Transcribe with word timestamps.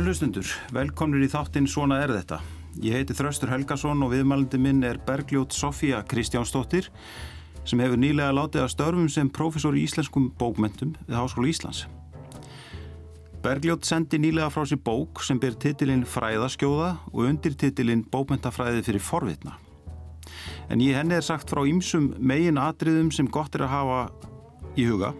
Kæru 0.00 0.14
hlustundur, 0.14 0.48
velkomnir 0.72 1.20
í 1.20 1.28
þáttinn 1.28 1.66
Svona 1.68 1.98
er 2.00 2.08
þetta. 2.14 2.38
Ég 2.80 2.94
heiti 2.96 3.12
Þraustur 3.18 3.50
Helgason 3.52 4.00
og 4.00 4.14
viðmælandi 4.14 4.56
minn 4.56 4.78
er 4.88 4.96
Bergljót 5.04 5.52
Sofía 5.52 5.98
Kristjánsdóttir 6.08 6.88
sem 7.68 7.82
hefur 7.84 8.00
nýlega 8.00 8.32
látið 8.32 8.62
að 8.62 8.70
störfum 8.72 9.10
sem 9.12 9.28
profesor 9.28 9.76
í 9.76 9.82
íslenskum 9.84 10.30
bókmentum 10.40 10.94
við 11.04 11.18
Háskóla 11.18 11.52
Íslands. 11.52 11.82
Bergljót 13.44 13.84
sendi 13.84 14.22
nýlega 14.24 14.48
frá 14.48 14.64
sér 14.64 14.80
bók 14.80 15.20
sem 15.20 15.36
ber 15.36 15.60
titilinn 15.60 16.08
Fræðaskjóða 16.08 16.94
og 17.12 17.20
undir 17.26 17.60
titilinn 17.60 18.06
Bókmentafræði 18.08 18.86
fyrir 18.88 19.04
forvitna. 19.04 19.58
En 20.72 20.80
í 20.80 20.94
henni 20.96 21.20
er 21.20 21.28
sagt 21.28 21.52
frá 21.52 21.60
ýmsum 21.68 22.14
megin 22.16 22.56
atriðum 22.56 23.12
sem 23.12 23.28
gott 23.28 23.52
er 23.52 23.68
að 23.68 23.74
hafa 23.76 24.02
í 24.80 24.88
huga 24.88 25.12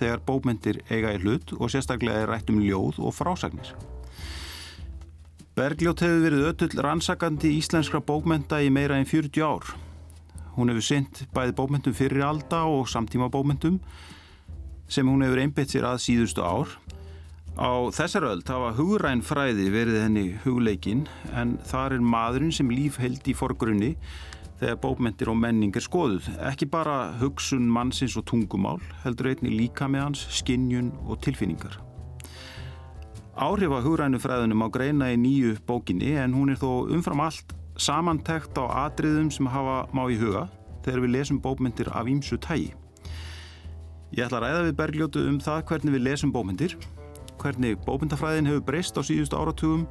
þegar 0.00 0.24
bókmentir 0.24 0.82
eiga 0.88 1.12
í 1.12 1.20
hlut 1.20 1.52
og 1.58 1.68
sérstaklega 1.68 2.24
er 2.24 2.32
rætt 2.32 2.48
um 2.48 2.64
ljóð 2.64 3.04
og 3.04 3.12
frásagnir. 3.12 3.74
Bergljót 5.58 5.98
hefur 6.04 6.20
verið 6.22 6.44
ötull 6.46 6.82
rannsakandi 6.86 7.50
íslenskra 7.58 7.98
bókmenta 8.06 8.60
í 8.62 8.68
meira 8.70 9.00
en 9.00 9.08
40 9.08 9.42
ár. 9.42 9.66
Hún 10.54 10.70
hefur 10.70 10.84
synt 10.86 11.24
bæði 11.34 11.56
bókmentum 11.58 11.96
fyrir 11.96 12.22
alda 12.22 12.62
og 12.70 12.86
samtíma 12.88 13.26
bókmentum 13.34 13.80
sem 14.86 15.10
hún 15.10 15.24
hefur 15.26 15.42
einbett 15.42 15.74
sér 15.74 15.88
að 15.90 16.04
síðustu 16.06 16.46
ár. 16.46 16.70
Á 17.58 17.90
þessar 17.90 18.28
öll 18.30 18.46
hafa 18.46 18.70
hugræn 18.78 19.24
fræði 19.26 19.66
verið 19.74 20.00
henni 20.04 20.24
hugleikin 20.46 21.08
en 21.34 21.58
þar 21.66 21.98
er 21.98 22.08
maðurinn 22.14 22.54
sem 22.54 22.70
líf 22.70 23.02
held 23.02 23.26
í 23.26 23.34
forgrunni 23.34 23.96
þegar 24.62 24.80
bókmentir 24.86 25.34
og 25.34 25.40
menning 25.42 25.74
er 25.74 25.82
skoðuð. 25.82 26.30
Ekki 26.46 26.70
bara 26.70 27.16
hugsun 27.18 27.66
mannsins 27.66 28.14
og 28.20 28.28
tungumál, 28.30 28.78
heldur 29.02 29.34
einni 29.34 29.50
líka 29.50 29.90
með 29.90 30.06
hans, 30.06 30.26
skinnjun 30.30 30.94
og 31.08 31.18
tilfinningar. 31.26 31.80
Áhrif 33.40 33.72
að 33.72 33.86
hugrænu 33.88 34.18
fræðunum 34.20 34.62
á 34.64 34.68
greina 34.68 35.06
í 35.08 35.16
nýju 35.16 35.54
bókinni 35.64 36.10
en 36.20 36.34
hún 36.36 36.52
er 36.52 36.58
þó 36.60 36.90
umfram 36.92 37.22
allt 37.24 37.54
samantekt 37.80 38.58
á 38.60 38.68
atriðum 38.84 39.30
sem 39.32 39.48
hafa 39.48 39.86
má 39.96 40.02
í 40.12 40.18
huga 40.20 40.42
þegar 40.84 41.00
við 41.06 41.14
lesum 41.14 41.38
bókmentir 41.40 41.88
af 41.88 42.10
ímsu 42.12 42.36
tægi. 42.36 42.74
Ég 44.12 44.26
ætla 44.26 44.42
að 44.42 44.44
ræða 44.44 44.66
við 44.66 44.76
Bergljótu 44.82 45.24
um 45.30 45.40
það 45.40 45.64
hvernig 45.72 45.96
við 45.96 46.04
lesum 46.10 46.34
bókmentir, 46.36 46.76
hvernig 47.40 47.80
bókmentafræðin 47.88 48.52
hefur 48.52 48.66
breyst 48.68 49.00
á 49.00 49.02
síðustu 49.08 49.40
áratugum 49.40 49.88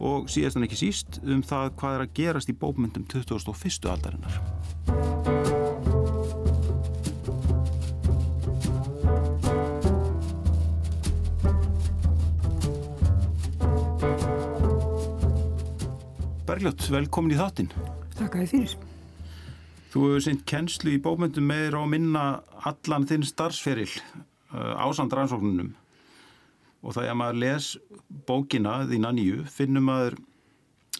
og 0.00 0.32
síðast 0.32 0.56
en 0.56 0.64
ekki 0.64 0.80
síst 0.86 1.20
um 1.26 1.44
það 1.44 1.74
hvað 1.76 1.98
er 1.98 2.06
að 2.06 2.16
gerast 2.22 2.48
í 2.48 2.56
bókmyndum 2.56 3.04
2001. 3.12 3.92
aldarinnar. 3.92 5.41
Bergljótt, 16.62 16.92
velkomin 16.94 17.32
í 17.34 17.36
þáttinn. 17.40 17.70
Takk 18.14 18.36
að 18.38 18.42
þið 18.44 18.50
fyrir. 18.52 18.74
Þú 19.90 20.00
hefur 20.04 20.20
synt 20.22 20.42
kennslu 20.46 20.92
í 20.94 20.98
bókmyndum 21.02 21.48
meður 21.50 21.74
á 21.82 21.90
minna 21.90 22.20
allan 22.70 23.06
þinn 23.10 23.24
starfsferil 23.26 23.88
uh, 23.90 24.78
ásand 24.78 25.10
rannsóknunum 25.10 25.72
og 26.86 26.94
það 26.94 27.08
er 27.08 27.10
að 27.10 27.16
maður 27.18 27.40
les 27.42 27.70
bókina 28.28 28.74
þína 28.92 29.10
nýju, 29.16 29.40
finnum 29.50 29.88
maður 29.90 30.20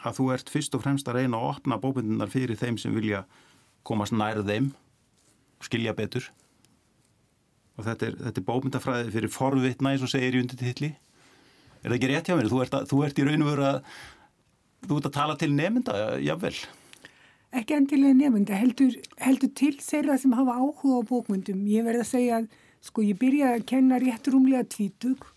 að 0.03 0.17
þú 0.17 0.27
ert 0.35 0.51
fyrst 0.51 0.75
og 0.75 0.83
fremst 0.83 1.07
að 1.13 1.21
reyna 1.21 1.39
að 1.39 1.53
opna 1.53 1.79
bókmyndunar 1.85 2.33
fyrir 2.33 2.59
þeim 2.59 2.81
sem 2.83 2.97
vilja 2.97 3.21
komast 3.87 4.17
nærð 4.19 4.51
þeim 4.51 4.67
og 5.61 5.69
skilja 5.69 5.95
betur 5.95 6.27
og 7.79 7.87
þetta 7.87 8.09
er, 8.09 8.17
þetta 8.25 8.43
er 8.43 8.49
bókmyndafræði 8.51 9.15
fyrir 9.15 9.35
forvitna 9.37 9.95
eins 9.95 10.03
og 10.03 10.11
segir 10.11 10.35
í 10.35 10.43
undir 10.43 10.59
tilli 10.59 10.91
er 10.91 11.87
það 11.87 11.97
ekki 12.01 12.11
rétt 12.11 12.33
hjá 12.33 12.35
mér? 12.35 12.51
Þú 12.51 12.65
ert, 12.67 12.77
að, 12.81 12.91
þú 12.91 13.01
ert 13.07 13.23
í 13.23 13.29
raun 13.31 13.47
og 13.47 13.53
veru 13.53 13.69
að 13.69 13.81
þú 14.87 14.99
ert 14.99 15.11
að 15.11 15.19
tala 15.19 15.37
til 15.41 15.53
nefnda, 15.57 15.99
jável 16.23 16.55
Ekki 17.53 17.77
endilega 17.77 18.17
nefnda, 18.17 18.57
heldur, 18.57 18.95
heldur 19.21 19.51
til 19.53 19.75
þeirra 19.77 20.17
sem 20.19 20.33
hafa 20.33 20.57
áhuga 20.57 21.03
á 21.05 21.09
bókmyndum 21.11 21.67
ég 21.69 21.85
verð 21.85 22.07
að 22.07 22.13
segja 22.15 22.41
að 22.41 22.49
sko 22.83 23.05
ég 23.05 23.19
byrjaði 23.21 23.61
að 23.61 23.69
kenna 23.69 24.01
rétt 24.03 24.31
rúmlega 24.33 24.65
tvítug 24.73 25.29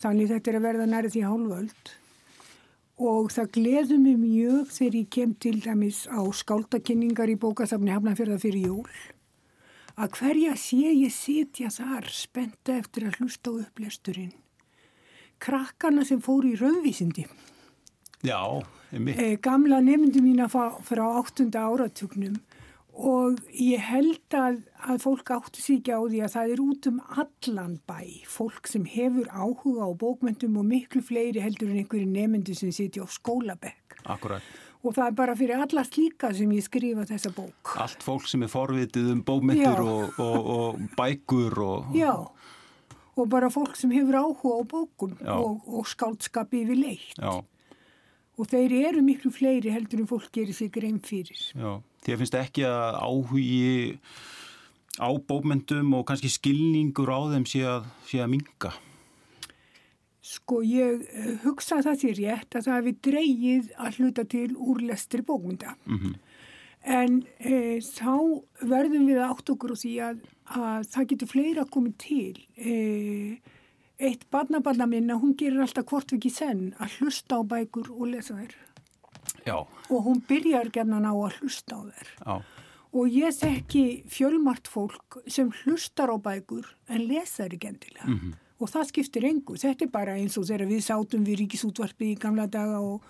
Þannig 0.00 0.30
þetta 0.30 0.50
er 0.50 0.56
að 0.56 0.64
verða 0.64 0.88
nærið 0.88 1.14
því 1.14 1.22
hálföld 1.28 1.90
og 3.00 3.30
það 3.32 3.48
gleður 3.56 3.98
mig 4.00 4.16
mjög 4.20 4.72
þegar 4.72 4.96
ég 4.96 5.08
kem 5.16 5.32
til 5.40 5.56
dæmis 5.64 6.02
á 6.08 6.20
skáldakinningar 6.36 7.32
í 7.32 7.36
bókasafni 7.40 7.92
Hafnarfjörða 7.92 8.38
fyrir 8.40 8.68
jól 8.68 8.94
að 10.00 10.16
hverja 10.16 10.56
sé 10.56 10.92
ég 10.96 11.12
sitja 11.12 11.68
þar 11.72 12.08
spenta 12.12 12.78
eftir 12.80 13.08
að 13.08 13.20
hlusta 13.20 13.52
á 13.52 13.60
upplesturinn. 13.60 14.32
Krakkana 15.40 16.04
sem 16.08 16.20
fór 16.24 16.46
í 16.48 16.54
raunvísindi. 16.60 17.26
Já. 18.24 18.40
E, 18.90 19.36
gamla 19.38 19.78
nefndu 19.84 20.22
mína 20.24 20.48
frá 20.50 21.04
áttunda 21.20 21.62
áratugnum 21.68 22.40
og 23.00 23.38
ég 23.54 23.80
held 23.80 24.34
að, 24.34 24.56
að 24.82 25.04
fólk 25.04 25.30
áttu 25.32 25.62
sig 25.62 25.78
ekki 25.78 25.94
á 25.94 26.00
því 26.02 26.22
að 26.24 26.32
það 26.34 26.54
er 26.54 26.62
út 26.64 26.88
um 26.90 26.96
allan 27.22 27.76
bæ, 27.88 28.00
fólk 28.28 28.66
sem 28.68 28.88
hefur 28.88 29.30
áhuga 29.30 29.86
á 29.86 29.90
bókmentum 29.94 30.58
og 30.60 30.66
miklu 30.68 31.02
fleiri 31.06 31.42
heldur 31.44 31.70
en 31.70 31.78
einhverju 31.84 32.08
nefndu 32.10 32.56
sem 32.58 32.72
sitja 32.74 33.06
á 33.06 33.08
skólabekk. 33.08 34.00
Akkurat. 34.10 34.44
Og 34.80 34.96
það 34.96 35.06
er 35.06 35.16
bara 35.16 35.36
fyrir 35.36 35.60
allast 35.60 35.96
líka 36.00 36.32
sem 36.34 36.50
ég 36.56 36.64
skrifa 36.64 37.04
þessa 37.08 37.32
bók. 37.36 37.74
Allt 37.80 38.04
fólk 38.04 38.26
sem 38.28 38.42
er 38.44 38.50
forvitið 38.52 39.12
um 39.14 39.22
bókmentur 39.24 39.84
og, 39.84 40.20
og, 40.24 40.50
og 40.56 40.82
bækur 40.96 41.62
og... 41.62 41.94
Já, 41.96 42.14
og 43.14 43.30
bara 43.30 43.52
fólk 43.52 43.78
sem 43.78 43.92
hefur 43.94 44.18
áhuga 44.18 44.56
á 44.56 44.62
bókum 44.74 45.16
og, 45.36 45.62
og 45.68 45.88
skáldskapi 45.88 46.64
yfir 46.64 46.80
leitt. 46.80 47.16
Já. 47.20 47.38
Og 48.40 48.48
þeir 48.48 48.72
eru 48.88 49.02
miklu 49.04 49.30
fleiri 49.34 49.72
heldur 49.74 50.00
en 50.00 50.08
fólk 50.08 50.30
gerir 50.32 50.56
sig 50.56 50.70
grein 50.72 51.00
fyrir. 51.04 51.40
Já. 51.52 51.80
Þér 52.06 52.20
finnst 52.22 52.36
ekki 52.38 52.64
að 52.64 53.00
áhugi 53.04 53.98
á 54.96 55.08
bókmyndum 55.12 55.92
og 55.98 56.06
kannski 56.08 56.30
skilningur 56.32 57.12
á 57.12 57.20
þeim 57.34 57.44
sé 57.48 57.60
að, 57.68 57.90
sé 58.08 58.22
að 58.24 58.32
minga? 58.36 58.72
Sko 60.24 60.60
ég 60.64 61.04
eh, 61.10 61.36
hugsa 61.44 61.80
það 61.84 62.00
sér 62.00 62.18
rétt 62.20 62.56
að 62.56 62.66
það 62.66 62.78
hefði 62.78 62.96
dreyið 63.08 63.70
að 63.76 64.00
hluta 64.00 64.24
til 64.32 64.48
úrlestri 64.56 65.24
bókmynda. 65.26 65.76
Mm 65.84 65.98
-hmm. 65.98 66.18
En 66.80 67.16
e, 67.36 67.80
þá 67.84 68.40
verðum 68.64 69.08
við 69.10 69.18
átt 69.20 69.50
okkur 69.52 69.74
og 69.74 69.80
því 69.82 69.94
að, 70.00 70.20
að 70.56 70.86
það 70.88 71.08
getur 71.12 71.28
fleira 71.28 71.64
komið 71.68 71.96
til. 72.00 72.36
E, 72.56 72.76
eitt 74.00 74.26
barnabarna 74.32 74.86
minna, 74.86 75.20
hún 75.20 75.36
gerir 75.36 75.60
alltaf 75.60 75.86
hvort 75.90 76.12
við 76.12 76.18
ekki 76.18 76.30
senn 76.34 76.74
að 76.80 76.98
hlusta 76.98 77.36
á 77.36 77.42
bækur 77.44 77.92
og 77.92 78.06
lesa 78.14 78.34
þær. 78.38 78.56
Já. 79.46 79.56
og 79.90 80.04
hún 80.04 80.20
byrjar 80.28 80.70
gerna 80.72 81.00
ná 81.00 81.10
að 81.12 81.40
hlusta 81.40 81.76
á 81.76 81.80
þær 81.88 82.08
Já. 82.26 82.34
og 82.92 83.14
ég 83.14 83.36
þekki 83.36 83.84
fjölmart 84.10 84.68
fólk 84.68 85.20
sem 85.26 85.50
hlustar 85.62 86.12
á 86.12 86.16
bækur 86.20 86.68
en 86.88 87.06
lesa 87.08 87.44
þær 87.44 87.56
ekki 87.56 87.70
endilega 87.70 88.06
mm 88.06 88.18
-hmm. 88.18 88.34
og 88.58 88.70
það 88.70 88.88
skiptir 88.88 89.24
engu, 89.24 89.56
þetta 89.56 89.84
er 89.84 89.90
bara 89.90 90.16
eins 90.16 90.38
og 90.38 90.46
þegar 90.46 90.66
við 90.66 90.82
sátum 90.84 91.24
við 91.24 91.38
ríkisútvarpi 91.40 92.12
í 92.12 92.18
gamla 92.18 92.46
daga 92.46 92.80
og, 92.80 93.02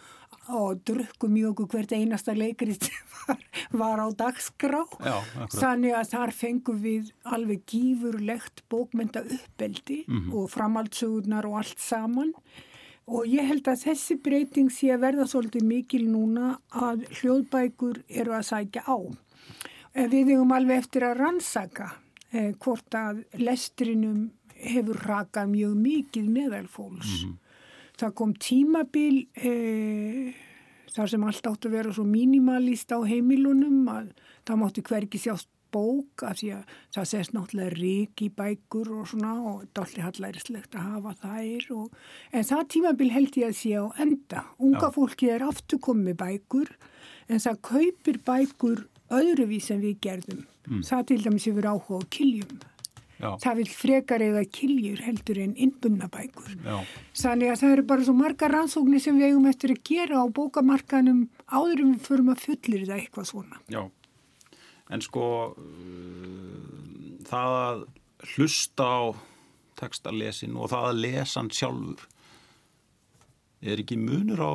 og 0.56 0.80
drukkum 0.88 1.36
í 1.36 1.44
okkur 1.48 1.68
hvert 1.74 1.92
einasta 1.92 2.34
leikrið 2.36 2.88
var, 3.26 3.44
var 3.82 4.02
á 4.04 4.08
dagskrá 4.22 4.82
þannig 5.54 5.94
að 5.98 6.10
þar 6.14 6.34
fengum 6.36 6.80
við 6.82 7.12
alveg 7.24 7.62
gífurlegt 7.70 8.64
bókmynda 8.68 9.22
uppeldi 9.22 10.04
mm 10.06 10.18
-hmm. 10.18 10.34
og 10.34 10.50
framhaldsögurnar 10.50 11.46
og 11.46 11.62
allt 11.62 11.78
saman 11.78 12.34
Og 13.10 13.26
ég 13.26 13.46
held 13.48 13.66
að 13.66 13.80
þessi 13.88 14.16
breyting 14.22 14.68
sé 14.70 14.92
að 14.94 15.02
verða 15.02 15.26
svolítið 15.26 15.64
mikil 15.66 16.04
núna 16.06 16.52
að 16.70 17.08
hljóðbækur 17.18 18.04
eru 18.06 18.36
að 18.36 18.46
sækja 18.46 18.84
á. 18.86 18.98
Við 20.12 20.30
hefum 20.30 20.52
alveg 20.54 20.84
eftir 20.84 21.06
að 21.08 21.16
rannsaka 21.18 21.88
eh, 22.30 22.52
hvort 22.62 22.94
að 22.94 23.24
lestrinum 23.40 24.28
hefur 24.54 25.00
rakað 25.08 25.50
mjög 25.50 25.74
mikið 25.80 26.28
meðal 26.30 26.68
fólks. 26.70 27.24
Mm 27.24 27.30
-hmm. 27.30 27.38
Það 27.98 28.14
kom 28.14 28.34
tímabil 28.34 29.16
eh, 29.34 30.34
þar 30.94 31.14
sem 31.14 31.24
allt 31.24 31.48
átt 31.50 31.68
að 31.68 31.76
vera 31.78 31.94
svo 31.94 32.04
mínimalist 32.08 32.92
á 32.92 32.98
heimilunum 33.06 33.88
að 33.90 34.12
það 34.48 34.62
mátti 34.62 34.86
hverki 34.86 35.22
sjást 35.22 35.50
bók 35.70 36.24
af 36.26 36.40
því 36.40 36.50
að 36.56 36.74
það 36.94 37.08
sést 37.10 37.34
náttúrulega 37.34 37.74
rík 37.76 38.22
í 38.24 38.28
bækur 38.34 38.92
og 38.98 39.08
svona 39.10 39.34
og 39.38 39.60
alltaf 39.62 39.94
hallærislegt 40.02 40.74
að 40.74 40.88
hafa 40.94 41.14
þær 41.22 41.68
og, 41.76 41.98
en 42.34 42.48
það 42.50 42.64
tímabil 42.74 43.10
held 43.14 43.38
ég 43.40 43.52
að 43.52 43.58
sé 43.60 43.74
á 43.78 43.86
enda. 44.02 44.44
Unga 44.58 44.88
Já. 44.88 44.94
fólki 44.96 45.30
er 45.30 45.46
aftur 45.46 45.82
komið 45.86 46.18
bækur 46.24 46.72
en 47.30 47.42
það 47.42 47.60
kaupir 47.70 48.20
bækur 48.26 48.86
öðruvís 49.10 49.70
en 49.74 49.84
við 49.84 50.00
gerðum. 50.06 50.44
Mm. 50.68 50.82
Það 50.86 51.06
til 51.10 51.20
dæmis 51.24 51.46
hefur 51.48 51.70
áhuga 51.70 52.02
á 52.02 52.10
kiljum. 52.14 52.58
Já. 53.20 53.30
Það 53.44 53.60
vil 53.60 53.68
frekar 53.76 54.24
eða 54.24 54.42
kiljur 54.48 55.04
heldur 55.04 55.40
en 55.44 55.54
innbunna 55.60 56.08
bækur. 56.08 56.56
Þannig 57.20 57.52
að 57.52 57.62
það 57.62 57.74
eru 57.76 57.86
bara 57.92 58.06
svo 58.08 58.16
marga 58.16 58.48
rannsóknir 58.48 59.04
sem 59.04 59.20
við 59.20 59.30
eigum 59.30 59.48
eftir 59.50 59.74
að 59.76 59.82
gera 59.90 60.24
á 60.24 60.26
bókamarkanum 60.40 61.26
áður 61.46 61.84
en 61.84 61.94
við 61.94 62.04
förum 62.08 62.32
að 62.32 62.44
fullir 62.48 62.86
það 62.88 63.02
eitthvað 63.02 63.32
svona. 63.34 63.60
Já 63.68 63.82
en 64.90 65.02
sko 65.04 65.24
það 67.30 67.56
að 67.56 67.82
hlusta 68.34 68.86
á 68.86 69.00
textalesin 69.80 70.58
og 70.58 70.72
það 70.72 70.88
að 70.90 71.02
lesa 71.04 71.40
hann 71.40 71.52
sjálfur 71.54 72.08
er 73.60 73.82
ekki 73.82 73.98
munur 74.00 74.42
á 74.42 74.52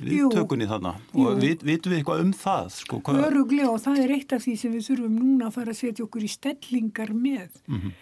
viðtökunni 0.00 0.66
þarna. 0.68 0.94
Og 1.14 1.38
vit, 1.42 1.62
vitum 1.64 1.92
við 1.92 2.00
eitthvað 2.00 2.24
um 2.24 2.32
það 2.38 2.72
sko, 2.74 3.00
Öruglega 3.14 3.70
og 3.70 3.80
það 3.84 4.02
er 4.04 4.14
eitt 4.16 4.34
af 4.34 4.42
því 4.44 4.56
sem 4.60 4.74
við 4.74 4.88
þurfum 4.88 5.14
núna 5.20 5.48
að 5.48 5.56
fara 5.58 5.74
að 5.74 5.80
setja 5.80 6.04
okkur 6.06 6.26
í 6.26 6.32
stellingar 6.32 7.14
með. 7.14 7.62
Mm 7.68 7.80
-hmm. 7.80 7.94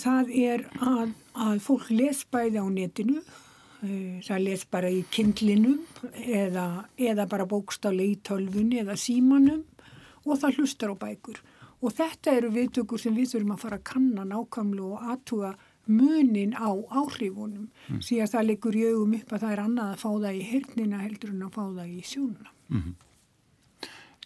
það 0.00 0.34
er 0.46 0.66
að, 0.80 1.14
að 1.34 1.62
fólk 1.66 1.90
les 1.90 2.24
bæði 2.24 2.58
á 2.62 2.66
netinu 2.70 3.22
eh, 3.82 4.20
það 4.26 4.44
les 4.46 4.64
bara 4.64 4.90
í 4.90 5.04
kindlinum 5.10 5.80
eða, 6.24 6.86
eða 6.96 7.26
bara 7.26 7.46
bókstáli 7.46 8.12
í 8.12 8.20
tölvunni 8.22 8.80
eða 8.80 8.96
símanum 8.96 9.64
og 10.24 10.38
það 10.38 10.60
hlustar 10.60 10.92
á 10.92 10.96
bækur. 10.96 11.40
Og 11.80 11.92
þetta 11.96 12.32
eru 12.36 12.50
viðtökur 12.52 13.00
sem 13.00 13.14
við 13.16 13.32
þurfum 13.32 13.54
að 13.54 13.62
fara 13.62 13.76
að 13.76 13.88
kanna 13.88 14.24
nákvæmlega 14.28 14.84
og 14.84 15.12
aðtuga 15.12 15.54
munin 15.90 16.54
á 16.54 16.70
áhrifunum 16.70 17.68
mm. 17.90 18.00
að 18.00 18.32
það 18.32 18.48
leikur 18.48 18.76
í 18.78 18.86
augum 18.88 19.14
upp 19.18 19.32
að 19.34 19.44
það 19.44 19.54
er 19.54 19.62
annað 19.64 19.92
að 19.92 20.02
fá 20.02 20.10
það 20.10 20.38
í 20.38 20.42
hirnina 20.50 21.04
heldur 21.04 21.32
en 21.34 21.46
að 21.46 21.54
fá 21.56 21.62
það 21.62 21.86
í 21.86 22.02
sjónuna. 22.06 22.52
Mm 22.70 22.82
-hmm. 22.82 22.98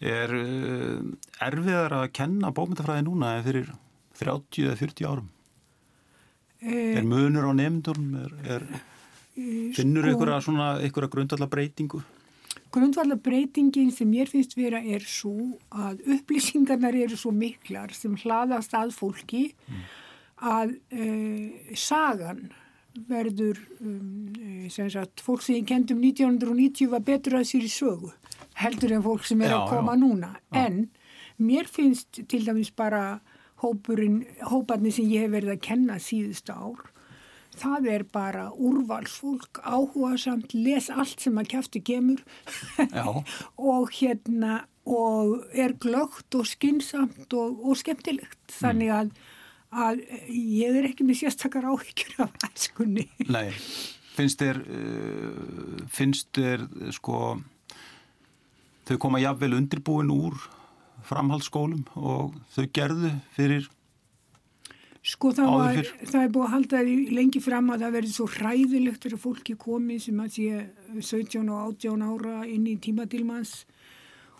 Er 0.05 0.33
uh, 0.35 0.99
erfiðar 1.39 1.93
að 2.01 2.11
kenna 2.11 2.51
bókmyndafræði 2.51 3.05
núna 3.07 3.37
eða 3.37 3.45
fyrir 3.45 3.69
30 4.19 4.67
eða 4.67 4.75
40 4.75 5.07
árum? 5.07 5.29
Eh, 6.61 6.97
er 6.97 7.03
munur 7.03 7.47
á 7.47 7.51
nefndum? 7.55 8.15
Er, 8.19 8.33
er, 8.43 8.67
eh, 9.35 9.71
finnur 9.75 10.03
sko, 10.03 10.11
ykkur 10.11 10.87
ykkur 10.87 11.07
að 11.07 11.13
grundvallar 11.15 11.49
breytingu? 11.49 12.03
Grundvallar 12.71 13.17
breytingin 13.17 13.91
sem 13.91 14.11
ég 14.11 14.27
finnst 14.27 14.55
vera 14.57 14.81
er 14.83 14.99
svo 14.99 15.59
að 15.71 16.03
upplýsingarnar 16.03 16.95
eru 16.95 17.15
svo 17.15 17.31
miklar 17.31 17.93
sem 17.93 18.15
hlaðast 18.15 18.73
að 18.73 18.91
fólki 18.91 19.53
mm 19.67 20.04
að 20.43 20.75
uh, 20.93 21.73
sagan 21.79 22.49
verður 23.09 23.59
um, 23.81 24.31
e, 24.39 24.69
sem 24.71 24.87
sagt, 24.91 25.19
fólk 25.23 25.43
sem 25.43 25.57
ég 25.59 25.67
kendum 25.67 25.99
1990 25.99 26.91
var 26.93 27.03
betur 27.03 27.39
að 27.41 27.49
sér 27.49 27.65
í 27.67 27.71
sögu 27.71 28.11
heldur 28.59 28.93
en 28.95 29.03
fólk 29.03 29.25
sem 29.27 29.41
er 29.43 29.51
já, 29.51 29.57
að 29.59 29.71
koma 29.73 29.95
já. 29.97 29.99
núna 29.99 30.29
en 30.55 30.85
mér 31.35 31.67
finnst 31.67 32.21
til 32.31 32.45
dæmis 32.47 32.71
bara 32.71 33.19
hópurinn, 33.63 34.23
hóparnir 34.47 34.95
sem 34.95 35.09
ég 35.11 35.25
hef 35.25 35.35
verið 35.35 35.55
að 35.57 35.65
kenna 35.67 35.99
síðust 35.99 36.51
ár 36.51 36.85
það 37.55 37.89
er 37.91 38.05
bara 38.11 38.47
úrvalsfólk 38.51 39.61
áhuga 39.63 40.15
samt, 40.19 40.55
les 40.55 40.89
allt 40.91 41.23
sem 41.23 41.35
að 41.39 41.51
kæfti 41.55 41.83
gemur 41.87 42.23
og 43.71 43.91
hérna 43.99 44.65
og 44.85 45.47
er 45.51 45.73
glögt 45.81 46.35
og 46.37 46.45
skinsamt 46.47 47.33
og, 47.33 47.59
og 47.65 47.79
skemmtilegt 47.79 48.59
þannig 48.59 48.91
mm. 48.91 48.97
að 48.99 49.34
að 49.75 50.01
ég 50.31 50.79
er 50.79 50.89
ekki 50.89 51.07
með 51.07 51.21
sérstakar 51.23 51.67
áhyggjur 51.69 52.25
af 52.25 52.47
æskunni. 52.49 53.07
Nei, 53.27 53.49
finnst 54.15 54.41
þér, 54.41 54.61
uh, 54.63 55.85
finnst 55.91 56.31
þér 56.35 56.67
sko, 56.95 57.21
þau 58.87 58.97
koma 59.01 59.23
jafnvel 59.23 59.57
undirbúin 59.59 60.13
úr 60.13 60.37
framhaldsskólum 61.05 61.85
og 61.99 62.35
þau 62.55 62.67
gerðu 62.73 63.15
fyrir 63.35 63.71
Sko 65.05 65.29
það, 65.37 65.51
var, 65.53 65.89
það 66.09 66.23
er 66.23 66.29
búið 66.33 66.45
að 66.47 66.53
halda 66.55 66.79
lengi 67.13 67.39
fram 67.43 67.67
að 67.69 67.83
það 67.83 67.91
verði 67.93 68.13
svo 68.15 68.25
hræðilegt 68.33 69.03
fyrir 69.05 69.21
fólki 69.21 69.53
komið 69.61 69.99
sem 70.07 70.21
að 70.23 70.31
sé 70.33 70.61
17 70.97 71.51
og 71.53 71.59
18 71.75 72.05
ára 72.07 72.39
inn 72.49 72.65
í 72.65 72.73
tímatilmans 72.81 73.51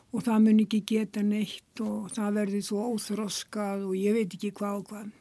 og 0.09 0.23
það 0.25 0.41
mun 0.47 0.63
ekki 0.63 0.79
geta 0.89 1.21
neitt 1.21 1.83
og 1.85 2.09
það 2.15 2.39
verði 2.39 2.63
svo 2.65 2.87
óþroskað 2.95 3.85
og 3.91 3.93
ég 3.99 4.17
veit 4.17 4.33
ekki 4.33 4.53
hvað 4.57 4.79
og 4.79 4.89
hvað. 4.89 5.13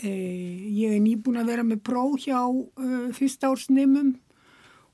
Eh, 0.00 0.72
ég 0.72 0.94
er 0.96 1.00
nýbúin 1.04 1.36
að 1.42 1.50
vera 1.52 1.64
með 1.66 1.82
próf 1.84 2.22
hjá 2.24 2.38
uh, 2.48 3.10
fyrsta 3.12 3.50
ársneimum 3.52 4.14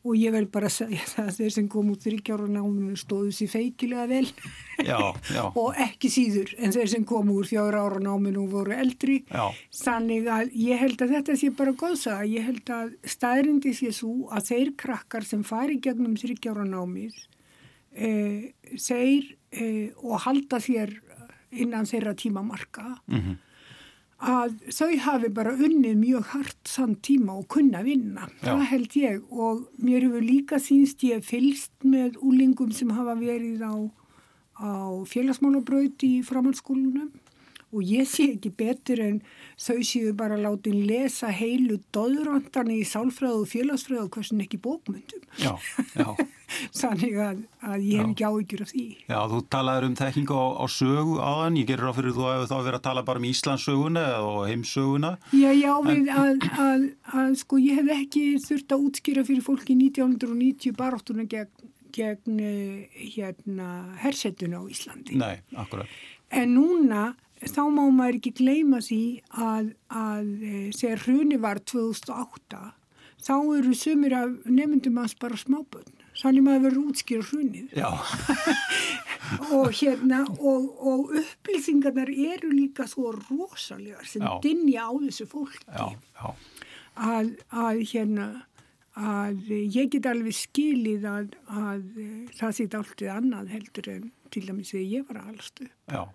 og 0.02 0.16
ég 0.18 0.32
vel 0.34 0.46
bara 0.50 0.70
segja 0.72 1.04
það 1.06 1.28
að 1.28 1.38
þeir 1.38 1.54
sem 1.54 1.68
kom 1.70 1.92
út 1.92 2.02
þryggjára 2.02 2.48
náminu 2.50 2.96
stóðu 2.98 3.30
sér 3.34 3.50
feikilega 3.52 4.08
vel 4.10 4.26
já, 4.82 4.98
já. 5.30 5.42
og 5.62 5.78
ekki 5.84 6.10
síður 6.10 6.52
en 6.58 6.74
þeir 6.74 6.92
sem 6.94 7.06
kom 7.06 7.30
úr 7.34 7.46
fjára 7.46 7.84
ára 7.86 8.02
náminu 8.02 8.48
voru 8.50 8.74
eldri 8.74 9.20
já. 9.26 9.46
þannig 9.84 10.30
að 10.34 10.54
ég 10.66 10.82
held 10.82 11.02
að 11.06 11.16
þetta 11.16 11.38
sé 11.42 11.50
bara 11.62 11.74
góðsa 11.78 12.20
ég 12.26 12.46
held 12.50 12.74
að 12.74 12.94
staðrindi 13.14 13.74
sé 13.78 13.94
svo 13.94 14.30
að 14.34 14.52
þeir 14.52 14.72
krakkar 14.82 15.26
sem 15.26 15.46
fari 15.46 15.80
gegnum 15.82 16.18
þryggjára 16.18 16.66
námið 16.66 17.18
eh, 17.94 18.54
þeir 18.74 19.34
eh, 19.54 19.90
og 20.02 20.24
halda 20.26 20.62
þér 20.62 20.96
innan 21.58 21.86
þeirra 21.88 22.18
tímamarka 22.18 22.96
mm 23.06 23.20
-hmm 23.20 23.44
að 24.18 24.56
þau 24.74 24.90
hafi 25.04 25.28
bara 25.30 25.54
unnið 25.54 25.94
mjög 25.98 26.24
hart 26.32 26.68
sann 26.68 26.96
tíma 27.06 27.36
og 27.38 27.46
kunna 27.54 27.84
vinna. 27.86 28.26
Já. 28.42 28.50
Það 28.50 28.64
held 28.72 28.96
ég 28.98 29.22
og 29.30 29.62
mér 29.78 30.08
hefur 30.08 30.26
líka 30.26 30.58
sínst 30.62 31.04
ég 31.06 31.22
fylst 31.26 31.72
með 31.86 32.18
úlingum 32.18 32.72
sem 32.74 32.90
hafa 32.90 33.14
verið 33.18 33.62
á, 33.62 33.74
á 34.58 34.70
félagsmálabraut 35.06 36.02
í 36.02 36.18
framhaldsskólunum 36.26 37.12
og 37.68 37.84
ég 37.84 38.08
sé 38.08 38.30
ekki 38.34 38.50
betur 38.56 39.02
en 39.04 39.20
þau 39.60 39.78
séu 39.84 40.14
bara 40.16 40.38
látið 40.40 40.80
lesa 40.88 41.28
heilu 41.34 41.76
döðrandana 41.94 42.72
í 42.72 42.84
sálfræðu 42.88 43.44
og 43.44 43.50
félagsfræðu 43.50 44.06
og 44.06 44.10
hversin 44.16 44.42
ekki 44.44 44.60
bókmyndum. 44.64 45.24
Já, 45.42 45.52
já. 45.98 46.08
Þannig 46.80 47.16
að, 47.20 47.40
að 47.60 47.82
ég 47.84 48.00
hef 48.00 48.12
ekki 48.14 48.24
áhyggjur 48.24 48.62
af 48.64 48.70
því. 48.72 48.84
Já, 49.04 49.18
þú 49.28 49.40
talaður 49.52 49.86
um 49.88 49.96
þekkingu 49.98 50.38
á, 50.40 50.46
á 50.56 50.66
sögu 50.72 51.16
áðan, 51.20 51.58
ég 51.60 51.68
gerir 51.68 51.90
á 51.92 51.96
fyrir 51.98 52.16
þú 52.16 52.24
að 52.24 52.44
þá 52.48 52.56
verið 52.56 52.78
að 52.78 52.84
tala 52.88 53.04
bara 53.10 53.20
um 53.20 53.28
Íslandsöguna 53.28 54.04
og 54.24 54.38
heimsöguna. 54.48 55.12
Já, 55.36 55.50
já, 55.52 55.72
en... 55.92 56.08
að, 56.08 56.48
að, 56.64 56.86
að 57.20 57.38
sko 57.42 57.60
ég 57.60 57.82
hef 57.82 57.92
ekki 57.98 58.24
þurft 58.46 58.74
að 58.74 58.86
útskýra 58.88 59.26
fyrir 59.28 59.44
fólki 59.44 59.76
1990 59.76 60.76
baráttuna 60.78 61.28
gegn, 61.28 61.68
gegn 61.98 62.40
eh, 62.40 63.00
hérna 63.12 63.70
hersetuna 64.00 64.62
á 64.62 64.72
Íslandi. 64.72 65.20
Nei, 65.20 65.36
akkurat. 65.52 66.00
En 66.32 66.56
núna 66.56 67.10
þá 67.46 67.62
má 67.70 67.84
maður 67.90 68.18
ekki 68.18 68.34
gleyma 68.40 68.80
því 68.84 69.02
að, 69.30 69.70
að 69.92 70.26
þegar 70.78 71.04
hruni 71.06 71.38
var 71.42 71.60
2008 71.62 72.64
þá 73.22 73.34
eru 73.58 73.76
sumir 73.76 74.16
af 74.16 74.34
nefndum 74.46 74.98
að 75.02 75.12
spara 75.14 75.38
smábönn 75.38 75.94
þannig 76.18 76.44
maður 76.46 76.64
verður 76.66 76.90
útskýra 76.90 77.26
hrunið. 77.28 77.74
Og 79.54 79.74
hérna 79.76 80.22
og, 80.40 80.68
og 80.80 81.10
upplýsingarnar 81.20 82.08
eru 82.08 82.48
líka 82.48 82.86
svo 82.88 83.10
rosalega 83.12 84.00
sem 84.08 84.24
já. 84.24 84.30
dinja 84.40 84.86
á 84.88 84.92
þessu 85.04 85.26
fólki. 85.28 85.66
Já, 85.68 85.90
já. 86.16 86.30
Að, 86.96 87.34
að 87.52 87.82
hérna 87.92 88.28
að 88.98 89.52
ég 89.52 89.92
get 89.92 90.08
alveg 90.08 90.34
skilið 90.34 91.04
að, 91.06 91.28
að 91.52 91.84
það 92.38 92.56
sýtt 92.56 92.78
alltið 92.80 93.12
annað 93.14 93.52
heldur 93.52 93.90
en 93.92 94.08
til 94.32 94.46
dæmis 94.48 94.72
þegar 94.72 94.88
ég 94.96 95.04
var 95.10 95.20
allstu 95.28 95.68
Já 95.92 96.08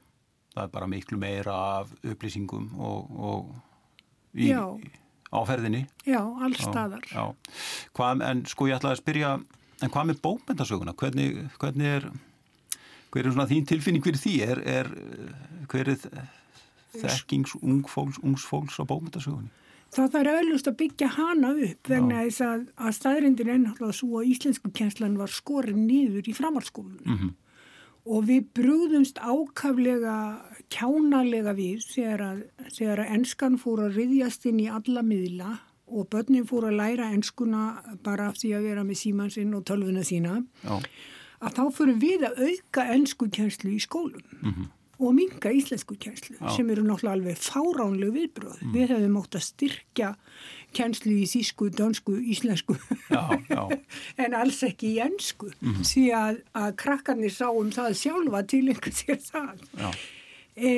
það 0.53 0.65
er 0.65 0.74
bara 0.74 0.89
miklu 0.89 1.19
meira 1.22 1.55
af 1.79 1.93
upplýsingum 2.03 2.69
og, 2.77 3.15
og 3.29 4.38
í, 4.38 4.51
á 4.53 5.39
ferðinni. 5.50 5.86
Já, 6.05 6.22
allstaðar 6.22 7.07
En 8.29 8.45
sko 8.50 8.69
ég 8.69 8.77
ætlaði 8.77 8.93
að 8.93 9.01
spyrja 9.01 9.33
en 9.83 9.91
hvað 9.93 10.12
með 10.12 10.22
bókmyndasöguna? 10.24 10.95
Hvernig, 11.00 11.41
hvernig 11.62 11.98
er 11.98 12.07
hver 13.13 13.27
er 13.27 13.36
svona 13.36 13.50
þín 13.50 13.67
tilfinning 13.69 14.05
fyrir 14.05 14.22
því? 14.22 14.38
Er, 14.45 14.63
er 14.65 14.93
hver 15.69 15.91
er 15.93 16.07
þekkings 16.93 17.57
ungfólks, 17.62 18.22
ungsfólks 18.22 18.79
á 18.81 18.83
bókmyndasögunni? 18.89 19.51
Það 19.93 20.10
þarf 20.15 20.31
auðvitað 20.33 20.72
að 20.72 20.77
byggja 20.79 21.07
hana 21.13 21.50
upp 21.67 21.89
vegna 21.91 22.22
þess 22.25 22.41
að, 22.41 22.62
að 22.81 22.95
staðrindin 22.98 23.51
ennhallega 23.53 23.93
svo 23.93 24.22
að 24.24 24.31
íslensku 24.31 24.72
kjenslan 24.74 25.19
var 25.19 25.29
skorin 25.29 25.83
nýður 25.86 26.29
í 26.31 26.33
framhalskólunum 26.33 27.05
mm 27.05 27.17
-hmm 27.19 27.39
og 28.03 28.25
við 28.27 28.48
brúðumst 28.57 29.19
ákaflega 29.24 30.15
kjánalega 30.74 31.53
við 31.55 31.86
þegar 31.88 32.25
að, 32.27 32.41
þegar 32.75 33.03
að 33.03 33.13
enskan 33.17 33.57
fór 33.62 33.86
að 33.86 34.00
riðjast 34.01 34.48
inn 34.50 34.60
í 34.63 34.67
alla 34.67 35.03
miðla 35.05 35.57
og 35.93 36.10
börnin 36.12 36.48
fór 36.48 36.67
að 36.69 36.79
læra 36.79 37.10
enskuna 37.15 37.63
bara 38.03 38.29
af 38.31 38.39
því 38.41 38.53
að 38.57 38.69
vera 38.69 38.86
með 38.88 39.01
símansinn 39.03 39.55
og 39.55 39.65
tölvuna 39.69 40.03
sína 40.07 40.41
Já. 40.63 40.79
að 41.43 41.60
þá 41.60 41.63
fyrir 41.79 42.00
við 42.01 42.29
að 42.29 42.39
auka 42.48 42.88
ensku 42.95 43.29
kjænslu 43.29 43.75
í 43.75 43.83
skólum 43.83 44.24
mm 44.41 44.51
-hmm 44.51 44.72
og 45.00 45.13
minga 45.17 45.50
íslensku 45.50 45.95
kjænslu 45.97 46.38
sem 46.55 46.69
eru 46.69 46.83
náttúrulega 46.85 47.17
alveg 47.17 47.38
fáránlegu 47.41 48.13
viðbröð. 48.13 48.57
Mm. 48.62 48.73
Við 48.75 48.91
hefum 48.93 49.15
mótt 49.17 49.38
að 49.38 49.45
styrkja 49.47 50.09
kjænslu 50.77 51.13
í 51.17 51.27
þísku, 51.29 51.69
dansku, 51.73 52.17
íslensku 52.33 52.75
já, 53.09 53.23
já. 53.50 53.63
en 54.23 54.35
alls 54.38 54.62
ekki 54.65 54.93
í 54.95 55.00
ennsku 55.03 55.50
mm. 55.53 55.79
því 55.89 56.03
að, 56.17 56.43
að 56.57 56.75
krakkarnir 56.83 57.33
sáum 57.33 57.71
það 57.73 57.97
sjálfa 58.03 58.43
til 58.53 58.67
einhvern 58.67 59.00
sér 59.00 59.19
það. 59.25 59.65
E, 60.53 60.71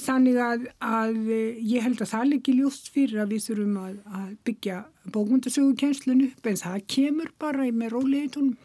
þannig 0.00 0.40
að, 0.40 0.66
að 0.80 1.18
ég 1.28 1.84
held 1.84 2.00
að 2.00 2.12
það 2.14 2.24
er 2.24 2.36
ekki 2.38 2.56
ljóst 2.56 2.88
fyrir 2.94 3.20
að 3.20 3.34
við 3.34 3.46
þurfum 3.50 3.78
að, 3.82 3.94
að 4.22 4.34
byggja 4.48 4.80
bókmyndasögu 5.12 5.76
kjænslunu 5.82 6.32
en 6.48 6.60
það 6.64 6.82
kemur 6.96 7.32
bara 7.40 7.68
með 7.68 7.96
róleitunum. 7.98 8.56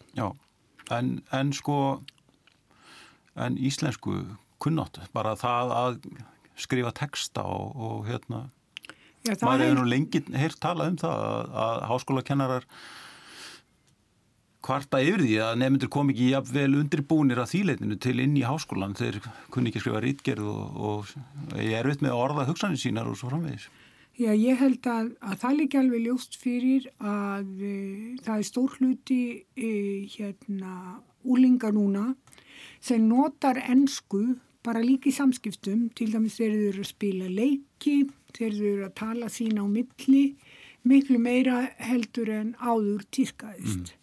En, 0.96 1.18
en 1.34 1.52
sko 1.52 2.00
en 3.36 3.56
íslensku 3.60 4.22
kunnáttu, 4.62 5.04
bara 5.14 5.36
það 5.38 5.74
að 5.76 5.98
skrifa 6.56 6.92
texta 6.96 7.44
og, 7.44 7.74
og 7.76 8.06
hérna 8.08 8.46
Já, 9.26 9.34
maður 9.42 9.64
hefur 9.64 9.80
nú 9.80 9.88
lengi 9.90 10.22
heyrt 10.38 10.60
talað 10.62 10.92
um 10.92 11.00
það 11.00 11.24
að, 11.26 11.50
að 11.64 11.80
háskólakennarar 11.90 12.68
kvarta 14.66 15.00
yfir 15.02 15.22
því 15.22 15.34
að 15.46 15.58
nefndur 15.62 15.90
kom 15.92 16.10
ekki 16.10 16.30
jafnvel 16.32 16.68
undirbúnir 16.80 17.40
að 17.42 17.52
þýleitinu 17.54 17.98
til 18.02 18.16
inn 18.22 18.36
í 18.38 18.44
háskólan 18.46 18.96
þeir 18.98 19.18
kunni 19.54 19.70
ekki 19.70 19.82
skrifa 19.82 20.02
rítgerð 20.02 20.46
og, 20.50 20.78
og 20.90 21.58
ég 21.60 21.76
er 21.78 21.90
veit 21.90 22.02
með 22.02 22.14
að 22.14 22.22
orða 22.24 22.46
hugsanir 22.50 22.80
sínar 22.80 23.10
og 23.10 23.18
svo 23.18 23.30
framvegis. 23.30 23.68
Já, 24.16 24.30
ég 24.32 24.56
held 24.56 24.86
að, 24.88 25.10
að 25.20 25.40
það 25.42 25.58
líka 25.60 25.80
alveg 25.82 26.06
ljóst 26.06 26.38
fyrir 26.40 26.86
að 27.04 27.50
e, 27.60 27.74
það 28.24 28.38
er 28.38 28.46
stór 28.48 28.78
hluti 28.78 29.20
e, 29.52 29.72
hérna 30.14 30.72
úlinga 31.26 31.68
núna 31.74 32.06
sem 32.80 33.04
notar 33.04 33.60
ennsku 33.60 34.22
bara 34.66 34.82
líka 34.84 35.10
í 35.10 35.14
samskiptum, 35.14 35.88
til 35.96 36.10
dæmis 36.12 36.38
þeir 36.40 36.56
eru 36.70 36.82
að 36.82 36.90
spila 36.90 37.28
leiki, 37.30 38.00
þeir 38.36 38.50
eru 38.54 38.88
að 38.88 38.96
tala 38.98 39.30
sína 39.32 39.64
á 39.64 39.66
milli, 39.70 40.24
miklu 40.86 41.20
meira 41.22 41.62
heldur 41.82 42.32
en 42.34 42.52
áður 42.58 43.06
týrkaðist. 43.14 43.94
Mm. 43.94 44.02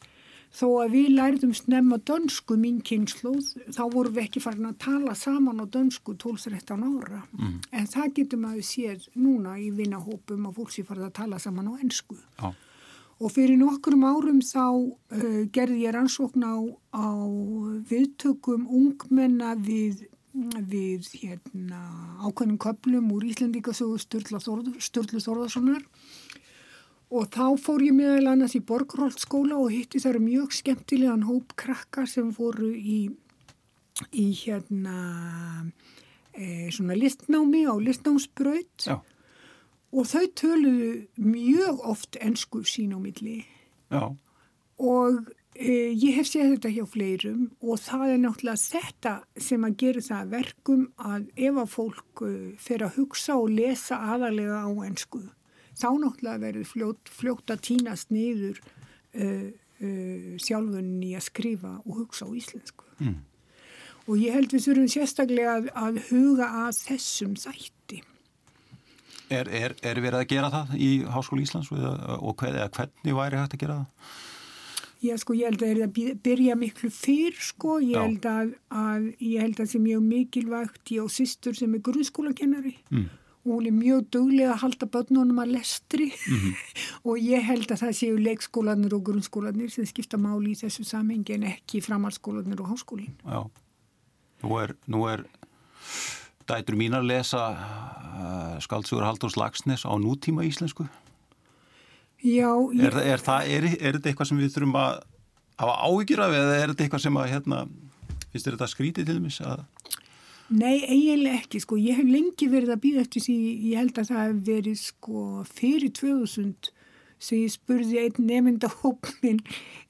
Þó 0.53 0.67
að 0.83 0.91
við 0.93 1.07
lærðum 1.17 1.53
snemma 1.57 1.97
dönsku 2.05 2.55
mín 2.61 2.77
kynnslóð, 2.85 3.47
þá 3.73 3.83
vorum 3.89 4.13
við 4.13 4.27
ekki 4.27 4.41
farin 4.43 4.69
að 4.69 4.75
tala 4.83 5.15
saman 5.17 5.63
á 5.63 5.65
dönsku 5.65 6.13
12-13 6.21 6.83
ára. 6.91 7.23
Mm. 7.39 7.55
En 7.73 7.89
það 7.89 8.11
getur 8.19 8.41
maður 8.43 8.67
séð 8.67 9.07
núna 9.17 9.55
í 9.57 9.71
vinahópum 9.73 10.45
að 10.45 10.59
fólk 10.59 10.75
sé 10.75 10.85
farið 10.85 11.07
að 11.07 11.15
tala 11.23 11.41
saman 11.41 11.71
á 11.73 11.81
ennsku. 11.81 12.19
Já. 12.37 12.53
Og 13.23 13.31
fyrir 13.33 13.57
nokkrum 13.57 14.05
árum 14.05 14.43
þá 14.45 14.67
uh, 14.67 15.41
gerði 15.53 15.87
ég 15.87 15.95
rannsókn 15.95 16.45
á, 16.45 16.57
á 17.01 17.09
viðtökum 17.89 18.67
ungmenna 18.69 19.55
við, 19.57 20.05
við 20.33 21.09
hérna, 21.21 21.81
ákveðnum 22.25 22.57
köplum 22.57 23.11
úr 23.13 23.27
Íslandíkasögu 23.29 23.99
Sturlu 24.01 25.21
Þorðarssonar 25.21 25.83
Og 27.13 27.29
þá 27.29 27.59
fór 27.61 27.83
ég 27.85 27.93
meðal 27.93 28.31
annars 28.31 28.55
í 28.57 28.63
Borgróldskóla 28.65 29.59
og 29.61 29.69
hitti 29.69 30.01
þar 30.01 30.17
mjög 30.23 30.55
skemmtilegan 30.57 31.27
hóp 31.27 31.53
krakkar 31.59 32.07
sem 32.09 32.31
fóru 32.33 32.71
í, 32.73 33.01
í 34.09 34.25
hérna 34.39 34.95
e, 36.33 36.71
svona 36.73 36.97
listnámi 36.97 37.67
á 37.69 37.77
listnámsbraut 37.77 38.87
og 38.89 40.09
þau 40.09 40.25
töluðu 40.41 40.89
mjög 41.21 41.85
oft 41.93 42.17
ennsku 42.17 42.63
sín 42.65 42.97
á 42.97 42.99
milli. 43.03 43.43
Já. 43.93 44.09
Og 44.81 45.21
ég 45.53 46.15
hef 46.17 46.29
séð 46.29 46.55
þetta 46.55 46.73
hjá 46.73 46.85
fleirum 46.89 47.43
og 47.61 47.77
það 47.83 48.07
er 48.09 48.21
náttúrulega 48.23 48.61
þetta 48.63 49.13
sem 49.47 49.67
að 49.67 49.77
gera 49.83 50.01
það 50.07 50.31
verkum 50.33 50.83
að 50.97 51.27
ef 51.35 51.59
að 51.61 51.71
fólk 51.75 52.23
e, 52.25 52.33
fer 52.57 52.85
að 52.87 52.97
hugsa 52.97 53.37
og 53.37 53.53
lesa 53.53 53.99
aðalega 54.13 54.63
á 54.65 54.71
ennsku 54.87 55.21
þá 55.77 55.89
náttúrulega 56.01 56.41
verður 56.41 56.69
fljótt, 56.69 57.11
fljótt 57.11 57.53
að 57.53 57.61
týnast 57.67 58.13
niður 58.13 58.59
uh, 58.61 59.49
uh, 59.49 60.33
sjálfunni 60.41 61.13
að 61.17 61.27
skrifa 61.27 61.75
og 61.83 62.01
hugsa 62.03 62.27
á 62.29 62.31
íslensku. 62.33 62.87
Mm. 63.01 63.21
Og 64.03 64.19
ég 64.19 64.35
held 64.35 64.51
við 64.53 64.67
þurfum 64.67 64.89
sérstaklega 64.91 65.55
að, 65.57 65.69
að 65.79 66.01
huga 66.09 66.49
að 66.65 66.81
þessum 66.89 67.37
þætti. 67.39 68.01
Er, 69.31 69.47
er, 69.47 69.73
er 69.81 70.01
verið 70.03 70.19
að 70.19 70.29
gera 70.29 70.51
það 70.53 70.73
í 70.77 70.91
Háskóli 71.09 71.45
Íslands 71.47 71.71
og 71.71 72.43
hvernig 72.43 73.15
væri 73.17 73.39
hægt 73.39 73.55
að 73.55 73.61
gera 73.63 73.77
það? 73.79 74.19
Já, 75.03 75.17
sko, 75.19 75.35
ég 75.35 75.49
held 75.49 75.59
að 75.59 75.67
það 75.67 75.73
er 75.73 75.81
að 75.83 76.19
byrja 76.23 76.55
miklu 76.55 76.89
fyrr, 76.95 77.35
sko. 77.43 77.79
Ég 77.83 77.99
held 77.99 78.27
að, 78.29 78.53
að 78.71 79.09
ég 79.19 79.43
held 79.43 79.57
að 79.57 79.65
það 79.65 79.75
er 79.75 79.83
mjög 79.89 80.05
mikilvægt 80.07 80.93
ég 80.95 81.03
og 81.03 81.11
sýstur 81.11 81.57
sem 81.57 81.75
er 81.75 81.83
grunnskólakennari. 81.83 82.77
Mm 82.93 83.09
og 83.45 83.51
hún 83.51 83.65
er 83.67 83.75
mjög 83.75 84.05
duglega 84.11 84.53
að 84.53 84.61
halda 84.61 84.87
börnunum 84.87 85.39
að 85.43 85.51
lestri 85.57 86.05
mm 86.11 86.37
-hmm. 86.39 86.53
og 87.07 87.17
ég 87.19 87.43
held 87.43 87.71
að 87.71 87.81
það 87.81 87.97
séu 87.99 88.17
leikskólanir 88.17 88.93
og 88.93 89.03
grunnskólanir 89.03 89.69
sem 89.69 89.85
skipta 89.85 90.17
máli 90.17 90.51
í 90.51 90.59
þessu 90.59 90.83
samhengi 90.83 91.33
en 91.33 91.43
ekki 91.43 91.81
framhalskólanir 91.81 92.61
og 92.61 92.69
háskólin. 92.69 93.15
Já, 93.25 93.49
nú 94.43 94.57
er, 94.63 94.75
nú 94.87 95.07
er 95.07 95.25
dætur 96.47 96.75
mín 96.75 96.95
að 96.95 97.07
lesa 97.07 97.51
uh, 97.51 98.59
skaldsugur 98.59 99.03
Halldórs 99.03 99.35
Lagsnes 99.35 99.85
á 99.85 99.91
nútíma 99.99 100.43
íslensku. 100.43 100.87
Já. 102.23 102.49
Ég... 102.71 102.85
Er, 102.87 102.99
er, 103.03 103.23
það, 103.23 103.49
er, 103.51 103.69
er 103.73 103.97
þetta 103.97 104.11
eitthvað 104.11 104.29
sem 104.31 104.39
við 104.39 104.53
þurfum 104.55 104.77
að 104.79 104.93
hafa 105.59 105.79
áhyggjur 105.87 106.23
af 106.23 106.35
eða 106.37 106.59
er 106.59 106.71
þetta 106.71 106.85
eitthvað 106.85 107.03
sem 107.05 107.19
að, 107.19 107.31
hérna, 107.33 107.63
finnst 108.31 108.49
þetta 108.49 108.69
skrítið 108.71 109.09
til 109.09 109.17
dæmis 109.19 109.41
að 109.43 109.65
Nei, 110.53 110.83
eiginlega 110.85 111.39
ekki, 111.39 111.61
sko, 111.63 111.77
ég 111.79 111.97
hef 111.97 112.05
lengi 112.05 112.47
verið 112.51 112.73
að 112.75 112.81
býða 112.83 113.03
eftir 113.05 113.23
því, 113.23 113.35
ég 113.71 113.79
held 113.79 113.99
að 114.01 114.09
það 114.11 114.23
hef 114.23 114.41
verið 114.49 114.79
sko 114.81 115.21
fyrir 115.49 115.93
2000 115.97 116.73
sem 117.23 117.39
ég 117.39 117.53
spurði 117.53 118.01
einn 118.01 118.27
nefndahópin 118.27 119.39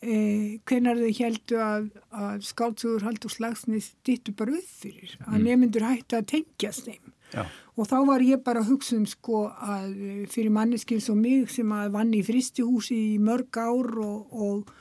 eh, 0.06 0.62
hvenar 0.70 1.02
þau 1.02 1.12
heldu 1.18 1.60
að, 1.66 1.90
að 2.14 2.46
skáltsugur 2.48 3.08
haldur 3.08 3.34
slagsnis 3.34 3.92
dittu 4.06 4.36
bara 4.38 4.56
upp 4.60 4.70
fyrir, 4.84 5.18
að 5.26 5.40
mm. 5.40 5.48
nefndur 5.50 5.88
hætti 5.90 6.20
að 6.20 6.30
tengjast 6.36 6.88
þeim. 6.88 7.03
Já. 7.34 7.44
Og 7.74 7.90
þá 7.90 7.98
var 8.06 8.22
ég 8.22 8.44
bara 8.46 8.62
að 8.62 8.70
hugsa 8.70 8.96
um 9.00 9.06
sko 9.10 9.48
að 9.50 9.92
eh, 9.98 10.24
fyrir 10.30 10.54
manneskils 10.54 11.10
og 11.10 11.18
mig 11.18 11.50
sem 11.52 11.72
að 11.74 11.94
vann 11.96 12.14
í 12.14 12.22
fristihúsi 12.26 13.00
í 13.16 13.20
mörg 13.22 13.58
ár 13.58 13.94
og, 14.04 14.34
og 14.34 14.74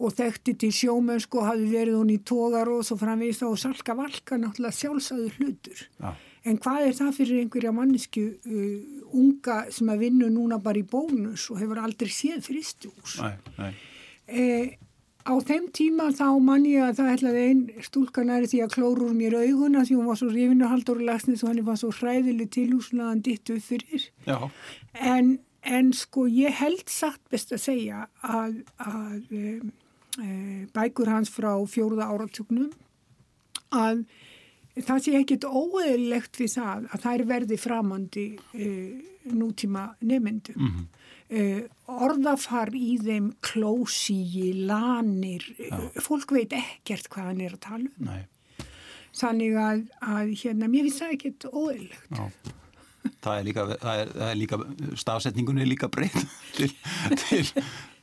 og 0.00 0.14
þekkti 0.16 0.54
til 0.60 0.72
sjómönsku 0.72 1.42
og 1.42 1.48
hafi 1.50 1.66
verið 1.68 1.98
hún 1.98 2.12
í 2.14 2.18
tógar 2.24 2.70
og 2.72 2.84
svo 2.86 2.96
framvegist 3.00 3.44
og 3.44 3.58
salka 3.60 3.92
valka 3.98 4.38
náttúrulega 4.40 4.76
sjálfsæður 4.78 5.34
hlutur. 5.38 5.82
Ja. 6.00 6.14
En 6.48 6.56
hvað 6.56 6.86
er 6.86 6.94
það 6.96 7.16
fyrir 7.18 7.40
einhverja 7.42 7.72
mannesku 7.76 8.22
uh, 8.32 8.76
unga 9.12 9.58
sem 9.74 9.90
að 9.92 10.06
vinna 10.06 10.30
núna 10.32 10.56
bara 10.64 10.80
í 10.80 10.86
bónus 10.88 11.50
og 11.52 11.60
hefur 11.60 11.82
aldrei 11.82 12.08
séð 12.14 12.46
fristjús? 12.46 13.18
Nei, 13.20 13.34
nei. 13.58 13.72
Eh, 14.30 14.78
á 15.26 15.32
þeim 15.46 15.68
tíma 15.76 16.08
þá 16.16 16.26
mann 16.42 16.64
ég 16.68 16.86
að 16.86 16.96
það 17.00 17.12
ætlaði 17.16 17.44
einn 17.48 17.62
stúlkanæri 17.84 18.50
því 18.50 18.62
að 18.64 18.72
klórur 18.76 19.12
mér 19.16 19.36
auguna 19.42 19.84
því 19.84 19.98
hún 19.98 20.08
var 20.08 20.20
svo 20.20 20.30
rifinuhaldur 20.32 21.02
og 21.02 21.08
lasnið 21.10 21.40
svo 21.40 21.50
hann 21.50 21.62
var 21.66 21.78
svo 21.80 21.92
hræðileg 21.92 22.50
tilhúsnaðan 22.56 23.22
ditt 23.26 23.52
upp 23.52 23.62
fyrir. 23.64 24.08
Já. 24.26 24.38
En, 24.94 25.38
en 25.62 25.92
sko 25.92 26.26
ég 26.30 26.56
held 26.62 26.88
satt 26.88 27.20
best 27.30 27.52
að 27.52 27.64
segja 27.66 28.06
að, 28.22 28.62
að 28.86 29.36
um, 29.36 29.70
Eh, 30.18 30.66
bækur 30.74 31.06
hans 31.06 31.30
frá 31.30 31.52
fjóruða 31.70 32.08
áratöknum 32.10 32.72
að 33.70 34.00
það 34.82 35.02
sé 35.04 35.12
ekkit 35.20 35.44
óeðlegt 35.46 36.40
við 36.40 36.56
það 36.56 36.88
að 36.90 37.04
það 37.04 37.12
er 37.12 37.22
verði 37.28 37.58
framandi 37.60 38.24
e, 38.50 38.66
nútíma 39.30 39.84
nefndu. 40.02 40.56
Mm 40.56 40.66
-hmm. 40.66 40.88
E, 41.30 41.44
orðafar 41.90 42.72
í 42.76 42.98
þeim 43.00 43.30
klósíi, 43.44 44.52
lanir, 44.68 45.46
ja. 45.58 45.80
fólk 46.02 46.34
veit 46.36 46.54
ekkert 46.58 47.10
hvað 47.12 47.30
hann 47.30 47.42
er 47.46 47.56
að 47.56 47.64
tala 47.66 47.90
um. 47.90 48.10
Nei. 48.10 48.66
Þannig 49.20 49.56
að, 49.58 49.84
að 50.06 50.32
hérna, 50.42 50.70
mér 50.70 50.86
finnst 50.86 51.02
það 51.02 51.14
ekkit 51.16 51.46
óeðlegt. 51.50 52.10
Já. 52.14 52.56
Það 53.20 53.38
er 53.38 53.46
líka, 53.46 53.64
líka 54.36 54.58
stafsetningunni 55.00 55.64
er 55.64 55.70
líka 55.70 55.88
breytt 55.92 56.20
til, 56.56 56.68
til 57.24 57.42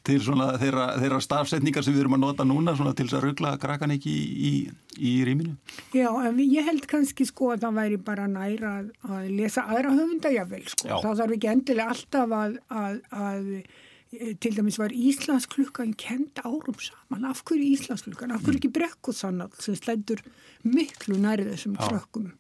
til 0.08 0.18
svona 0.24 0.52
þeirra, 0.60 0.86
þeirra 1.02 1.20
stafsetningar 1.24 1.86
sem 1.86 1.96
við 1.96 2.06
erum 2.06 2.18
að 2.18 2.24
nota 2.24 2.46
núna 2.48 2.76
svona 2.78 2.94
til 2.98 3.08
þess 3.08 3.18
að 3.20 3.26
ruggla 3.26 3.54
krakkan 3.62 3.94
ekki 3.96 4.14
í, 4.14 4.28
í, 4.50 4.52
í 4.98 5.16
rýminu? 5.28 5.56
Já, 5.96 6.08
en 6.28 6.40
ég 6.44 6.68
held 6.68 6.88
kannski 6.90 7.28
sko 7.28 7.52
að 7.56 7.66
það 7.66 7.82
væri 7.82 8.00
bara 8.08 8.30
næra 8.32 8.78
að, 8.82 8.94
að 9.10 9.28
lesa 9.40 9.66
aðra 9.68 9.96
höfunda 9.98 10.32
jável 10.34 10.64
sko. 10.68 10.88
Það 10.94 11.20
þarf 11.22 11.36
ekki 11.38 11.52
endilega 11.52 11.96
alltaf 11.96 12.38
að, 12.40 12.56
að, 12.84 12.98
að 13.26 13.52
eh, 13.58 14.32
til 14.46 14.54
dæmis 14.56 14.80
var 14.82 14.96
Íslandsklukkan 14.96 15.94
kent 16.00 16.42
árum 16.46 16.80
saman. 16.80 17.28
Af 17.32 17.44
hverju 17.48 17.74
Íslandsklukkan? 17.76 18.36
Af 18.36 18.48
hverju 18.48 18.62
ekki 18.62 18.74
brekkuðsannal 18.80 19.52
sem 19.60 19.78
slendur 19.80 20.24
miklu 20.68 21.20
nærið 21.22 21.54
þessum 21.56 21.78
krökkum? 21.80 22.32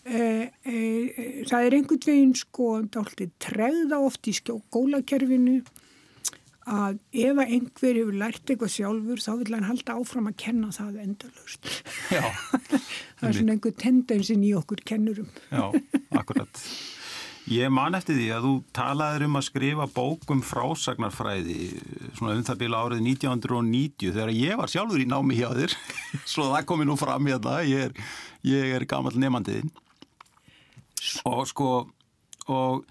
Eh, 0.00 0.48
eh, 0.64 1.44
það 1.44 1.66
er 1.66 1.74
einhvern 1.76 2.06
veginn 2.06 2.32
sko 2.38 2.70
dálítið 2.88 3.34
tregða 3.42 3.98
oft 4.00 4.26
í 4.30 4.32
skjókólakerfinu 4.38 5.58
að 6.68 7.00
ef 7.16 7.40
að 7.40 7.52
einhver 7.56 7.98
hefur 7.98 8.16
lært 8.20 8.44
eitthvað 8.44 8.72
sjálfur 8.74 9.22
þá 9.24 9.30
vil 9.40 9.54
hann 9.56 9.68
halda 9.70 9.96
áfram 9.96 10.30
að 10.30 10.38
kenna 10.44 10.70
það 10.76 11.02
endalust. 11.06 11.72
Það 13.20 13.28
er 13.28 13.36
svona 13.36 13.56
einhver 13.56 13.76
tendensin 13.76 14.44
í 14.44 14.54
okkur 14.56 14.80
kennurum. 14.88 15.28
Já, 15.50 15.66
akkurat. 16.16 16.62
Ég 17.50 17.72
man 17.72 17.96
eftir 17.98 18.14
því 18.14 18.26
að 18.36 18.44
þú 18.46 18.52
talaður 18.76 19.24
um 19.26 19.38
að 19.40 19.46
skrifa 19.48 19.86
bókum 19.90 20.42
frásagnarfræði 20.46 21.70
svona 22.14 22.36
um 22.36 22.44
það 22.46 22.60
bila 22.60 22.82
árið 22.84 23.00
1990 23.08 24.12
þegar 24.14 24.32
ég 24.36 24.60
var 24.60 24.70
sjálfur 24.70 25.02
í 25.02 25.08
námi 25.10 25.38
hjá 25.40 25.48
þér 25.56 25.74
svo 26.32 26.50
það 26.52 26.68
komi 26.70 26.86
nú 26.86 26.94
fram 27.00 27.26
í 27.26 27.34
þetta 27.34 27.56
ég 27.66 27.88
er, 27.88 28.10
ég 28.46 28.74
er 28.76 28.86
gammal 28.88 29.16
nefnandiðinn 29.16 29.72
og 31.26 31.42
sko 31.50 31.70
og 32.50 32.84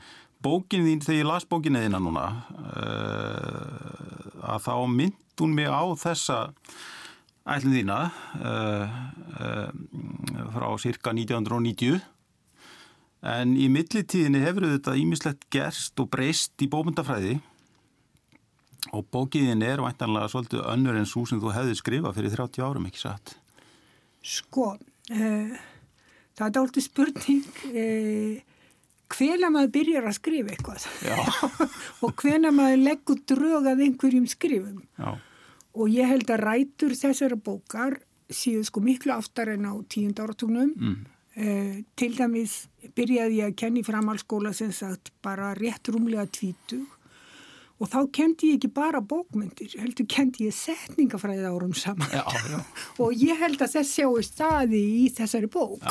bókin 0.44 0.86
þín, 0.88 1.02
þegar 1.04 1.20
ég 1.20 1.30
las 1.30 1.48
bókinu 1.50 1.82
þína 1.84 2.00
núna 2.04 2.26
uh, 2.60 4.46
að 4.54 4.64
þá 4.68 4.74
mynd 4.94 5.18
hún 5.40 5.56
mig 5.56 5.70
á 5.72 5.84
þessa 6.00 6.38
ætlum 7.50 7.76
þína 7.76 8.00
uh, 8.40 8.88
frá 10.56 10.68
cirka 10.82 11.14
1990 11.16 12.00
en 13.30 13.56
í 13.60 13.68
millitíðinni 13.72 14.44
hefur 14.44 14.68
þetta 14.70 14.98
ímislegt 15.00 15.48
gerst 15.52 16.00
og 16.00 16.12
breyst 16.12 16.60
í 16.64 16.70
bómyndafræði 16.72 17.40
Og 18.96 19.04
bókiðin 19.12 19.62
er 19.66 19.82
væntanlega 19.84 20.30
svolítið 20.32 20.64
önnur 20.72 20.98
en 20.98 21.08
svo 21.10 21.26
sem 21.28 21.42
þú 21.42 21.52
hefði 21.52 21.76
skrifað 21.78 22.16
fyrir 22.16 22.36
30 22.38 22.64
árum, 22.64 22.86
ekki 22.88 23.02
satt? 23.02 23.34
Sko, 24.24 24.72
uh, 24.80 25.58
það 26.40 26.46
er 26.46 26.54
dálítið 26.56 26.86
spurning 26.86 27.60
uh, 27.70 28.40
hvena 29.16 29.50
maður 29.54 29.72
byrjar 29.78 30.10
að 30.10 30.18
skrifa 30.20 30.54
eitthvað 30.54 30.86
og 32.06 32.14
hvena 32.22 32.52
maður 32.56 32.84
leggur 32.84 33.24
drögað 33.30 33.84
einhverjum 33.86 34.28
skrifum. 34.30 34.84
Já. 35.00 35.16
Og 35.80 35.94
ég 35.94 36.10
held 36.10 36.30
að 36.34 36.44
rætur 36.44 36.96
þessara 36.98 37.38
bókar 37.40 38.00
síðu 38.30 38.66
sko 38.68 38.84
miklu 38.86 39.16
aftar 39.16 39.54
en 39.56 39.66
á 39.70 39.74
tíund 39.90 40.20
áratugnum. 40.22 40.76
Mm. 40.76 41.00
Uh, 41.40 41.76
til 41.96 42.12
dæmis 42.18 42.66
byrjaði 42.98 43.38
ég 43.40 43.52
að 43.52 43.60
kenni 43.62 43.84
framhalskóla 43.86 44.52
sem 44.56 44.74
sagt 44.76 45.14
bara 45.24 45.54
rétt 45.56 45.88
rúmlega 45.94 46.26
tvítug 46.28 46.99
Og 47.80 47.88
þá 47.88 48.00
kendi 48.12 48.50
ég 48.52 48.58
ekki 48.60 48.70
bara 48.76 49.00
bókmyndir, 49.00 49.72
heldur 49.80 50.08
kendi 50.12 50.50
ég 50.50 50.56
setningafræði 50.56 51.46
árum 51.48 51.76
saman. 51.78 52.10
Já, 52.12 52.26
já. 52.52 52.58
og 53.04 53.14
ég 53.16 53.40
held 53.40 53.62
að 53.64 53.78
þess 53.78 53.94
sjáu 53.96 54.24
staði 54.26 54.82
í 55.00 55.06
þessari 55.16 55.48
bók. 55.52 55.86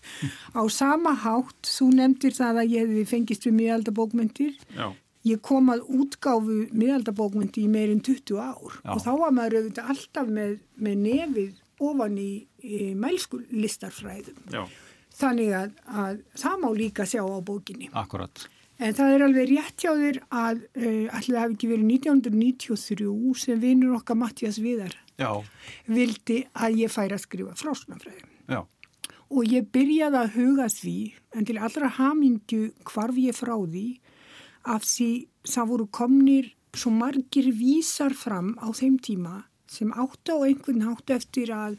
Á 0.58 0.62
sama 0.72 1.12
hátt, 1.26 1.58
þú 1.68 1.90
nefndir 1.98 2.36
það 2.38 2.62
að 2.62 2.72
ég 2.72 2.86
hefði 2.86 3.04
fengist 3.10 3.44
við 3.48 3.58
miðaldabókmyndir. 3.60 4.56
Ég 5.26 5.42
kom 5.44 5.68
að 5.74 5.84
útgáfu 5.90 6.56
miðaldabókmyndi 6.70 7.66
í 7.66 7.70
meirinn 7.70 8.02
20 8.06 8.38
ár 8.38 8.76
já. 8.78 8.92
og 8.94 9.00
þá 9.02 9.12
var 9.18 9.32
maður 9.34 9.56
auðvitað 9.58 9.88
alltaf 9.92 10.28
með, 10.30 10.52
með 10.78 11.00
nefið 11.02 11.62
ofan 11.82 12.18
í, 12.22 12.32
í 12.62 12.92
mælskullistarfræðum. 12.96 14.44
Þannig 15.16 15.54
að, 15.56 15.72
að 15.88 16.20
það 16.38 16.60
má 16.62 16.68
líka 16.76 17.06
sjá 17.08 17.24
á 17.26 17.38
bókinni. 17.44 17.90
Akkurat. 17.96 18.46
En 18.76 18.92
það 18.96 19.14
er 19.14 19.24
alveg 19.24 19.50
rétt 19.50 19.82
hjá 19.84 19.92
þér 19.96 20.18
að 20.28 20.62
uh, 20.76 21.06
allir 21.16 21.32
það 21.32 21.42
hefði 21.42 21.56
ekki 21.56 21.68
verið 21.70 21.92
1993 21.96 23.42
sem 23.42 23.60
vinur 23.62 23.94
okkar 23.96 24.18
Mattias 24.20 24.58
Viðar 24.60 24.96
Já. 25.16 25.30
vildi 25.88 26.42
að 26.52 26.82
ég 26.82 26.92
færa 26.92 27.16
að 27.16 27.24
skrifa 27.24 27.54
frásnafræðin. 27.56 28.34
Já. 28.52 28.60
Og 29.32 29.48
ég 29.50 29.70
byrjaði 29.74 30.20
að 30.20 30.34
huga 30.36 30.66
því, 30.70 30.98
en 31.34 31.48
til 31.48 31.56
allra 31.58 31.88
hamingju 31.96 32.68
hvarf 32.86 33.16
ég 33.18 33.34
frá 33.34 33.56
því, 33.56 33.86
af 34.66 34.84
því 34.84 35.10
það 35.46 35.72
voru 35.72 35.88
komnir 35.94 36.52
svo 36.76 36.92
margir 36.92 37.48
vísar 37.56 38.14
fram 38.14 38.54
á 38.60 38.68
þeim 38.76 38.98
tíma 39.02 39.44
sem 39.70 39.90
áttu 39.96 40.36
á 40.36 40.46
einhvern 40.46 40.84
hátt 40.86 41.10
eftir 41.14 41.50
að, 41.54 41.78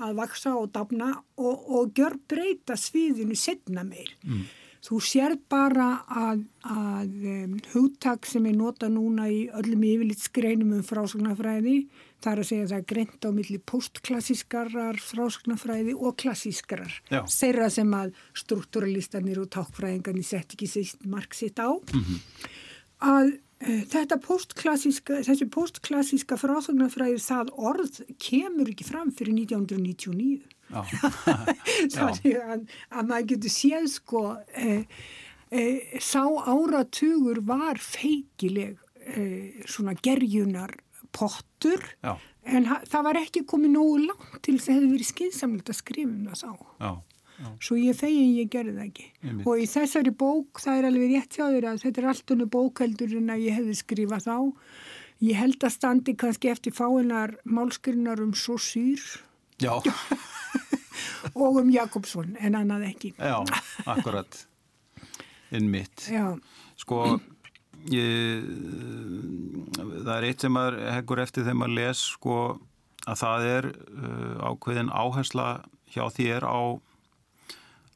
að 0.00 0.16
vaksa 0.18 0.54
og 0.58 0.72
dafna 0.74 1.12
og, 1.36 1.68
og 1.68 1.92
gjör 1.94 2.16
breyta 2.30 2.78
sviðinu 2.78 3.36
setna 3.38 3.84
meir. 3.86 4.10
Mm. 4.24 4.46
Þú 4.86 4.98
sér 5.02 5.34
bara 5.50 5.88
að, 6.06 6.44
að 6.62 7.24
um, 7.32 7.56
hugtak 7.72 8.28
sem 8.28 8.44
er 8.46 8.54
nota 8.56 8.88
núna 8.92 9.26
í 9.30 9.40
öllum 9.58 9.82
yfirlitsgreinum 9.88 10.76
um 10.76 10.84
frásagnarfræði, 10.86 11.80
það 12.22 12.30
er 12.32 12.42
að 12.42 12.48
segja 12.50 12.66
að 12.66 12.70
það 12.72 12.78
er 12.78 12.86
greint 12.92 13.26
á 13.26 13.30
milli 13.34 13.58
postklassískarar 13.72 15.00
frásagnarfræði 15.02 15.96
og 15.98 16.14
klassískarar. 16.22 16.94
Já. 17.10 17.20
Þeirra 17.26 17.68
sem 17.74 17.92
að 17.98 18.14
struktúralistanir 18.38 19.42
og 19.42 19.50
tákfræðingarnir 19.56 20.26
sett 20.26 20.54
ekki 20.54 20.70
sýst 20.70 21.02
marg 21.10 21.34
sitt 21.34 21.58
á. 21.58 21.74
Mm 21.74 22.04
-hmm. 22.04 22.22
Að 22.98 23.26
uh, 23.34 23.82
þetta 23.94 24.20
postklassíska, 24.22 25.22
þessi 25.26 25.50
postklassíska 25.50 26.38
frásagnarfræði 26.38 27.18
það 27.18 27.50
orð 27.58 28.02
kemur 28.18 28.70
ekki 28.70 28.86
fram 28.86 29.10
fyrir 29.10 29.34
1999. 29.42 30.57
þannig 30.68 32.36
að, 32.52 32.66
að 32.90 33.08
maður 33.10 33.30
getur 33.32 33.54
séð 33.54 33.88
sko 33.92 34.24
e, 34.52 34.74
e, 35.50 35.64
sá 36.02 36.22
áratugur 36.26 37.42
var 37.48 37.80
feikileg 37.82 38.76
e, 39.08 39.24
svona 39.68 39.96
gerjunar 39.96 40.76
pottur 41.14 41.84
Já. 42.04 42.16
en 42.48 42.68
það 42.88 43.06
var 43.08 43.20
ekki 43.22 43.44
komið 43.48 43.76
nógu 43.76 44.00
langt 44.06 44.40
til 44.44 44.56
þess 44.58 44.68
að 44.68 44.72
það 44.72 44.78
hefði 44.78 44.90
verið 44.94 45.12
skinsamlegt 45.12 45.72
að 45.72 45.80
skrifa 45.80 46.10
um 46.12 46.26
sá 46.42 46.50
Já. 46.52 46.90
Já. 47.38 47.48
svo 47.62 47.78
ég 47.78 47.94
fegin 47.94 48.34
ég 48.34 48.50
gerði 48.50 48.74
það 48.76 48.86
ekki 48.88 49.08
Einmitt. 49.22 49.46
og 49.46 49.62
í 49.62 49.66
þessari 49.70 50.12
bók 50.20 50.62
það 50.62 50.80
er 50.80 50.88
alveg 50.88 51.12
rétt 51.14 51.38
hjá 51.38 51.44
þér 51.46 51.68
að 51.70 51.82
þetta 51.84 52.02
er 52.02 52.08
allt 52.12 52.32
unni 52.34 52.48
bókheldur 52.56 53.16
en 53.20 53.34
að 53.34 53.44
ég 53.46 53.58
hefði 53.60 53.76
skrifað 53.78 54.26
þá 54.26 54.36
ég 55.28 55.38
held 55.38 55.64
að 55.66 55.74
standi 55.74 56.14
kannski 56.18 56.50
eftir 56.52 56.74
fáinnar 56.74 57.36
málskrinar 57.46 58.22
um 58.22 58.34
svo 58.38 58.58
Já 58.58 59.06
og 61.38 61.58
um 61.62 61.72
Jakobsson 61.72 62.36
en 62.40 62.58
annað 62.58 62.86
ekki. 62.92 63.12
Já, 63.18 63.42
akkurat. 63.86 64.44
Inn 65.54 65.70
mitt. 65.72 66.06
Já. 66.12 66.36
Sko, 66.78 67.18
ég, 67.90 68.46
það 69.78 70.14
er 70.14 70.28
eitt 70.28 70.44
sem 70.44 70.54
maður 70.54 70.78
heggur 70.94 71.22
eftir 71.24 71.46
þegar 71.46 71.60
maður 71.62 71.76
les, 71.80 72.04
sko, 72.14 72.38
að 73.08 73.20
það 73.22 73.48
er 73.48 73.68
uh, 73.72 74.52
ákveðin 74.52 74.92
áhersla 74.92 75.48
hjá 75.88 76.04
þér 76.12 76.46
á, 76.46 76.60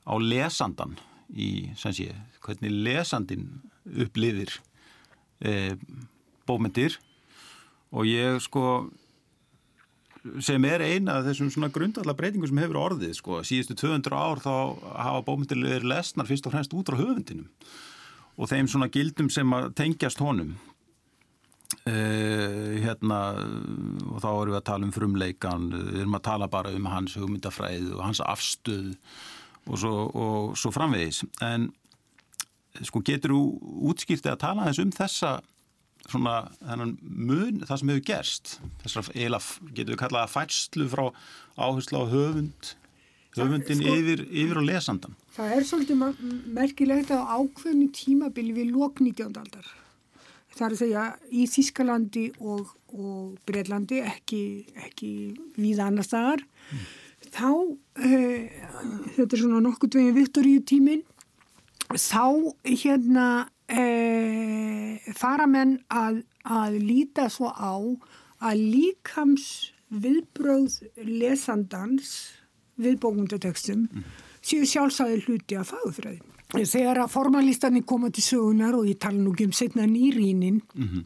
á 0.09 0.15
lesandan 0.19 0.97
í, 1.33 1.71
sem 1.79 1.95
sé, 1.97 2.11
hvernig 2.43 2.73
lesandin 2.85 3.47
upplifir 3.87 4.55
eh, 5.43 5.75
bómyndir 6.47 6.97
og 7.93 8.07
ég, 8.09 8.39
sko, 8.45 8.89
sem 10.45 10.65
er 10.69 10.85
eina 10.85 11.19
af 11.19 11.27
þessum 11.27 11.51
svona 11.51 11.71
grundallar 11.75 12.17
breytingum 12.19 12.51
sem 12.51 12.61
hefur 12.63 12.81
orðið 12.81 13.17
sko. 13.19 13.41
síðustu 13.47 13.77
200 13.81 14.15
ár 14.15 14.43
þá 14.43 14.55
hafa 14.95 15.25
bómyndilegir 15.27 15.87
lesnar 15.89 16.29
fyrst 16.29 16.47
og 16.47 16.55
fremst 16.55 16.77
út 16.77 16.93
á 16.93 17.01
höfundinum 17.01 17.49
og 18.39 18.51
þeim 18.51 18.69
svona 18.71 18.91
gildum 18.93 19.29
sem 19.33 19.55
tengjast 19.77 20.23
honum 20.23 20.55
uh, 21.87 22.73
hérna 22.79 23.21
og 24.09 24.23
þá 24.23 24.31
erum 24.31 24.55
við 24.55 24.61
að 24.61 24.69
tala 24.71 24.89
um 24.89 24.95
frumleikan 24.95 25.69
við 25.75 26.01
erum 26.05 26.19
að 26.19 26.27
tala 26.31 26.51
bara 26.53 26.75
um 26.77 26.91
hans 26.93 27.19
hugmyndafræð 27.19 27.93
og 27.97 28.05
hans 28.07 28.23
afstöð 28.25 28.93
og 29.67 29.79
svo, 29.79 29.95
og 30.11 30.59
svo 30.59 30.73
framvegis 30.75 31.23
en 31.45 31.71
sko 32.81 33.03
getur 33.05 33.35
þú 33.35 33.43
útskýrtið 33.93 34.33
að 34.33 34.45
tala 34.47 34.69
þess 34.71 34.83
um 34.83 34.95
þessa 34.97 35.33
svona 36.11 36.37
þennan 36.61 36.95
mun, 37.03 37.61
það 37.67 37.81
sem 37.81 37.93
hefur 37.93 38.07
gerst 38.11 38.55
þessar 38.85 39.11
eiginlega, 39.15 39.73
getur 39.73 39.95
við 39.95 40.01
kallað 40.03 40.25
að 40.27 40.33
færslu 40.37 40.89
frá 40.93 41.05
áherslu 41.57 42.03
á 42.03 42.05
höfund 42.13 42.73
höfundin 43.37 43.81
sko, 43.81 43.95
yfir, 43.97 44.25
yfir 44.29 44.61
á 44.61 44.63
lesandan 44.67 45.19
Það 45.33 45.55
er 45.57 45.65
svolítið 45.65 46.03
merkilegt 46.53 47.13
að 47.15 47.31
ákveðinu 47.39 47.87
tímabili 47.97 48.57
við 48.57 48.75
lók 48.75 49.01
19. 49.01 49.31
aldar 49.41 49.71
það 50.53 50.67
er 50.67 50.75
að 50.75 50.81
segja 50.83 51.05
í 51.33 51.47
Þískalandi 51.49 52.25
og, 52.41 52.75
og 52.93 53.39
Breitlandi 53.49 54.03
ekki, 54.05 54.43
ekki 54.85 55.13
við 55.57 55.81
annar 55.85 56.07
staðar 56.07 56.43
mm. 56.45 56.85
þá 57.33 57.49
uh, 57.49 58.45
þetta 59.17 59.31
er 59.31 59.41
svona 59.41 59.63
nokkuð 59.65 59.99
veginn 60.01 60.19
Viktoríu 60.19 60.67
tímin 60.69 61.07
þá 61.93 62.53
hérna 62.67 63.27
e, 63.73 65.13
fara 65.17 65.47
menn 65.51 65.79
að, 65.89 66.23
að 66.45 66.79
líta 66.83 67.29
svo 67.33 67.51
á 67.53 67.77
að 68.43 68.61
líkams 68.75 69.47
viðbröð 69.93 70.79
lesandans 71.07 72.13
við 72.81 72.99
bókundatekstum 73.03 73.87
mm. 73.87 74.05
séu 74.43 74.67
sjálfsæði 74.69 75.23
hluti 75.27 75.59
af 75.61 75.73
fagfræðin. 75.75 76.29
Þegar 76.53 77.07
að 77.07 77.13
formalistanir 77.15 77.85
koma 77.89 78.11
til 78.13 78.25
sögunar 78.27 78.77
og 78.77 78.89
ég 78.91 78.99
tala 79.01 79.17
nú 79.17 79.33
ekki 79.33 79.49
um 79.49 79.55
setna 79.57 79.87
nýrínin 79.89 80.61
mm 80.61 80.89
-hmm. 80.89 81.05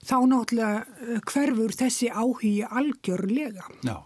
þá 0.00 0.16
náttúrulega 0.32 1.20
hverfur 1.28 1.72
þessi 1.76 2.08
áhugi 2.08 2.64
algjörlega. 2.64 3.64
Já. 3.84 4.00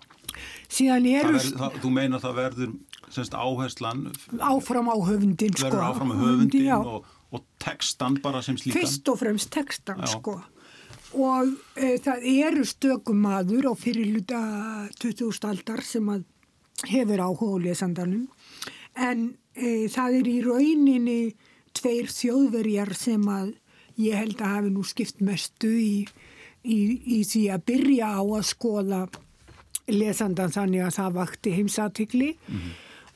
Síðan 0.68 1.07
eru... 1.07 1.38
Það 1.38 1.44
ver, 1.44 1.59
það, 1.59 1.81
þú 1.83 1.90
meina 1.90 2.18
það 2.18 2.35
verður 2.35 2.72
semst 3.09 3.35
áherslan... 3.35 4.12
Áfram 4.40 4.88
á 4.90 4.96
höfundin, 4.99 5.55
sko. 5.55 5.66
Verður 5.66 5.85
áfram 5.87 6.11
á 6.12 6.16
höfundin 6.16 6.72
og 6.72 7.05
og 7.35 7.43
tekstan 7.62 8.21
bara 8.23 8.43
sem 8.43 8.57
slíkan? 8.57 8.81
Fyrst 8.81 9.09
og 9.09 9.19
fremst 9.19 9.51
tekstan 9.51 10.05
Já. 10.05 10.12
sko 10.19 10.41
og 11.17 11.53
e, 11.79 11.97
það 12.03 12.25
eru 12.29 12.65
stökumadur 12.67 13.71
á 13.71 13.75
fyrirluta 13.79 14.41
2000 15.01 15.51
aldar 15.51 15.83
sem 15.87 16.09
að 16.12 16.25
hefur 16.91 17.23
áhuga 17.23 17.62
lesandanum 17.69 18.27
en 18.95 19.29
e, 19.55 19.89
það 19.93 20.19
er 20.21 20.31
í 20.31 20.39
rauninni 20.45 21.21
tveir 21.77 22.11
þjóðverjar 22.12 22.95
sem 22.97 23.23
að 23.29 23.55
ég 24.01 24.19
held 24.19 24.41
að 24.41 24.57
hafi 24.57 24.73
nú 24.73 24.83
skipt 24.85 25.23
mestu 25.25 25.71
í, 25.71 26.07
í, 26.65 26.79
í 27.19 27.21
því 27.25 27.45
að 27.55 27.65
byrja 27.71 28.11
á 28.12 28.23
að 28.25 28.49
skoða 28.51 29.05
lesandan 29.87 30.53
þannig 30.53 30.85
að 30.85 30.97
það 30.99 31.21
vakti 31.21 31.55
heimsatikli 31.55 32.33
mm 32.35 32.57
-hmm. 32.57 32.73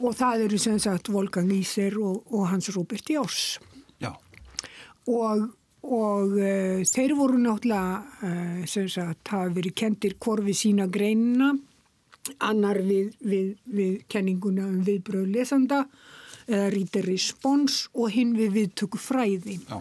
og 0.06 0.14
það 0.16 0.44
eru 0.44 0.58
sem 0.58 0.78
sagt 0.78 1.08
Volgang 1.08 1.52
Íser 1.52 1.98
og, 1.98 2.22
og 2.32 2.48
Hans 2.48 2.70
Robert 2.76 3.10
Jós 3.10 3.58
og, 5.10 5.48
og 5.86 6.36
uh, 6.38 6.80
þeir 6.86 7.16
voru 7.18 7.40
náttúrulega 7.40 8.28
uh, 8.28 8.62
sem 8.70 8.88
sagt 8.90 9.32
hafa 9.34 9.52
verið 9.56 9.76
kentir 9.82 10.16
korfi 10.22 10.54
sína 10.56 10.88
greinina 10.92 11.52
annar 12.44 12.80
við, 12.84 13.14
við, 13.24 13.54
við 13.64 14.00
kenninguna 14.10 14.68
um 14.68 14.80
viðbröð 14.86 15.30
lesanda 15.34 15.84
eða 16.50 16.68
rítir 16.74 17.06
respons 17.08 17.84
og 17.94 18.10
hinn 18.14 18.34
við 18.38 18.56
viðtöku 18.58 19.00
fræði 19.00 19.58
Já. 19.64 19.78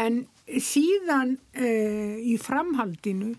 en 0.00 0.24
síðan 0.60 1.36
uh, 1.36 2.16
í 2.20 2.36
framhaldinu 2.40 3.34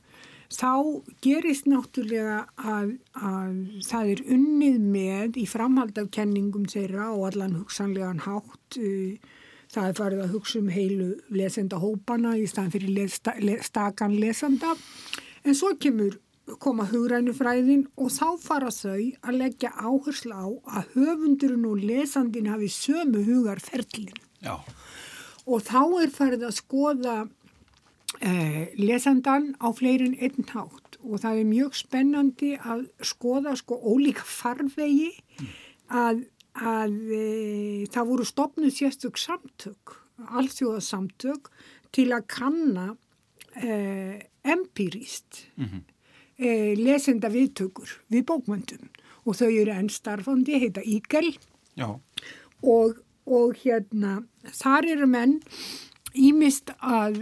þá 0.51 1.01
gerist 1.23 1.67
náttúrulega 1.69 2.41
að, 2.57 2.95
að 3.15 3.53
það 3.87 4.09
er 4.15 4.23
unnið 4.35 4.79
með 4.83 5.37
í 5.39 5.45
framhald 5.47 5.99
af 6.01 6.09
kenningum 6.11 6.67
þeirra 6.71 7.11
og 7.13 7.29
allan 7.29 7.55
hugsanlegan 7.61 8.23
hátt 8.25 8.79
uh, 8.81 9.31
það 9.71 9.87
er 9.87 9.97
farið 9.99 10.23
að 10.25 10.33
hugsa 10.35 10.59
um 10.59 10.71
heilu 10.71 11.11
lesenda 11.33 11.79
hópana 11.81 12.35
í 12.39 12.47
staðan 12.49 12.73
fyrir 12.75 12.95
lesta, 12.97 13.35
le, 13.39 13.57
stakan 13.63 14.17
lesenda 14.19 14.75
en 15.45 15.57
svo 15.57 15.73
kemur 15.79 16.19
koma 16.59 16.85
hugrænufræðin 16.89 17.85
og 18.01 18.09
þá 18.11 18.25
fara 18.41 18.71
þau 18.73 19.11
að 19.21 19.37
leggja 19.37 19.71
áherslu 19.77 20.33
á 20.35 20.47
að 20.77 20.95
höfundurinn 20.95 21.67
og 21.69 21.83
lesandin 21.85 22.49
hafi 22.51 22.67
sömu 22.71 23.21
hugarferlin. 23.27 24.17
Já. 24.41 24.57
Og 25.47 25.63
þá 25.63 25.81
er 26.01 26.11
farið 26.13 26.47
að 26.49 26.57
skoða 26.57 27.15
eh, 28.19 28.73
lesandan 28.79 29.53
á 29.61 29.67
fleirin 29.77 30.17
einn 30.19 30.47
hátt 30.51 30.99
og 31.01 31.21
það 31.23 31.39
er 31.39 31.49
mjög 31.49 31.77
spennandi 31.79 32.51
að 32.59 32.85
skoða 33.05 33.55
sko 33.59 33.77
ólíka 33.79 34.25
farvegi 34.27 35.11
að, 35.87 36.25
að 36.61 36.97
e, 37.15 37.25
það 37.91 38.09
voru 38.11 38.27
stopnuð 38.27 38.75
sérstök 38.75 39.17
samtök, 39.17 39.95
allþjóðasamtök 40.29 41.49
til 41.91 42.11
að 42.13 42.27
kanna 42.31 42.91
e, 43.55 44.27
empirist. 44.41 45.47
Mhm. 45.57 45.81
Mm 45.81 45.89
e, 46.41 46.73
lesenda 46.79 47.29
viðtökur 47.31 47.93
við 48.11 48.25
bókmöndum 48.31 48.89
og 49.21 49.37
þau 49.37 49.49
eru 49.51 49.75
enn 49.75 49.91
starfandi, 49.93 50.57
heita 50.63 50.83
Ígel 50.83 51.35
og, 51.81 52.97
og 53.29 53.61
hérna 53.61 54.21
þar 54.57 54.89
eru 54.95 55.09
menn 55.09 55.37
ímist 56.17 56.73
að, 56.83 57.21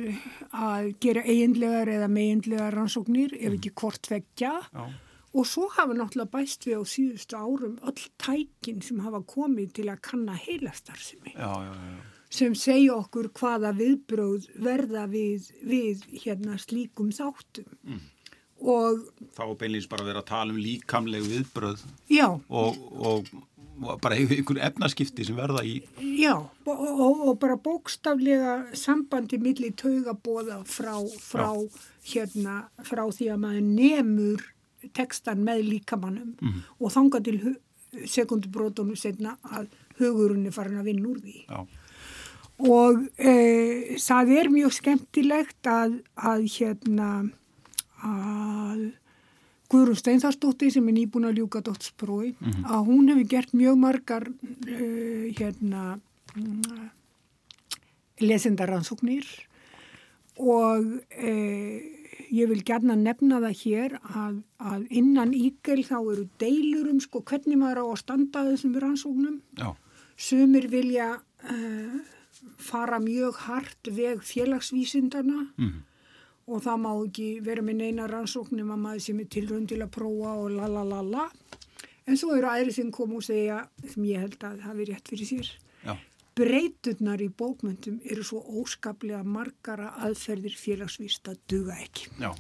að 0.50 0.94
gera 1.04 1.26
eiginlegar 1.28 1.92
eða 1.98 2.10
meginlegar 2.10 2.74
rannsóknir 2.78 3.36
ef 3.38 3.60
ekki 3.60 3.76
kort 3.78 4.10
veggja 4.10 4.56
og 5.34 5.46
svo 5.46 5.68
hafa 5.76 5.94
náttúrulega 5.94 6.34
bæst 6.34 6.66
við 6.66 6.82
á 6.82 6.84
síðustu 6.90 7.38
árum 7.38 7.76
öll 7.86 8.06
tækin 8.22 8.82
sem 8.86 9.02
hafa 9.06 9.22
komið 9.30 9.76
til 9.80 9.90
að 9.92 10.02
kanna 10.10 10.38
heilastarðsemi 10.38 11.36
sem 12.30 12.56
segja 12.58 12.96
okkur 13.00 13.32
hvaða 13.38 13.74
viðbróð 13.78 14.48
verða 14.62 15.08
við, 15.10 15.50
við 15.66 16.06
hérna 16.24 16.60
slíkum 16.62 17.10
þáttum. 17.14 17.70
Mm. 17.84 18.02
Og 18.60 19.06
þá 19.38 19.46
beinleins 19.58 19.88
bara 19.90 20.06
vera 20.06 20.22
að 20.22 20.32
tala 20.34 20.54
um 20.54 20.60
líkamleg 20.60 21.24
viðbröð 21.26 21.86
já. 22.12 22.28
og, 22.28 22.82
og, 22.92 23.30
og 23.80 24.02
bara 24.04 24.18
einhvern 24.20 24.60
efnaskipti 24.68 25.24
sem 25.24 25.38
verða 25.38 25.64
í 25.64 25.78
já 26.20 26.34
og, 26.36 27.22
og 27.24 27.38
bara 27.40 27.56
bókstaflega 27.56 28.76
sambandi 28.76 29.40
millir 29.40 29.72
taugabóða 29.80 30.60
frá, 30.68 30.92
frá 31.24 31.56
hérna 32.12 32.66
frá 32.84 33.06
því 33.08 33.32
að 33.32 33.44
maður 33.46 33.70
nemur 33.80 34.44
tekstan 34.94 35.44
með 35.44 35.66
líkamannum 35.74 36.36
mm 36.40 36.62
og 36.80 36.92
þanga 36.92 37.20
til 37.24 37.56
sekundubrótunum 38.06 38.96
setna 38.96 39.36
að 39.44 39.68
hugurinn 40.00 40.46
er 40.46 40.54
farin 40.56 40.80
að 40.80 40.90
vinna 40.92 41.10
úr 41.10 41.20
því 41.24 41.38
já. 41.50 41.60
og 42.70 43.02
e, 43.18 43.34
það 43.98 44.32
er 44.38 44.50
mjög 44.54 44.76
skemmtilegt 44.78 45.68
að, 45.68 46.00
að 46.16 46.46
hérna 46.56 47.10
að 48.06 48.92
Guðrún 49.70 49.98
Steinþarsdóttir 50.00 50.72
sem 50.74 50.88
er 50.90 50.96
nýbúin 50.98 51.28
að 51.30 51.42
ljúka 51.42 51.62
dótsprói 51.62 52.34
mm 52.34 52.52
-hmm. 52.52 52.64
að 52.74 52.86
hún 52.88 53.10
hefur 53.10 53.28
gert 53.30 53.54
mjög 53.54 53.76
margar 53.78 54.24
uh, 54.28 55.26
hérna 55.38 56.00
uh, 56.36 56.88
lesendaransóknir 58.20 59.26
og 60.38 60.86
uh, 61.22 61.99
ég 62.30 62.50
vil 62.52 62.64
gerna 62.66 62.96
nefna 62.96 63.42
það 63.44 63.56
hér 63.64 63.98
að, 64.00 64.40
að 64.58 64.86
innan 65.02 65.34
ígel 65.34 65.84
þá 65.88 65.98
eru 66.00 66.26
deilur 66.42 66.90
um 66.92 67.00
sko 67.04 67.24
hvernig 67.26 67.60
maður 67.60 67.84
á 67.84 67.86
að 67.90 68.02
standa 68.04 68.46
þessum 68.52 68.80
rannsóknum. 68.84 69.42
Já. 69.58 69.76
sumir 70.20 70.68
vilja 70.68 71.22
fara 72.60 73.00
mjög 73.00 73.38
hart 73.48 73.88
veg 73.96 74.24
félagsvísindana 74.24 75.46
mm 75.56 75.70
-hmm 75.70 75.86
og 76.50 76.64
það 76.66 76.82
má 76.82 76.92
ekki 76.96 77.28
vera 77.46 77.64
með 77.66 77.82
neina 77.84 78.08
rannsóknum 78.10 78.74
að 78.74 78.84
maður 78.84 79.04
sem 79.06 79.22
er 79.22 79.32
tilrönd 79.36 79.70
til 79.70 79.82
að 79.84 79.94
prófa 79.94 80.36
og 80.42 80.52
la 80.56 80.70
la 80.72 80.84
la 80.88 81.02
la. 81.06 81.26
En 82.10 82.18
svo 82.18 82.34
eru 82.38 82.50
aðri 82.50 82.74
sem 82.74 82.90
kom 82.92 83.14
og 83.18 83.26
segja 83.26 83.62
sem 83.86 84.06
ég 84.10 84.24
held 84.24 84.42
að 84.44 84.64
það 84.64 84.82
er 84.84 84.90
rétt 84.90 85.12
fyrir 85.12 85.30
sér 85.30 85.52
Já. 86.40 86.46
breyturnar 86.46 87.24
í 87.24 87.30
bókmyndum 87.30 88.00
eru 88.08 88.26
svo 88.26 88.42
óskaplega 88.62 89.22
margara 89.24 89.92
aðferðir 90.08 90.56
félagsvist 90.58 91.28
að 91.32 91.42
duga 91.52 91.78
ekki 91.84 92.10
Já. 92.22 92.32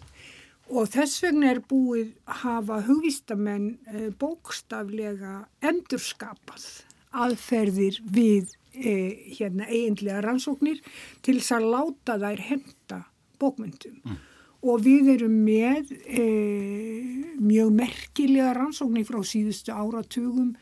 og 0.69 0.89
þess 0.95 1.25
vegna 1.25 1.51
er 1.53 1.61
búið 1.67 2.15
hafa 2.43 2.79
hugvistamenn 2.87 3.73
eh, 3.91 4.09
bókstaflega 4.15 5.43
endurskapað 5.61 6.69
aðferðir 7.11 8.01
við 8.05 8.55
eh, 8.73 9.35
hérna 9.37 9.67
eiginlega 9.69 10.23
rannsóknir 10.25 10.81
til 11.25 11.39
þess 11.39 11.57
að 11.57 11.71
láta 11.75 12.19
þær 12.21 12.45
henda 12.49 13.05
bókmyndum 13.39 13.95
mm. 14.03 14.19
og 14.67 14.83
við 14.85 15.13
erum 15.15 15.39
með 15.45 15.93
e, 16.05 16.25
mjög 17.39 17.73
merkilega 17.77 18.53
rannsóknir 18.57 19.07
frá 19.07 19.21
síðustu 19.25 19.73
áratugum 19.73 20.53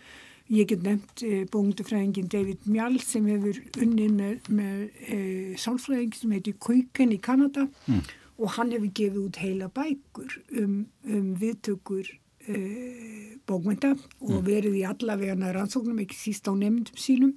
ég 0.53 0.69
get 0.71 0.85
nefnt 0.85 1.23
e, 1.25 1.41
bókmyndufræðingin 1.51 2.29
David 2.31 2.69
Mjall 2.69 2.99
sem 3.03 3.27
hefur 3.27 3.59
unnið 3.83 4.13
með, 4.15 4.51
með 4.59 4.79
e, 5.07 5.19
sálfræðing 5.59 6.15
sem 6.15 6.37
heitir 6.37 6.55
Kuiken 6.63 7.11
í 7.15 7.19
Kanada 7.23 7.67
mm. 7.87 8.05
og 8.39 8.55
hann 8.55 8.71
hefur 8.75 8.93
gefið 9.01 9.19
út 9.25 9.41
heila 9.43 9.67
bækur 9.75 10.37
um, 10.61 10.79
um 11.07 11.27
viðtökur 11.41 12.13
e, 12.47 12.61
bókmynda 13.49 13.93
og 13.97 14.37
mm. 14.37 14.45
verið 14.47 14.79
í 14.79 14.85
allavegana 14.87 15.51
rannsóknum 15.55 15.99
ekki 16.05 16.19
síst 16.19 16.47
á 16.47 16.53
nefndum 16.55 17.01
sínum 17.01 17.35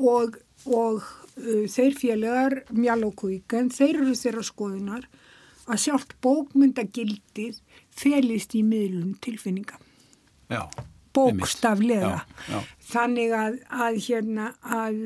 og, 0.00 0.38
og 0.66 1.04
uh, 1.38 1.66
þeir 1.70 1.98
félagar 1.98 2.56
mjálókuíkan, 2.74 3.70
þeir 3.74 4.00
eru 4.02 4.16
þeirra 4.18 4.44
skoðunar 4.46 5.06
að 5.64 5.80
sjálft 5.86 6.16
bókmyndagildið 6.24 7.60
felist 7.94 8.56
í 8.58 8.64
miðlum 8.66 9.14
tilfinninga. 9.24 9.78
Já. 10.52 10.66
Bókstaflega. 11.14 12.14
Já, 12.26 12.54
já. 12.54 12.62
Þannig 12.90 13.34
að, 13.38 13.58
að, 13.86 13.98
hérna, 14.06 14.48
að, 14.62 15.02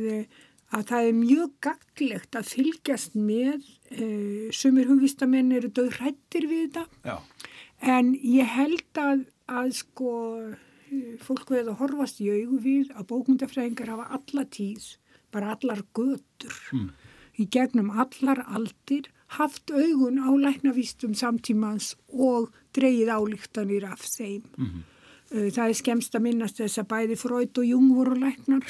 að 0.75 0.87
það 0.91 1.09
er 1.11 1.19
mjög 1.23 1.51
gaglegt 1.69 2.39
að 2.39 2.53
fylgjast 2.55 3.19
með, 3.19 3.67
uh, 3.97 4.47
sumir 4.57 4.89
hugvistamenn 4.91 5.53
eru 5.59 5.73
döð 5.73 5.93
hrættir 5.99 6.49
við 6.51 6.65
þetta, 6.67 6.87
já. 7.05 7.19
en 7.97 8.15
ég 8.17 8.57
held 8.57 9.03
að 9.03 9.77
sko 9.77 10.15
fólk 11.21 11.51
veið 11.53 11.71
að 11.73 11.79
horfast 11.83 12.21
í 12.25 12.31
augu 12.33 12.59
við 12.65 12.93
að 12.97 13.09
bókmyndafræðingar 13.13 13.93
hafa 13.93 14.09
alla 14.19 14.45
tíð 14.49 14.87
bara 15.35 15.53
allar 15.55 15.83
götur 15.97 16.59
mm. 16.73 16.91
í 17.43 17.49
gegnum 17.53 17.91
allar 17.93 18.41
aldir 18.47 19.11
haft 19.37 19.71
augun 19.71 20.21
á 20.25 20.31
læknavístum 20.33 21.17
samtímans 21.19 21.93
og 22.09 22.49
dreyið 22.77 23.11
álíktanir 23.13 23.85
af 23.85 24.01
þeim. 24.01 24.45
Mm 24.57 24.67
-hmm. 24.67 24.87
Það 25.29 25.63
er 25.67 25.77
skemst 25.77 26.15
að 26.17 26.25
minnast 26.25 26.61
þess 26.61 26.81
að 26.81 26.89
bæði 26.89 27.17
Freud 27.21 27.61
og 27.61 27.69
Jung 27.69 27.89
voru 27.93 28.17
læknar. 28.17 28.65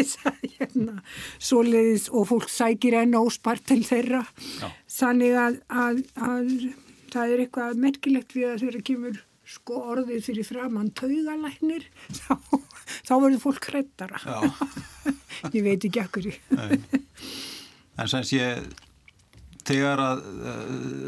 Hérna, 0.56 1.00
svoleiðis 1.38 2.08
og 2.10 2.28
fólk 2.32 2.50
sækir 2.50 2.98
enn 2.98 3.14
óspart 3.18 3.62
til 3.70 3.80
þeirra. 3.86 4.24
Já. 4.58 4.68
Þannig 4.90 5.38
að, 5.38 5.58
að, 5.70 6.02
að 6.18 6.54
það 7.14 7.34
er 7.34 7.44
eitthvað 7.44 7.82
merkilegt 7.86 8.34
við 8.36 8.48
að 8.50 8.64
þeirra 8.64 8.86
kemur 8.90 9.20
sko 9.50 9.80
orðið 9.92 10.26
fyrir 10.28 10.46
framann 10.46 10.92
taugalæknir 10.96 11.86
þá, 12.20 12.36
þá 13.06 13.14
verður 13.16 13.42
fólk 13.42 13.70
hrettara 13.72 14.20
ég 15.54 15.64
veit 15.64 15.86
ekki 15.86 16.02
ekkur 16.04 16.30
en 16.30 18.10
sem 18.12 18.26
sé 18.26 18.44
þegar 19.66 20.02
að, 20.02 20.22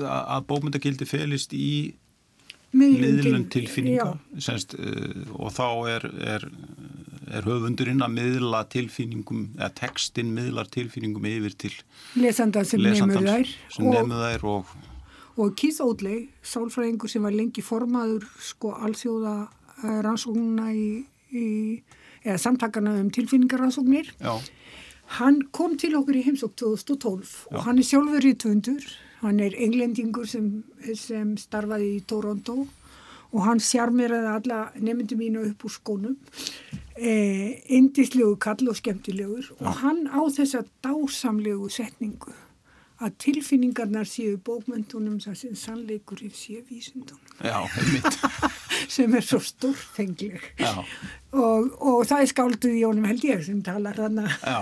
að 0.06 0.46
bómyndagildi 0.50 1.08
felist 1.08 1.54
í 1.56 1.94
miðlun 2.76 3.48
tilfinninga 3.52 4.12
semst, 4.40 4.76
uh, 4.78 5.26
og 5.36 5.52
þá 5.54 5.66
er, 5.96 6.06
er, 6.36 6.46
er 7.32 7.48
höfundurinn 7.48 8.04
að 8.04 8.16
miðla 8.16 8.62
tilfinningum, 8.72 9.50
eða 9.58 9.72
textin 9.82 10.32
miðlar 10.36 10.70
tilfinningum 10.72 11.28
yfir 11.28 11.58
til 11.66 11.74
lesandar 12.20 12.68
sem 12.68 12.82
nefnur 12.82 13.28
þær 13.28 14.48
og, 14.48 14.72
og 14.72 14.88
og 15.40 15.54
Keith 15.56 15.80
Oldley, 15.80 16.26
sálfræðingur 16.44 17.10
sem 17.10 17.24
var 17.24 17.34
lengi 17.34 17.64
formaður 17.64 18.26
sko 18.42 18.74
alþjóða 18.84 19.36
eh, 19.48 20.00
rannsóknuna 20.04 20.68
í, 20.76 20.88
í 21.32 21.46
eða 22.22 22.38
samtakana 22.40 22.94
um 23.00 23.08
tilfinningarrannsóknir 23.14 24.12
hann 25.18 25.40
kom 25.52 25.76
til 25.80 25.96
okkur 25.98 26.18
í 26.18 26.24
heimsók 26.26 26.54
2012 26.60 27.32
Já. 27.50 27.56
og 27.56 27.64
hann 27.66 27.80
er 27.80 27.88
sjálfur 27.88 28.28
í 28.28 28.34
tvöndur, 28.44 28.84
hann 29.22 29.40
er 29.44 29.56
englendingur 29.56 30.28
sem, 30.28 30.62
sem 30.98 31.34
starfaði 31.40 31.96
í 31.96 32.04
Toronto 32.08 32.62
og 33.32 33.44
hann 33.46 33.60
sjarmeraði 33.64 34.32
alla 34.32 34.62
nefndi 34.76 35.16
mínu 35.16 35.44
upp 35.50 35.66
úr 35.66 35.74
skónum 35.76 36.16
indislegu 37.72 38.36
kall 38.40 38.68
og 38.68 38.78
skemmtilegur 38.78 39.50
Já. 39.50 39.58
og 39.60 39.82
hann 39.82 40.06
á 40.08 40.20
þessa 40.32 40.64
dásamlegu 40.84 41.70
setningu 41.72 42.34
að 43.02 43.16
tilfinningarnar 43.24 44.06
séu 44.08 44.36
bókmyndunum 44.46 45.18
þar 45.22 45.36
sem 45.38 45.54
sannleikurinn 45.58 46.34
séu 46.36 46.62
vísindunum. 46.68 47.34
Já, 47.42 47.58
einmitt. 47.66 48.18
sem 48.94 49.14
er 49.18 49.26
svo 49.26 49.40
stórfengleg. 49.42 50.44
Og, 50.62 51.72
og 51.80 52.02
það 52.08 52.24
er 52.24 52.30
skálduð 52.32 52.78
í 52.78 52.84
honum 52.86 53.08
held 53.10 53.26
ég 53.26 53.44
sem 53.46 53.62
talar 53.64 53.98
já. 53.98 54.58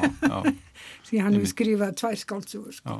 Því 1.10 1.22
hann 1.24 1.36
hefur 1.36 1.52
skrifað 1.52 1.96
tvær 2.00 2.20
skálduður. 2.20 2.78
Sko. 2.78 2.98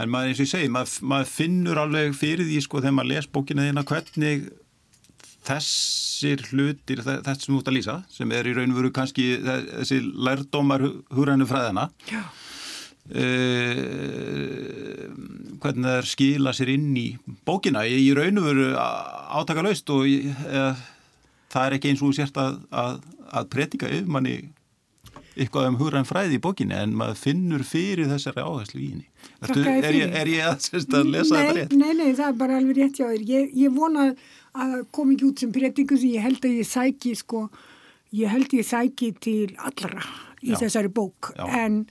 En 0.00 0.12
maður 0.12 0.32
eins 0.32 0.40
og 0.40 0.46
ég 0.46 0.52
segi, 0.54 0.72
maður, 0.72 0.96
maður 1.12 1.32
finnur 1.34 1.82
alveg 1.82 2.16
fyrir 2.16 2.48
því 2.48 2.60
sko 2.64 2.80
þegar 2.80 2.96
maður 2.96 3.12
les 3.12 3.30
bókina 3.34 3.66
þína 3.66 3.86
hvernig 3.90 4.46
þessir 5.44 6.44
hlutir, 6.50 7.00
þess 7.02 7.44
sem 7.44 7.52
þú 7.52 7.60
ert 7.60 7.70
að 7.72 7.76
lýsa, 7.76 7.96
sem 8.12 8.32
er 8.36 8.48
í 8.48 8.54
raun 8.56 8.72
og 8.72 8.78
veru 8.80 8.92
kannski 8.94 9.26
þessi 9.40 10.00
lærdómar 10.00 10.84
húrænu 11.16 11.48
fræðina. 11.48 11.88
Já 12.08 12.22
Uh, 13.10 15.08
hvernig 15.60 15.86
það 15.86 15.96
er 15.96 16.06
skila 16.08 16.52
sér 16.54 16.70
inn 16.76 16.92
í 16.96 17.08
bókina 17.46 17.82
ég 17.88 18.04
í 18.04 18.12
raun 18.16 18.38
og 18.38 18.46
veru 18.46 18.68
átaka 18.78 19.64
laust 19.66 19.90
og 19.90 20.06
ég, 20.08 20.30
eða, 20.46 20.70
það 21.50 21.66
er 21.66 21.76
ekki 21.76 21.90
eins 21.90 22.04
og 22.06 22.14
sért 22.16 22.38
að, 22.40 22.60
að, 22.70 23.00
að 23.34 23.50
predika 23.52 23.90
yfir 23.90 24.08
manni 24.14 24.36
eitthvað 25.40 25.68
um 25.70 25.78
húræn 25.80 26.08
fræði 26.08 26.38
í 26.38 26.42
bókinu 26.42 26.76
en 26.76 26.94
maður 26.98 27.20
finnur 27.20 27.62
fyrir 27.66 28.10
þessari 28.10 28.44
áherslu 28.44 28.80
í 28.80 28.88
henni 28.92 29.06
Ertu, 29.40 29.62
er, 29.64 29.96
ég, 29.96 30.14
er 30.20 30.28
ég 30.28 30.46
að, 30.46 30.56
sérst, 30.66 30.94
að 30.96 31.12
lesa 31.14 31.34
nei, 31.34 31.40
þetta 31.40 31.58
rétt? 31.58 31.76
Nei, 31.80 31.92
nei, 31.96 32.08
það 32.18 32.26
er 32.26 32.38
bara 32.40 32.58
alveg 32.60 32.80
rétt 32.80 32.98
hjá 33.00 33.06
þér 33.06 33.28
ég, 33.30 33.52
ég 33.62 33.76
vona 33.76 34.08
að 34.50 34.74
kom 34.94 35.14
ekki 35.14 35.28
út 35.28 35.44
sem 35.44 35.54
prediku 35.54 35.98
sem 36.00 36.16
ég 36.16 36.26
held 36.26 36.44
að 36.44 36.58
ég 36.60 36.68
sæki 36.68 37.14
sko, 37.18 37.46
ég 38.18 38.34
held 38.34 38.56
ég 38.58 38.66
sæki 38.66 39.12
til 39.22 39.54
allra 39.56 40.04
í 40.40 40.52
Já. 40.52 40.60
þessari 40.64 40.92
bók 40.92 41.32
Já. 41.36 41.46
en 41.62 41.82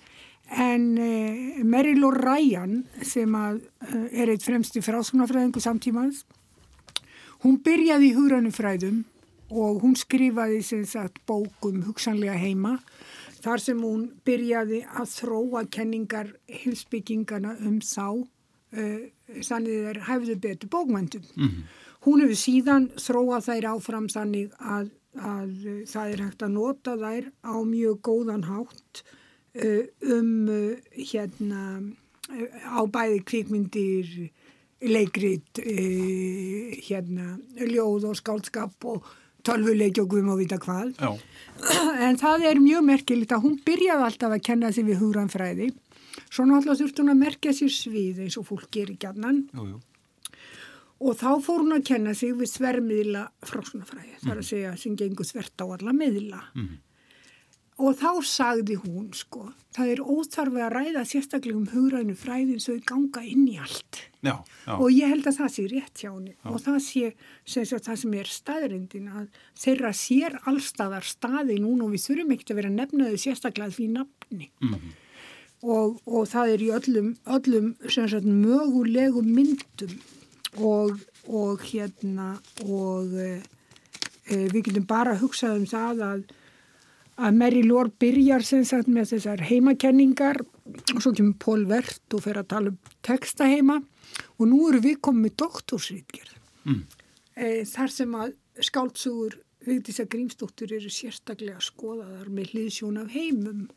En 0.50 0.98
uh, 0.98 1.64
Meryl 1.64 2.04
O'Ryan 2.08 2.84
sem 3.06 3.36
að, 3.38 3.62
uh, 3.86 4.08
er 4.10 4.32
eitt 4.34 4.46
fremsti 4.46 4.82
fráskunafræðingu 4.82 5.62
samtímans, 5.62 6.24
hún 7.44 7.60
byrjaði 7.66 8.10
í 8.10 8.16
hugranufræðum 8.18 9.04
og 9.50 9.84
hún 9.84 9.96
skrifaði 9.98 10.62
sagt 10.86 11.22
bókum 11.30 11.84
hugsanlega 11.86 12.38
heima 12.38 12.80
þar 13.40 13.62
sem 13.64 13.80
hún 13.82 14.10
byrjaði 14.28 14.82
að 14.90 15.14
þróa 15.14 15.64
kenningar 15.72 16.34
hilsbyggingana 16.50 17.56
um 17.66 17.80
sá 17.86 18.10
uh, 18.10 19.00
sannið 19.46 19.92
er 19.94 20.02
hæfðu 20.10 20.40
betur 20.42 20.74
bókmöndum. 20.74 21.24
Mm 21.36 21.48
-hmm. 21.48 21.64
Hún 22.06 22.22
hefur 22.24 22.42
síðan 22.42 22.90
þróað 22.96 23.46
þær 23.46 23.66
áfram 23.76 24.10
sannig 24.10 24.52
að, 24.60 24.90
að 25.14 25.86
það 25.86 26.12
er 26.12 26.22
hægt 26.26 26.44
að 26.44 26.54
nota 26.58 26.98
þær 26.98 27.32
á 27.44 27.56
mjög 27.64 28.02
góðan 28.02 28.44
hátt 28.50 29.04
um 29.56 30.50
uh, 30.50 30.76
hérna 30.94 31.64
uh, 31.80 32.76
á 32.78 32.82
bæði 32.86 33.24
kvikmyndir 33.26 34.30
leikrit 34.80 35.60
hérna 35.60 37.34
ljóð 37.60 38.06
og 38.08 38.16
skálskap 38.16 38.86
og 38.88 39.10
tölvuleiki 39.44 40.00
og 40.04 40.14
guðum 40.14 40.34
og 40.36 40.40
vita 40.40 40.60
hvað 40.62 40.94
Já. 40.96 41.12
en 42.08 42.20
það 42.20 42.46
er 42.48 42.62
mjög 42.64 42.88
merkilegt 42.88 43.36
að 43.36 43.44
hún 43.44 43.60
byrjaði 43.66 44.08
alltaf 44.08 44.36
að 44.36 44.46
kenna 44.48 44.72
sig 44.72 44.88
við 44.88 45.02
hugranfræði 45.04 45.70
svo 46.30 46.46
náttúrulega 46.48 46.80
þurfti 46.82 47.04
hún 47.04 47.14
að 47.14 47.22
merkja 47.26 47.56
sér 47.56 47.74
svið 47.76 48.24
eins 48.26 48.40
og 48.40 48.48
fólk 48.50 48.68
gerir 48.72 49.00
gætnan 49.00 49.46
og 51.00 51.16
þá 51.16 51.30
fór 51.44 51.64
hún 51.64 51.78
að 51.78 51.88
kenna 51.92 52.14
sig 52.18 52.36
við 52.38 52.52
svermiðla 52.52 53.26
frásnafræði 53.48 54.16
mm. 54.18 54.24
þar 54.26 54.36
að 54.36 54.44
mhm. 54.44 54.50
segja 54.52 54.76
sem 54.80 54.98
gengur 55.00 55.28
svert 55.28 55.64
á 55.64 55.66
alla 55.68 55.96
miðla 55.96 56.42
mm. 56.56 56.72
Og 57.80 57.96
þá 57.96 58.10
sagði 58.28 58.76
hún 58.82 59.06
sko, 59.16 59.46
það 59.76 59.92
er 59.94 60.00
óþarfið 60.04 60.64
að 60.66 60.74
ræða 60.74 61.04
sérstaklega 61.08 61.56
um 61.56 61.68
hugrænu 61.72 62.16
fræðin 62.20 62.60
svo 62.60 62.74
þau 62.76 62.88
ganga 62.90 63.22
inn 63.24 63.46
í 63.48 63.56
allt. 63.62 64.02
Já, 64.20 64.34
já. 64.66 64.74
Og 64.76 64.88
ég 64.92 65.08
held 65.14 65.30
að 65.30 65.38
það 65.38 65.54
sé 65.54 65.64
rétt 65.72 66.02
hjá 66.02 66.10
henni 66.10 66.34
og 66.44 66.58
það 66.66 66.80
sé 66.84 67.12
sem 67.48 67.68
sagt, 67.70 67.86
það 67.88 68.02
sem 68.02 68.18
er 68.20 68.32
staðrindin 68.34 69.12
að 69.16 69.30
þeirra 69.64 69.92
sér 69.96 70.36
allstaðar 70.52 71.08
staði 71.08 71.56
núna 71.64 71.88
og 71.88 71.94
við 71.94 72.04
þurfum 72.10 72.34
ekkert 72.36 72.52
að 72.52 72.60
vera 72.60 72.74
nefnaði 72.74 73.22
sérstaklega 73.24 73.76
því 73.78 73.88
nafni. 73.94 74.50
Mm 74.60 74.74
-hmm. 74.74 74.98
og, 75.78 76.02
og 76.04 76.28
það 76.34 76.56
er 76.56 76.66
í 76.66 76.70
öllum, 76.80 77.14
öllum 77.38 77.70
sagt, 77.88 78.28
mögulegu 78.28 79.24
myndum 79.24 79.96
og, 80.58 81.00
og 81.28 81.64
hérna 81.64 82.34
og 82.68 83.16
e, 83.16 83.40
við 84.28 84.68
getum 84.68 84.86
bara 84.90 85.16
hugsað 85.16 85.62
um 85.62 85.66
það 85.70 86.04
að 86.10 86.28
að 87.20 87.36
Mary 87.40 87.64
Lore 87.66 87.92
byrjar 88.02 88.46
sem 88.48 88.64
sagt 88.68 88.90
með 88.92 89.14
þessar 89.14 89.44
heimakenningar 89.50 90.42
og 90.96 91.02
svo 91.02 91.14
kemur 91.16 91.36
Pól 91.42 91.66
Vert 91.70 92.16
og 92.16 92.24
fer 92.26 92.40
að 92.40 92.50
tala 92.54 92.74
um 92.74 92.80
texta 93.06 93.50
heima 93.50 93.80
og 94.38 94.48
nú 94.48 94.62
eru 94.70 94.82
við 94.84 95.00
komið 95.06 95.26
með 95.28 95.36
doktorsrítgerð 95.44 96.36
mm. 96.70 96.82
e, 97.36 97.48
þar 97.70 97.96
sem 97.96 98.16
að 98.20 98.36
skáltsugur 98.70 99.40
Vigdísa 99.68 100.06
Grímsdóttur 100.08 100.72
eru 100.78 100.90
sérstaklega 100.94 101.60
skoðaðar 101.64 102.30
með 102.32 102.54
hlýðsjón 102.54 103.02
af 103.02 103.12
heimum 103.12 103.68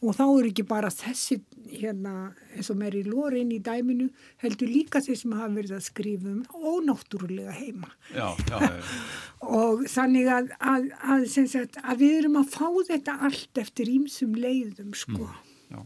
og 0.00 0.16
þá 0.16 0.24
er 0.26 0.48
ekki 0.48 0.64
bara 0.68 0.90
þessi 0.92 1.38
hérna 1.70 2.14
eins 2.56 2.70
og 2.72 2.80
Lore 3.06 3.40
inn 3.40 3.52
í 3.52 3.60
dæminu 3.62 4.08
heldur 4.42 4.68
líka 4.70 5.02
þeir 5.04 5.18
sem 5.20 5.34
hafa 5.36 5.52
verið 5.54 5.76
að 5.76 5.86
skrifa 5.86 6.32
um 6.32 6.42
ónáttúrulega 6.50 7.52
heima. 7.52 7.90
Já, 8.14 8.32
já, 8.48 8.58
já, 8.58 8.82
og 9.60 9.86
þannig 9.92 10.30
að, 10.32 10.52
að, 10.58 10.90
að, 11.14 11.26
sagt, 11.30 11.80
að 11.84 12.04
við 12.04 12.18
erum 12.22 12.40
að 12.40 12.52
fá 12.56 12.68
þetta 12.92 13.18
allt 13.28 13.62
eftir 13.64 13.92
ímsum 13.92 14.36
leiðum 14.40 14.94
sko. 14.96 15.28
Mm, 15.28 15.56
Já, 15.70 15.82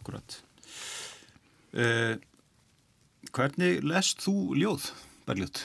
akkurat. 0.00 0.38
Eh, 1.74 2.16
Hvernig 3.34 3.80
lest 3.82 4.20
þú 4.22 4.54
ljóð, 4.54 4.92
Bergljótt? 5.26 5.64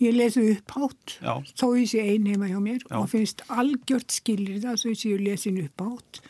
Ég 0.00 0.14
lesi 0.16 0.42
upp 0.52 0.72
hátt, 0.76 1.14
þó 1.56 1.66
ég 1.76 1.88
sé 1.90 2.02
ein 2.04 2.26
heima 2.28 2.48
hjá 2.48 2.56
mér 2.60 2.82
og 2.96 3.08
finnst 3.12 3.42
algjört 3.52 4.12
skilir 4.12 4.60
það 4.60 4.80
þó 4.80 4.86
ég 4.90 4.98
sé 5.00 5.12
lesin 5.20 5.60
upp 5.62 5.84
hátt 5.84 6.20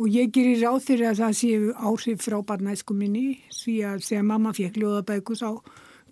Og 0.00 0.08
ég 0.08 0.30
gerir 0.32 0.62
ráð 0.62 0.86
fyrir 0.86 1.10
að 1.10 1.18
það 1.20 1.34
séu 1.36 1.70
áhrif 1.76 2.22
frá 2.24 2.38
barnæsku 2.48 2.94
minni 2.96 3.42
því 3.52 3.74
að 3.84 4.04
þegar 4.06 4.28
mamma 4.30 4.52
fekk 4.56 4.78
ljóðabæku 4.80 5.36
þá 5.36 5.50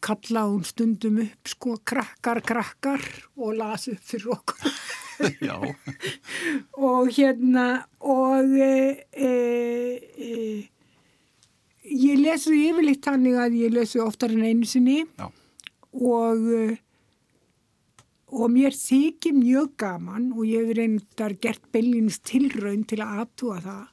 kalla 0.04 0.42
hún 0.50 0.64
stundum 0.68 1.22
upp 1.24 1.48
sko 1.48 1.76
krakkar, 1.88 2.42
krakkar 2.44 3.04
og 3.40 3.56
las 3.56 3.88
upp 3.88 4.02
fyrir 4.04 4.34
okkur. 4.36 4.74
Já. 5.48 5.56
og 6.88 7.08
hérna 7.16 7.64
og 8.04 8.52
e, 8.54 9.06
e, 9.10 9.30
e, 10.14 10.34
ég 11.88 12.20
lesu 12.20 12.52
yfirleitt 12.54 13.02
tannig 13.08 13.40
að 13.40 13.56
ég 13.58 13.74
lesu 13.74 14.04
oftar 14.04 14.36
en 14.36 14.44
einu 14.46 14.68
sinni 14.68 15.00
Já. 15.16 15.32
og 15.96 16.44
e, 16.54 16.62
og 18.28 18.50
mér 18.52 18.74
þykir 18.76 19.36
mjög 19.36 19.70
gaman 19.80 20.32
og 20.34 20.44
ég 20.48 20.66
hef 20.68 20.76
reyndar 20.76 21.34
gert 21.40 21.64
beilinist 21.72 22.26
tilraun 22.28 22.84
til 22.88 23.00
að 23.04 23.24
aftúa 23.24 23.58
það. 23.64 23.86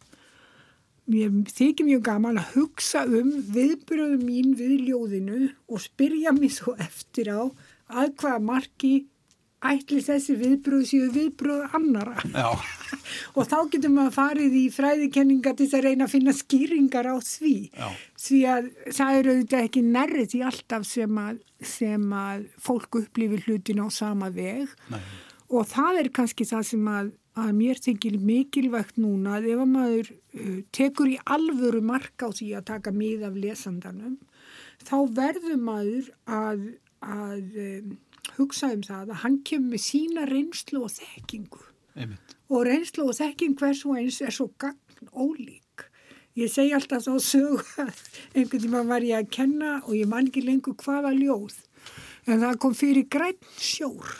Mér 1.13 1.33
þykir 1.53 1.87
mjög 1.87 2.05
gaman 2.07 2.39
að 2.41 2.53
hugsa 2.55 3.05
um 3.05 3.31
viðbröðum 3.55 4.23
mín 4.25 4.55
við 4.57 4.87
ljóðinu 4.89 5.41
og 5.69 5.83
spyrja 5.83 6.33
mér 6.35 6.53
svo 6.55 6.73
eftir 6.81 7.29
á 7.29 7.41
að 7.93 8.15
hvaða 8.19 8.41
marki 8.41 8.95
ætli 9.65 10.01
þessi 10.03 10.35
viðbröð 10.39 10.83
séu 10.89 11.07
viðbröð 11.13 11.75
annara 11.77 12.15
og 13.37 13.47
þá 13.47 13.57
getum 13.71 13.97
við 13.97 14.03
að 14.03 14.15
farið 14.17 14.57
í 14.59 14.63
fræðikenninga 14.73 15.53
til 15.53 15.67
þess 15.67 15.79
að 15.79 15.87
reyna 15.87 16.07
að 16.07 16.13
finna 16.15 16.35
skýringar 16.35 17.09
á 17.09 17.15
því. 17.17 17.55
Já. 17.71 17.87
því 18.25 18.41
að 18.51 18.69
það 18.99 19.19
eru 19.19 19.35
auðvitað 19.35 19.67
ekki 19.69 19.85
nærrið 19.89 20.37
í 20.37 20.43
alltaf 20.49 20.87
sem 20.89 21.21
að, 21.21 21.39
sem 21.69 22.07
að 22.15 22.47
fólk 22.61 22.99
upplifir 23.01 23.43
hlutin 23.45 23.83
á 23.83 23.87
sama 23.93 24.31
veg 24.33 24.71
Nei. 24.91 25.01
og 25.49 25.67
það 25.71 26.01
er 26.03 26.11
kannski 26.15 26.47
það 26.47 26.63
sem 26.71 26.87
að, 26.91 27.11
að 27.41 27.51
mér 27.59 27.81
þykir 27.87 28.17
mikilvægt 28.29 29.01
núna 29.01 29.37
að 29.39 29.49
ef 29.53 29.65
að 29.65 29.73
maður 29.73 30.13
uh, 30.13 30.61
tekur 30.75 31.11
í 31.11 31.19
alvöru 31.37 31.83
marka 31.85 32.29
á 32.29 32.35
því 32.35 32.49
að 32.59 32.67
taka 32.71 32.95
mið 32.95 33.27
af 33.29 33.37
lesandanum 33.43 34.17
þá 34.85 34.97
verður 35.17 35.61
maður 35.61 36.09
að, 36.29 36.65
að 37.01 37.61
um, 37.67 37.93
hugsa 38.37 38.71
um 38.73 38.83
það 38.85 39.13
að 39.13 39.21
hann 39.23 39.37
kemur 39.47 39.75
með 39.75 39.85
sína 39.85 40.25
reynslu 40.29 40.83
og 40.85 40.93
þekkingu 40.95 41.61
Einmitt. 41.95 42.35
og 42.51 42.65
reynslu 42.67 43.07
og 43.09 43.17
þekking 43.17 43.55
hvers 43.59 43.85
og 43.87 43.99
eins 44.01 44.21
er 44.21 44.33
svo 44.35 44.49
gagn 44.59 45.11
ólík. 45.11 45.64
Ég 46.35 46.51
segi 46.51 46.73
alltaf 46.75 47.05
þá 47.05 47.13
sög 47.23 47.65
að 47.79 47.91
einhvern 48.35 48.63
tíma 48.65 48.83
var 48.89 49.05
ég 49.07 49.21
að 49.21 49.33
kenna 49.37 49.77
og 49.85 49.95
ég 49.95 50.09
man 50.11 50.27
ekki 50.27 50.43
lengur 50.43 50.77
hvaða 50.81 51.13
ljóð 51.15 51.57
en 52.27 52.41
það 52.41 52.61
kom 52.63 52.75
fyrir 52.75 53.07
græn 53.11 53.37
sjór 53.61 54.15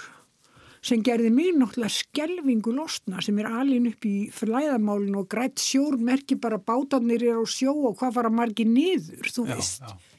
sem 0.86 1.02
gerði 1.02 1.32
mér 1.34 1.56
náttúrulega 1.58 1.92
skelvingu 1.96 2.72
losna 2.76 3.24
sem 3.26 3.40
er 3.42 3.50
alin 3.50 3.90
upp 3.90 4.06
í 4.06 4.30
flæðamálinu 4.32 5.24
og 5.24 5.30
grætt 5.32 5.60
sjór 5.60 5.98
merkir 5.98 6.40
bara 6.40 6.62
bátarnir 6.62 7.26
er 7.26 7.42
á 7.42 7.46
sjó 7.50 7.74
og 7.90 7.98
hvað 8.00 8.20
fara 8.20 8.32
margir 8.32 8.70
niður, 8.70 9.32
þú 9.34 9.48
já, 9.50 9.56
veist. 9.56 9.82
Já 9.82 10.16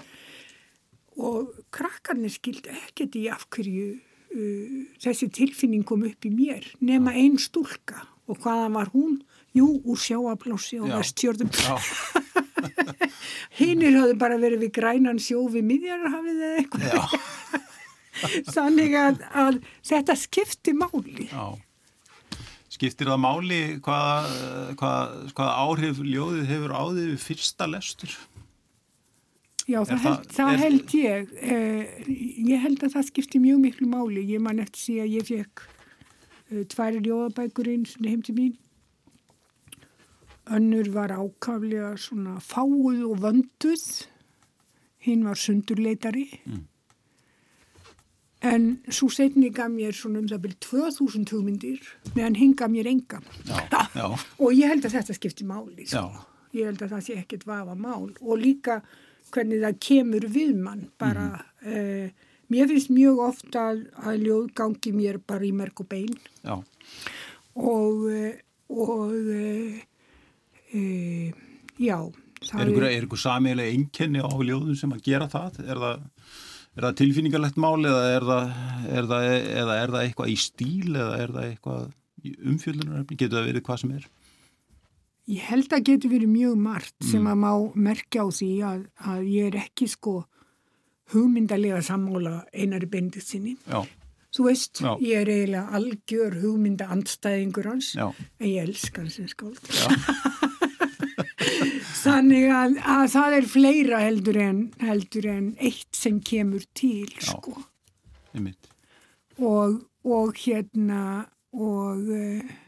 og 1.16 1.54
krakkarnir 1.72 2.32
skildi 2.32 2.72
ekkert 2.72 3.16
í 3.16 3.24
af 3.32 3.46
hverju 3.52 3.86
uh, 3.96 4.82
þessi 5.02 5.30
tilfinning 5.32 5.86
kom 5.88 6.04
upp 6.08 6.28
í 6.28 6.32
mér 6.32 6.66
nema 6.84 7.14
einn 7.16 7.38
stúlka 7.40 8.04
og 8.26 8.40
hvaðan 8.42 8.76
var 8.76 8.92
hún? 8.92 9.20
Jú, 9.56 9.68
úr 9.88 10.00
sjáablósi 10.00 10.80
og 10.82 10.92
vestjörðum 10.92 11.52
Hinnir 13.56 13.94
hafðu 13.96 14.16
bara 14.20 14.36
verið 14.40 14.66
við 14.66 14.72
grænan 14.76 15.20
sjó 15.22 15.46
við 15.52 15.64
miðjarhafið 15.70 16.42
eða 16.44 16.58
eitthvað. 16.60 17.14
Þannig 18.56 18.96
að, 19.00 19.22
að 19.32 19.60
þetta 19.86 20.16
skipti 20.20 20.74
máli. 20.76 21.28
Já. 21.30 21.56
Skiptir 22.76 23.08
það 23.08 23.22
máli 23.22 23.60
hvaða 23.84 24.72
hvað, 24.76 25.14
hvað 25.36 25.52
áhrif 25.64 26.00
ljóðið 26.04 26.50
hefur 26.50 26.74
á 26.76 26.82
því 26.90 27.04
við 27.06 27.22
fyrsta 27.24 27.68
lestur? 27.72 28.16
Já, 29.66 29.80
það, 29.82 29.88
það, 29.88 30.04
held, 30.04 30.28
það 30.36 30.50
er... 30.50 30.60
held 30.62 30.92
ég. 31.00 31.32
Eh, 31.40 32.12
ég 32.52 32.60
held 32.62 32.84
að 32.84 32.98
það 32.98 33.08
skipti 33.08 33.40
mjög 33.42 33.64
miklu 33.64 33.88
máli. 33.90 34.26
Ég 34.34 34.44
man 34.44 34.60
eftir 34.62 35.02
að 35.06 35.16
ég 35.16 35.26
fekk 35.32 35.64
eh, 36.52 36.62
tværi 36.70 37.02
ljóðabækur 37.08 37.72
eins 37.72 37.96
og 37.98 38.06
heim 38.06 38.22
til 38.26 38.36
mín. 38.36 38.54
Önnur 40.46 40.92
var 40.94 41.10
ákaflega 41.10 41.96
svona 41.98 42.38
fáuð 42.40 43.02
og 43.08 43.18
vönduð. 43.24 44.06
Hinn 45.02 45.24
var 45.26 45.34
sundurleitari. 45.34 46.26
Mm. 46.46 46.64
En 48.46 48.66
svo 48.92 49.08
setni 49.10 49.50
gaf 49.50 49.72
mér 49.72 49.96
svona 49.96 50.20
um 50.20 50.28
það 50.30 50.44
byrjum 50.44 50.60
2000 50.68 51.32
hugmyndir 51.32 51.90
meðan 52.14 52.38
hinn 52.38 52.54
gaf 52.54 52.70
mér 52.70 52.86
enga. 52.90 53.20
Já, 53.48 53.58
já. 53.94 54.06
og 54.38 54.52
ég 54.52 54.70
held 54.70 54.86
að 54.86 54.98
þetta 54.98 55.16
skipti 55.18 55.46
máli. 55.48 55.88
Sko. 55.88 56.22
Ég 56.54 56.70
held 56.70 56.84
að 56.84 56.94
það 56.94 57.04
sé 57.08 57.18
ekkert 57.22 57.46
vafa 57.48 57.74
mál. 57.74 58.12
Og 58.20 58.38
líka 58.38 58.80
hvernig 59.34 59.64
það 59.64 59.82
kemur 59.88 60.28
við 60.30 60.54
mann 60.62 60.86
bara 61.00 61.26
mm. 61.64 61.74
uh, 61.74 62.30
mér 62.52 62.70
finnst 62.70 62.92
mjög 62.94 63.24
ofta 63.26 63.66
að, 63.72 63.82
að 64.06 64.22
ljóð 64.28 64.46
gangi 64.60 64.94
mér 64.94 65.18
bara 65.26 65.46
í 65.46 65.52
merk 65.56 65.82
og 65.82 65.90
bein 65.90 66.14
já. 66.46 66.60
og 67.58 68.06
uh, 68.06 68.30
og 68.66 69.12
uh, 70.76 71.44
já 71.82 71.98
Er 72.54 72.68
ykkur 72.68 73.18
samiðilega 73.18 73.72
einkenni 73.72 74.20
á 74.20 74.28
ljóðum 74.28 74.76
sem 74.78 74.92
að 74.92 75.06
gera 75.08 75.26
það? 75.30 75.56
Er 75.64 75.80
það, 75.80 76.02
er 76.76 76.84
það 76.86 76.98
tilfinningarlegt 77.00 77.56
mál 77.58 77.80
eða 77.80 78.02
er 78.12 78.26
það, 78.28 78.52
er 78.98 79.08
það, 79.10 79.28
eða 79.62 79.78
er 79.80 79.94
það 79.94 80.04
eitthvað 80.04 80.30
í 80.30 80.36
stíl 80.40 80.92
eða 80.92 81.16
er 81.22 81.32
það 81.32 81.48
eitthvað 81.48 82.36
umfjöldunar? 82.52 83.06
Getur 83.08 83.38
það 83.38 83.48
verið 83.50 83.66
hvað 83.66 83.82
sem 83.82 83.96
er? 83.96 84.06
Ég 85.26 85.42
held 85.48 85.72
að 85.74 85.86
getur 85.88 86.12
verið 86.12 86.30
mjög 86.30 86.58
margt 86.68 86.96
mm. 87.00 87.08
sem 87.10 87.26
að 87.26 87.38
má 87.42 87.52
merkja 87.88 88.22
á 88.22 88.28
því 88.30 88.50
að, 88.68 88.82
að 89.10 89.30
ég 89.32 89.48
er 89.50 89.60
ekki 89.64 89.88
sko 89.90 90.16
hugmyndalega 91.14 91.80
sammála 91.82 92.36
einari 92.54 92.90
bendið 92.90 93.26
sinni. 93.26 93.56
Já. 93.66 93.80
Þú 94.36 94.46
veist, 94.50 94.82
Já. 94.84 94.92
ég 95.00 95.22
er 95.22 95.32
eiginlega 95.32 95.78
algjör 95.78 96.38
hugmynda 96.42 96.90
andstæðingur 96.92 97.70
hans, 97.70 97.94
Já. 97.96 98.10
en 98.12 98.48
ég 98.50 98.66
elskar 98.68 99.06
hans 99.06 99.16
sem 99.16 99.30
skáld. 99.32 99.62
Þannig 102.06 102.50
að, 102.54 102.76
að 102.96 103.06
það 103.16 103.38
er 103.38 103.48
fleira 103.50 104.02
heldur 104.04 104.38
en, 104.42 104.60
heldur 104.82 105.26
en 105.32 105.48
eitt 105.58 105.96
sem 105.96 106.20
kemur 106.22 106.62
til, 106.76 107.08
sko. 107.18 107.56
Og, 109.42 109.82
og 110.06 110.38
hérna, 110.44 111.02
og... 111.56 112.06
Uh, 112.06 112.62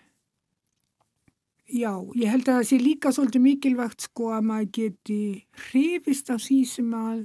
Já, 1.69 1.91
ég 2.17 2.31
held 2.33 2.47
að 2.49 2.55
það 2.63 2.67
sé 2.71 2.77
líka 2.81 3.11
svolítið 3.13 3.43
mikilvægt 3.45 4.07
sko 4.07 4.31
að 4.33 4.47
maður 4.49 4.69
geti 4.73 5.23
hrifist 5.67 6.31
af 6.33 6.41
því 6.41 6.61
sem 6.65 6.95
að 6.97 7.19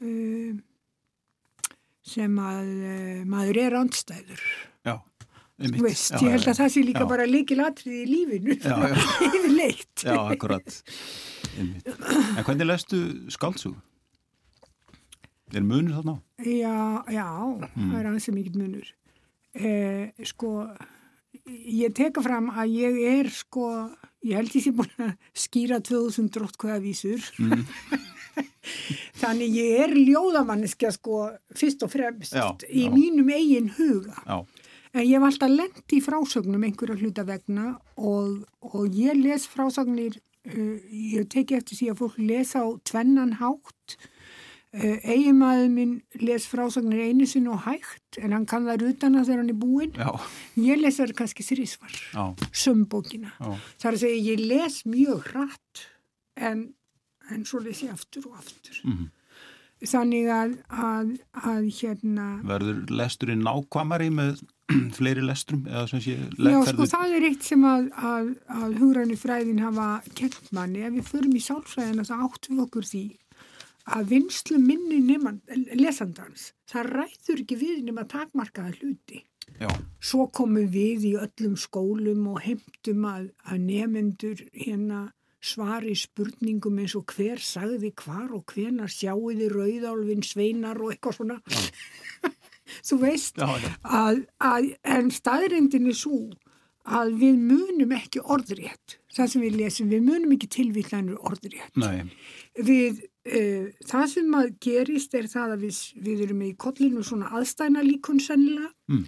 uh, 0.00 0.54
sem 2.06 2.38
að 2.40 2.70
uh, 2.72 3.20
maður 3.28 3.60
er 3.60 3.76
andstæður. 3.82 4.46
Veist, 5.56 6.12
já, 6.12 6.20
ég 6.20 6.34
held 6.34 6.50
að 6.52 6.58
það 6.58 6.72
sé 6.74 6.82
líka 6.84 7.04
já. 7.04 7.08
bara 7.08 7.26
líkilatrið 7.28 7.94
í 7.96 8.06
lífinu, 8.10 8.56
yfir 9.30 9.54
leitt. 9.54 10.02
Já, 10.04 10.16
akkurat. 10.18 10.80
Einmitt. 11.56 11.88
En 12.36 12.44
hvernig 12.44 12.68
lestu 12.68 13.00
skáldsug? 13.32 13.78
Er 15.54 15.64
munur 15.64 15.96
þarna? 15.96 16.18
Já, 16.44 16.76
já, 17.14 17.28
mm. 17.70 17.88
það 17.88 17.96
er 18.02 18.10
ansið 18.10 18.36
mikið 18.36 18.60
munur. 18.60 18.92
Eh, 19.56 20.26
sko 20.28 20.52
ég 21.46 21.94
teka 21.96 22.22
fram 22.24 22.50
að 22.52 22.74
ég 22.76 22.98
er 23.12 23.30
sko, 23.32 23.68
ég 24.26 24.40
held 24.40 24.54
ég 24.56 24.64
sé 24.64 24.72
búin 24.74 24.92
að 25.02 25.14
skýra 25.36 25.80
2000 25.84 26.30
dróttkvæða 26.34 26.78
vísur 26.82 27.22
mm. 27.40 27.64
þannig 29.22 29.56
ég 29.56 29.82
er 29.84 29.94
ljóðamanniska 29.96 30.90
sko 30.96 31.22
fyrst 31.56 31.84
og 31.86 31.92
fremst 31.92 32.36
já, 32.36 32.48
í 32.68 32.88
mínum 32.92 33.30
eigin 33.32 33.70
huga 33.76 34.16
já. 34.18 34.38
Ég 35.02 35.16
hef 35.16 35.26
alltaf 35.26 35.52
lendi 35.52 35.98
í 35.98 36.04
frásögnum 36.04 36.64
einhverja 36.66 36.96
hluta 37.00 37.24
vegna 37.26 37.74
og, 37.96 38.44
og 38.64 38.94
ég 38.96 39.18
les 39.18 39.46
frásagnir 39.50 40.18
uh, 40.48 40.76
ég 40.90 41.26
teki 41.32 41.58
eftir 41.58 41.80
því 41.80 41.88
að 41.92 41.98
fólk 42.02 42.20
lesa 42.20 42.62
á 42.64 42.68
tvennan 42.86 43.34
hátt. 43.40 43.96
Uh, 44.76 44.96
eiginmaður 45.08 45.68
minn 45.72 45.92
les 46.20 46.46
frásagnir 46.50 47.06
einu 47.08 47.26
sinn 47.28 47.48
og 47.48 47.64
hægt 47.66 48.20
en 48.20 48.34
hann 48.36 48.48
kann 48.48 48.66
það 48.68 48.86
rutana 48.86 49.24
þegar 49.24 49.42
hann 49.42 49.52
er 49.52 49.60
búinn. 49.60 50.00
Ég 50.60 50.80
les 50.80 51.00
það 51.00 51.14
kannski 51.20 51.46
þrísvar 51.46 52.00
sömbókina 52.52 53.34
það 53.40 53.86
er 53.90 53.92
að 53.92 54.02
segja 54.02 54.24
ég 54.30 54.42
les 54.48 54.80
mjög 54.88 55.30
hratt 55.30 55.86
en, 56.36 56.66
en 57.32 57.46
svo 57.48 57.62
les 57.64 57.84
ég 57.86 57.94
aftur 57.94 58.28
og 58.30 58.40
aftur. 58.42 58.82
Mm 58.84 58.96
-hmm. 58.96 59.08
þannig 59.86 60.28
að, 60.32 60.58
að, 60.68 61.16
að 61.32 61.64
hérna 61.80 62.26
verður 62.44 62.84
lesturinn 62.90 63.44
nákvamari 63.44 64.10
með 64.10 64.44
fleiri 64.96 65.22
lestrum? 65.22 65.66
Sé, 65.90 66.16
Já 66.38 66.58
sko 66.66 66.88
það 66.90 67.14
er 67.18 67.28
eitt 67.30 67.46
sem 67.46 67.62
að, 67.66 67.92
að 68.00 68.80
hugrannu 68.80 69.18
fræðin 69.20 69.62
hafa 69.62 69.88
kent 70.18 70.50
manni 70.56 70.82
ef 70.86 70.96
við 70.96 71.12
förum 71.12 71.38
í 71.38 71.44
sálfræðina 71.44 72.06
þá 72.08 72.16
áttum 72.18 72.58
við 72.58 72.66
okkur 72.66 72.90
því 72.90 73.04
að 73.96 74.08
vinslu 74.10 74.58
minni 74.58 74.98
nefn 75.04 75.40
lesandans, 75.78 76.50
það 76.66 76.92
ræður 76.96 77.42
ekki 77.44 77.58
við 77.60 77.82
nema 77.86 78.06
takmarkaða 78.10 78.74
hluti. 78.80 79.22
Já. 79.60 79.68
Svo 80.02 80.26
komum 80.34 80.66
við 80.72 81.06
í 81.06 81.12
öllum 81.20 81.54
skólum 81.60 82.26
og 82.32 82.40
heimtum 82.44 83.06
að, 83.08 83.28
að 83.46 83.62
nefnendur 83.68 84.42
hérna 84.50 85.04
svari 85.46 85.94
spurningum 85.94 86.80
eins 86.82 86.96
og 86.98 87.12
hver 87.14 87.38
sagði 87.42 87.92
hvar 88.00 88.32
og 88.34 88.50
hvenar 88.50 88.90
sjáuði 88.90 89.46
rauðálfin, 89.52 90.24
sveinar 90.26 90.80
og 90.82 90.92
eitthvað 90.92 91.20
svona. 91.20 91.38
Þú 92.86 93.00
veist 93.04 93.40
já, 93.40 93.48
já. 93.62 93.72
Að, 93.82 94.22
að 94.42 94.70
en 94.96 95.10
staðrindin 95.14 95.90
er 95.90 95.98
svo 95.98 96.20
að 96.86 97.16
við 97.18 97.42
munum 97.42 97.92
ekki 97.96 98.22
orðrétt. 98.22 99.00
Það 99.16 99.30
sem 99.32 99.42
við 99.42 99.58
lesum, 99.58 99.90
við 99.90 100.04
munum 100.06 100.34
ekki 100.36 100.48
tilvillanur 100.54 101.18
orðrétt. 101.26 101.74
Nei. 101.82 102.06
Við 102.56 103.04
Uh, 103.26 103.72
það 103.82 104.04
sem 104.12 104.34
að 104.38 104.50
gerist 104.62 105.14
er 105.18 105.26
það 105.26 105.56
að 105.56 105.62
við, 105.66 105.78
við 105.98 106.20
erum 106.28 106.42
í 106.46 106.52
kollinu 106.62 107.00
svona 107.02 107.32
aðstæna 107.34 107.82
líkun 107.82 108.20
sennilega 108.22 108.68
mm. 108.86 109.00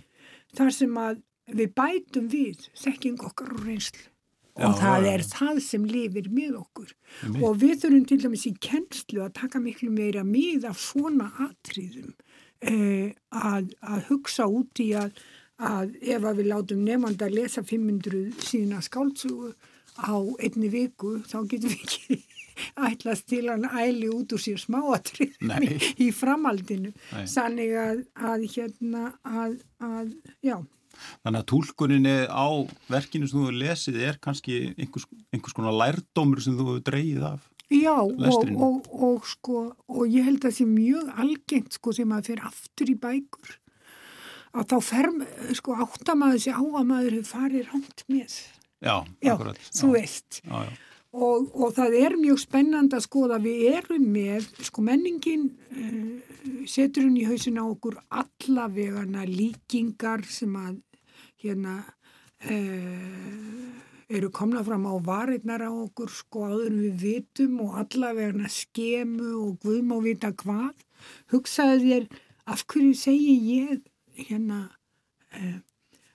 þar 0.58 0.72
sem 0.74 0.96
að 0.98 1.20
við 1.54 1.74
bætum 1.78 2.26
við 2.32 2.64
þekking 2.82 3.20
okkar 3.28 3.52
og 3.54 3.60
reynslu 3.62 4.08
Já, 4.58 4.64
og 4.66 4.74
það 4.80 5.06
ja, 5.06 5.12
er 5.12 5.24
það 5.28 5.60
sem 5.68 5.84
lifir 5.86 6.26
með 6.34 6.56
okkur 6.58 6.90
og 7.38 7.60
við 7.60 7.76
þurfum 7.84 8.08
til 8.10 8.18
dæmis 8.24 8.48
í 8.50 8.52
kennslu 8.58 9.22
að 9.22 9.36
taka 9.38 9.62
miklu 9.62 9.92
meira 9.94 10.26
mið 10.26 10.66
af 10.66 10.82
svona 10.82 11.28
atriðum 11.46 12.10
að, 12.66 13.74
að 13.80 14.06
hugsa 14.10 14.46
út 14.50 14.82
í 14.82 14.92
að, 14.98 15.12
að 15.58 15.94
ef 16.02 16.24
að 16.24 16.40
við 16.40 16.50
látum 16.52 16.84
nefnand 16.86 17.22
að 17.22 17.36
lesa 17.38 17.62
500 17.66 18.24
síðan 18.42 18.78
að 18.78 18.88
skáltsugu 18.88 19.52
á 19.98 20.14
einni 20.38 20.70
viku 20.70 21.18
þá 21.26 21.38
getum 21.50 21.74
við 21.74 21.84
ekki 21.86 22.18
ætlast 22.88 23.28
til 23.30 23.44
hann 23.50 23.66
æli 23.66 24.08
út 24.10 24.34
úr 24.34 24.42
sér 24.42 24.58
smáatrið 24.62 25.36
í 26.02 26.10
framaldinu 26.14 26.92
sannig 27.26 27.74
að, 27.78 28.02
að 28.14 28.48
hérna 28.54 29.12
að, 29.22 29.60
að 29.82 30.12
já. 30.42 30.58
Þannig 31.22 31.38
að 31.38 31.48
tólkuninni 31.52 32.16
á 32.26 32.48
verkinu 32.90 33.28
sem 33.28 33.38
þú 33.38 33.44
hefur 33.44 33.60
lesið 33.60 34.00
er 34.02 34.18
kannski 34.22 34.56
einhvers, 34.74 35.06
einhvers 35.30 35.54
konar 35.54 35.76
lærdómur 35.76 36.42
sem 36.42 36.56
þú 36.58 36.72
hefur 36.72 36.86
dreyið 36.90 37.28
af 37.28 37.46
Já 37.68 37.98
og, 38.00 38.52
og, 38.56 38.86
og 38.88 39.26
sko 39.28 39.62
og 39.92 40.04
ég 40.08 40.24
held 40.24 40.40
að 40.40 40.46
það 40.46 40.54
sé 40.56 40.68
mjög 40.68 41.08
algengt 41.20 41.74
sko 41.76 41.92
sem 41.92 42.12
að 42.16 42.30
fyrir 42.30 42.46
aftur 42.48 42.88
í 42.88 42.94
bækur 42.96 43.58
að 44.56 44.68
þá 44.72 44.76
fer 44.84 45.08
sko 45.56 45.76
áttamæður 45.84 46.42
sér 46.42 46.58
á 46.58 46.64
að 46.64 46.86
maður 46.88 47.16
hefur 47.18 47.32
farið 47.34 47.72
rámt 47.72 48.04
með. 48.08 48.36
Já, 48.78 48.94
já 49.24 49.32
akkurat. 49.34 49.60
Þú 49.74 49.90
veist. 49.94 50.40
Já, 50.44 50.62
já. 50.64 50.76
Og, 51.18 51.46
og 51.56 51.72
það 51.72 51.94
er 51.98 52.16
mjög 52.20 52.40
spennand 52.42 52.94
að 52.94 53.04
skoða. 53.06 53.38
Við 53.42 53.62
erum 53.72 54.08
með, 54.12 54.48
sko 54.68 54.84
menningin 54.84 55.46
uh, 55.72 56.64
setur 56.68 57.06
hún 57.06 57.16
í 57.18 57.24
hausin 57.28 57.60
á 57.60 57.64
okkur 57.64 57.96
allavegana 58.08 59.24
líkingar 59.28 60.24
sem 60.28 60.52
að 60.60 60.76
hérna 61.42 61.80
uh, 62.44 63.87
eru 64.08 64.30
komna 64.32 64.64
fram 64.64 64.86
á 64.88 64.94
varirnar 65.04 65.64
á 65.64 65.70
okkur 65.70 66.10
sko 66.12 66.48
áður 66.48 66.74
við 66.80 67.04
vitum 67.04 67.60
og 67.66 67.78
allavegana 67.82 68.50
skemu 68.52 69.30
og 69.42 69.56
guðm 69.64 69.94
og 69.96 70.04
vita 70.08 70.32
hvað. 70.32 70.74
Hugsaði 71.32 71.80
þér 71.84 72.08
af 72.48 72.66
hverju 72.66 72.94
segi 72.96 73.34
ég 73.52 73.82
hérna 74.28 74.64
uh, 75.36 75.58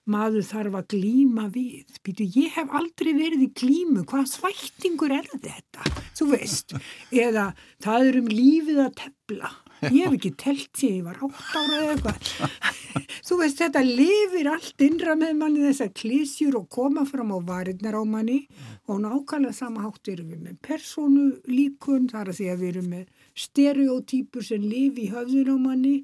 maður 0.09 0.47
þarf 0.49 0.79
að 0.81 0.89
glíma 0.95 1.47
við. 1.53 1.99
Býtu, 2.03 2.27
ég 2.35 2.57
hef 2.57 2.73
aldrei 2.73 3.13
verið 3.13 3.45
í 3.47 3.51
glímu, 3.61 4.07
hvað 4.09 4.31
svættingur 4.33 5.13
er 5.15 5.29
þetta? 5.35 5.93
þú 6.17 6.29
veist, 6.33 6.75
eða 7.13 7.51
það 7.83 8.07
er 8.09 8.19
um 8.21 8.31
lífið 8.31 8.81
að 8.83 8.97
tefla 9.01 9.51
ég 9.89 10.05
hef 10.05 10.15
ekki 10.17 10.31
telt 10.39 10.69
því 10.79 10.89
ég 10.97 11.07
var 11.07 11.19
átt 11.27 11.57
ára 11.59 11.79
eða 11.79 11.95
eitthvað. 11.95 12.31
Þú 13.27 13.37
veist, 13.39 13.59
þetta 13.61 13.83
lifir 13.87 14.49
allt 14.51 14.85
innra 14.85 15.15
með 15.19 15.35
manni 15.39 15.65
þessar 15.65 15.91
klísjur 15.97 16.59
og 16.59 16.69
koma 16.73 17.05
fram 17.09 17.33
á 17.33 17.39
varirnar 17.47 17.97
á 17.99 18.03
manni. 18.07 18.39
Og 18.87 19.01
nákvæmlega 19.03 19.55
sama 19.57 19.85
hátt 19.87 20.11
erum 20.13 20.31
við 20.33 20.43
með 20.47 20.59
persónu 20.65 21.27
líkun, 21.49 22.09
þar 22.11 22.33
að 22.33 22.39
því 22.39 22.49
að 22.53 22.63
við 22.63 22.73
erum 22.73 22.89
með 22.93 23.29
stereotýpur 23.45 24.49
sem 24.49 24.63
lifi 24.63 25.07
í 25.07 25.13
höfðun 25.13 25.55
á 25.55 25.57
manni. 25.69 25.95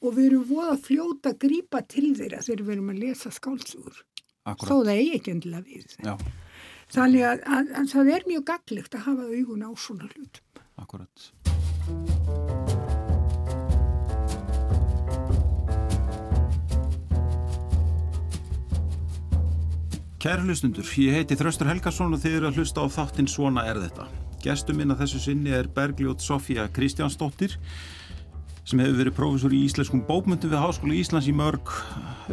Og 0.00 0.14
við 0.16 0.30
erum 0.30 0.46
voða 0.48 0.78
fljóta 0.80 1.34
að 1.34 1.42
grípa 1.44 1.82
til 1.84 2.14
þeirra 2.16 2.40
þegar 2.46 2.62
við 2.64 2.76
erum 2.78 2.94
að 2.94 3.02
lesa 3.04 3.34
skálsugur 3.34 4.04
þó 4.44 4.80
það 4.84 4.94
eigi 4.94 5.16
ekki 5.18 5.34
endilega 5.34 5.66
við 5.66 5.96
Já. 6.04 6.14
þannig 6.94 7.26
að, 7.28 7.44
að, 7.58 7.74
að 7.80 7.92
það 7.94 8.14
er 8.16 8.26
mjög 8.30 8.46
gaglegt 8.52 8.96
að 8.96 9.06
hafa 9.08 9.28
augun 9.34 9.66
á 9.68 9.70
svona 9.76 10.10
hlut 10.14 10.42
Akkurat 10.80 11.30
Kæri 20.20 20.42
hlustundur, 20.44 20.84
ég 21.00 21.14
heiti 21.16 21.32
Þraustur 21.32 21.70
Helgarsson 21.70 22.12
og 22.12 22.20
þið 22.20 22.34
eru 22.36 22.48
að 22.50 22.58
hlusta 22.60 22.82
á 22.84 22.92
þáttinn 22.92 23.28
Svona 23.32 23.62
er 23.70 23.78
þetta. 23.80 24.04
Gestur 24.44 24.76
minn 24.76 24.92
að 24.92 24.98
þessu 25.00 25.20
sinni 25.24 25.54
er 25.56 25.70
Bergljótt 25.72 26.20
Sofía 26.20 26.66
Kristjánsdóttir 26.76 27.54
sem 28.68 28.82
hefur 28.84 28.98
verið 28.98 29.16
prófessor 29.16 29.54
í 29.56 29.62
íslenskum 29.64 30.02
bókmyndum 30.04 30.52
við 30.52 30.60
Háskóla 30.60 30.98
Íslands 30.98 31.30
í 31.30 31.32
mörg 31.32 31.72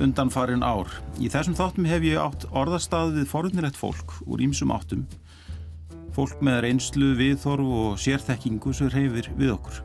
undanfarin 0.03 0.67
ár. 0.67 0.91
Í 1.15 1.31
þessum 1.31 1.55
þáttum 1.55 1.87
hef 1.87 2.03
ég 2.03 2.19
átt 2.19 2.43
orðastað 2.51 3.15
við 3.21 3.31
forunilegt 3.31 3.79
fólk 3.79 4.17
úr 4.27 4.43
ímsum 4.43 4.75
áttum. 4.75 5.07
Fólk 6.11 6.43
með 6.43 6.65
reynslu, 6.67 7.13
viðþorf 7.15 7.75
og 7.85 7.99
sérþekkingu 8.03 8.75
sem 8.75 8.91
reyfir 8.91 9.31
við 9.39 9.53
okkur. 9.55 9.79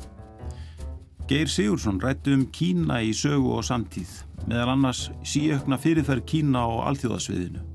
Geir 1.30 1.46
Sigursson 1.46 2.02
rættu 2.02 2.34
um 2.34 2.48
Kína 2.50 2.98
í 2.98 3.14
sögu 3.14 3.60
og 3.60 3.62
samtíð, 3.70 4.24
meðal 4.50 4.72
annars 4.74 5.12
síökna 5.22 5.78
fyrirferð 5.78 6.26
Kína 6.34 6.66
á 6.66 6.90
alþjóðasviðinu. 6.90 7.71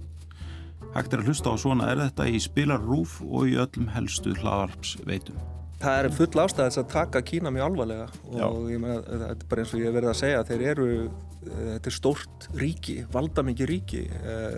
Hægt 0.96 1.14
er 1.14 1.22
að 1.22 1.30
hlusta 1.30 1.52
á 1.54 1.56
svona 1.60 1.92
er 1.92 2.00
þetta 2.06 2.26
í 2.32 2.40
spilarrúf 2.42 3.20
og 3.26 3.52
í 3.52 3.58
öllum 3.60 3.92
helstu 3.94 4.34
hlaðarpsveitum. 4.40 5.38
Það 5.78 6.00
er 6.00 6.08
full 6.18 6.42
ástæðis 6.42 6.80
að 6.82 6.88
taka 6.90 7.22
Kína 7.22 7.52
mjög 7.54 7.68
alvarlega 7.68 8.08
og 8.32 8.38
Já. 8.40 8.48
ég 8.74 8.80
meina, 8.82 9.02
þetta 9.06 9.28
er 9.36 9.50
bara 9.52 9.64
eins 9.64 9.74
og 9.76 9.84
ég 9.84 9.94
verið 9.94 10.10
að 10.10 10.18
segja, 10.24 10.46
þeir 10.48 10.64
eru, 10.72 10.88
eh, 11.04 11.68
þetta 11.76 11.92
er 11.92 11.96
stórt 11.98 12.48
ríki, 12.58 12.96
valdamikið 13.14 13.70
ríki, 13.70 14.02
eh, 14.10 14.58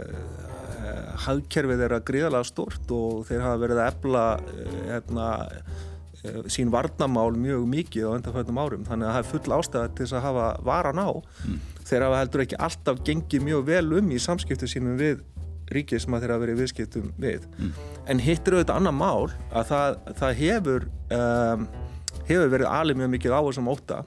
eh, 0.80 1.10
hagkerfið 1.26 1.84
er 1.90 1.96
að 1.98 2.06
gríðalega 2.08 2.48
stórt 2.48 2.94
og 2.96 3.28
þeir 3.28 3.44
hafa 3.44 3.60
verið 3.66 3.82
að 3.84 3.92
ebla 3.92 4.24
eh, 4.40 4.78
hérna, 4.94 5.28
eh, 6.24 6.40
sín 6.48 6.72
varnamál 6.72 7.36
mjög 7.36 7.68
mikið 7.68 8.08
á 8.08 8.16
undanfættum 8.16 8.62
árum, 8.64 8.88
þannig 8.88 9.10
að 9.10 9.18
það 9.18 9.20
er 9.20 9.32
full 9.34 9.58
ástæða 9.60 9.92
til 9.92 10.06
þess 10.06 10.16
að 10.22 10.28
hafa 10.30 10.48
varan 10.64 11.04
á. 11.04 11.10
Þeir 11.84 12.08
hafa 12.08 12.24
heldur 12.24 12.46
ekki 12.46 12.64
alltaf 12.64 13.04
gengið 13.04 13.44
mjög 13.44 13.66
vel 13.66 13.94
um 14.00 14.10
í 14.12 14.24
samskiptu 14.24 14.72
sínum 14.72 14.96
við 14.96 15.20
ríkið 15.76 16.04
sem 16.04 16.16
að 16.16 16.26
þeir 16.26 16.34
hafa 16.34 16.44
verið 16.46 16.60
viðskiptum 16.64 17.12
við. 17.22 17.46
En 18.10 18.24
hitt 18.24 18.48
er 18.48 18.58
auðvitað 18.58 18.80
annað 18.80 18.98
mál 19.00 19.30
að 19.52 19.70
það, 19.70 20.00
það 20.22 20.42
hefur, 20.44 20.90
um, 21.20 21.68
hefur 22.30 22.52
verið 22.56 22.74
alveg 22.74 23.02
mjög 23.02 23.14
mikið 23.16 23.38
á 23.38 23.42
þessum 23.42 23.72
óta 23.72 24.04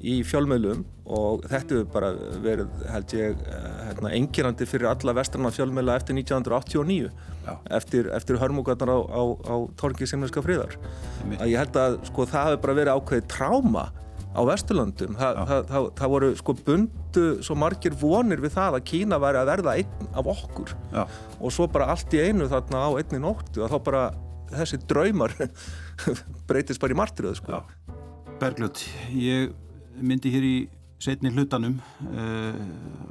í 0.00 0.20
fjölmiðlum 0.24 0.84
og 1.10 1.42
þetta 1.50 1.76
hefur 1.76 1.88
bara 1.92 2.10
verið, 2.40 2.68
held 2.88 3.14
ég, 3.18 3.40
eh, 3.44 3.64
hérna, 3.88 4.12
engirandi 4.16 4.66
fyrir 4.68 4.88
alla 4.88 5.12
vestrana 5.18 5.50
fjölmiðla 5.52 5.96
eftir 6.00 6.16
1989 6.16 7.10
Já. 7.44 7.56
eftir, 7.76 8.08
eftir 8.14 8.38
hörmugarnar 8.40 8.88
á, 8.88 8.98
á, 9.10 9.22
á 9.44 9.56
torgi 9.76 10.08
Simneska 10.08 10.40
friðar. 10.44 10.78
Einmitt. 11.22 11.40
Að 11.40 11.52
ég 11.52 11.58
held 11.60 11.76
að 11.82 11.98
sko, 12.08 12.24
það 12.30 12.48
hefur 12.48 12.62
bara 12.64 12.78
verið 12.80 12.96
ákveðið 12.96 13.28
tráma 13.34 13.84
á 14.30 14.40
Vesturlöndum. 14.46 15.16
Þa, 15.18 15.28
það, 15.48 15.62
það, 15.70 15.86
það 15.98 16.12
voru 16.14 16.30
sko 16.38 16.54
bundu 16.66 17.24
svo 17.44 17.56
margir 17.58 17.96
vonir 17.98 18.42
við 18.42 18.54
það 18.56 18.78
að 18.78 18.86
Kína 18.90 19.18
væri 19.22 19.40
að 19.40 19.50
verða 19.50 19.76
einn 19.80 20.10
af 20.14 20.30
okkur 20.34 20.74
Já, 20.92 21.02
og 21.40 21.54
svo 21.54 21.66
bara 21.72 21.90
allt 21.94 22.14
í 22.14 22.22
einu 22.22 22.46
þarna 22.50 22.84
á 22.86 22.90
einni 23.00 23.22
nóttu 23.22 23.64
og 23.64 23.72
þá 23.72 23.78
bara 23.88 24.04
þessi 24.50 24.80
draumar 24.90 25.34
breytist 26.48 26.82
bara 26.82 26.94
í 26.94 26.98
martriðu 26.98 27.38
sko. 27.40 27.62
Bergljótt, 28.40 28.84
ég 29.14 29.50
myndi 30.00 30.32
hér 30.32 30.46
í 30.46 30.54
setni 31.00 31.32
hlutanum 31.32 31.78
uh, 32.10 32.56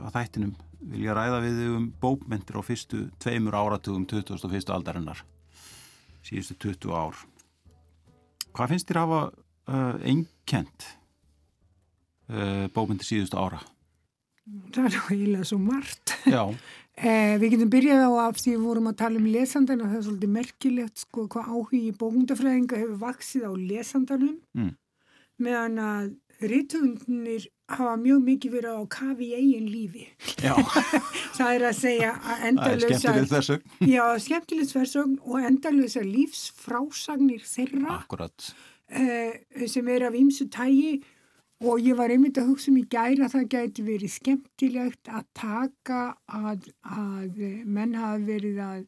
að 0.06 0.16
þættinum 0.16 0.56
vilja 0.90 1.16
ræða 1.18 1.42
við 1.44 1.60
um 1.74 1.90
bókmyndir 2.02 2.60
á 2.60 2.64
fyrstu 2.64 3.08
tveimur 3.22 3.58
áratugum 3.58 4.06
21. 4.08 4.72
aldarinnar 4.74 5.26
síðustu 6.26 6.56
20 6.70 6.96
ár 6.96 7.20
Hvað 8.56 8.74
finnst 8.74 8.90
þér 8.90 9.02
hafa 9.04 9.20
uh, 9.30 9.98
einkent 10.08 10.88
uh, 12.30 12.66
bókmyndir 12.74 13.08
síðustu 13.08 13.40
ára? 13.40 13.62
það 14.74 14.86
er 14.88 14.96
eiginlega 15.14 15.46
svo 15.46 15.60
margt. 15.62 16.16
Já, 16.26 16.42
Eh, 17.00 17.38
við 17.40 17.54
getum 17.54 17.70
byrjað 17.72 18.02
á 18.04 18.12
af 18.28 18.40
því 18.42 18.54
við 18.58 18.64
vorum 18.68 18.90
að 18.90 18.96
tala 19.00 19.20
um 19.22 19.28
lesandan 19.32 19.84
og 19.86 19.88
það 19.88 20.00
er 20.00 20.02
svolítið 20.04 20.32
merkilegt 20.34 21.04
sko 21.06 21.22
hvað 21.32 21.52
áhugi 21.54 21.94
bókmyndafræðinga 21.96 22.80
hefur 22.82 22.98
vaksið 23.06 23.46
á 23.48 23.52
lesandanum. 23.56 24.34
Mm. 24.58 24.74
meðan 25.40 25.78
að 25.80 26.10
rítumundinir 26.52 27.46
hafa 27.72 27.94
mjög 28.02 28.26
mikið 28.26 28.52
verið 28.58 28.76
á 28.76 28.84
kafi 28.92 29.30
í 29.30 29.38
eigin 29.38 29.70
lífi. 29.72 30.08
já, 30.44 30.52
Það 31.38 31.54
er 31.54 31.66
að 31.70 31.78
segja 31.78 32.12
að 32.20 32.44
endalösa, 32.50 33.60
já, 33.96 34.04
skemmtilegt 34.20 34.76
versögn 34.76 35.16
og 35.24 35.48
endalösa 35.48 36.04
lífsfrásagnir 36.04 37.48
þeirra 37.48 37.96
Akkurat, 38.02 38.50
eh, 38.92 39.40
sem 39.72 39.88
er 39.88 40.10
af 40.10 40.20
ýmsu 40.20 40.50
tægi 40.52 40.98
og 41.60 41.82
ég 41.84 41.98
var 42.00 42.12
einmitt 42.14 42.38
að 42.40 42.54
hugsa 42.54 42.70
um 42.72 42.78
í 42.80 42.86
gæra 42.88 43.26
að 43.28 43.34
það 43.36 43.50
gæti 43.56 43.84
verið 43.84 44.14
skemmtilegt 44.14 45.10
að 45.12 45.26
taka 45.36 46.02
að, 46.28 46.70
að 46.88 47.42
menn 47.68 47.98
hafa 48.00 48.22
verið 48.30 48.62
að 48.64 48.86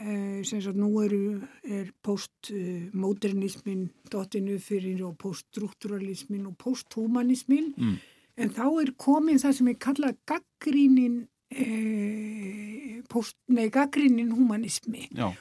eh, 0.00 0.40
sem 0.48 0.62
sagt 0.64 0.78
nú 0.80 0.88
eru 1.04 1.40
er 1.68 1.90
postmodernismin 2.06 3.90
dottinu 4.12 4.56
fyrir 4.62 5.02
og 5.04 5.18
poststruktúralismin 5.20 6.46
og 6.48 6.56
posthumanismin 6.60 7.74
Mm. 7.76 7.98
en 8.40 8.50
þá 8.56 8.64
er 8.80 8.92
komin 8.96 9.38
það 9.42 9.52
sem 9.58 9.68
er 9.68 9.78
kallað 9.84 10.16
gaggrínin 10.30 11.26
eh, 11.52 13.02
post, 13.10 13.36
nei, 13.48 13.68
gaggrínin 13.68 14.32
humanismi 14.32 15.08
já, 15.12 15.32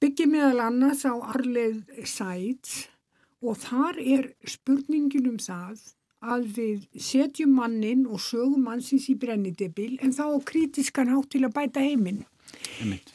byggir 0.00 0.28
meðal 0.30 0.60
annars 0.70 1.04
á 1.04 1.12
Arleð 1.34 1.82
Sæts 2.04 2.88
og 3.42 3.56
þar 3.60 3.98
er 4.00 4.32
spurningin 4.48 5.28
um 5.30 5.38
það 5.38 5.82
að 6.24 6.46
við 6.56 6.86
setjum 7.08 7.54
mannin 7.58 8.06
og 8.06 8.22
sögum 8.22 8.64
mannsins 8.66 9.08
í 9.12 9.16
brennidebil 9.20 9.98
en 10.02 10.14
þá 10.16 10.24
kritiskan 10.48 11.12
hátt 11.12 11.30
til 11.34 11.44
að 11.46 11.54
bæta 11.58 11.84
heiminn. 11.84 12.24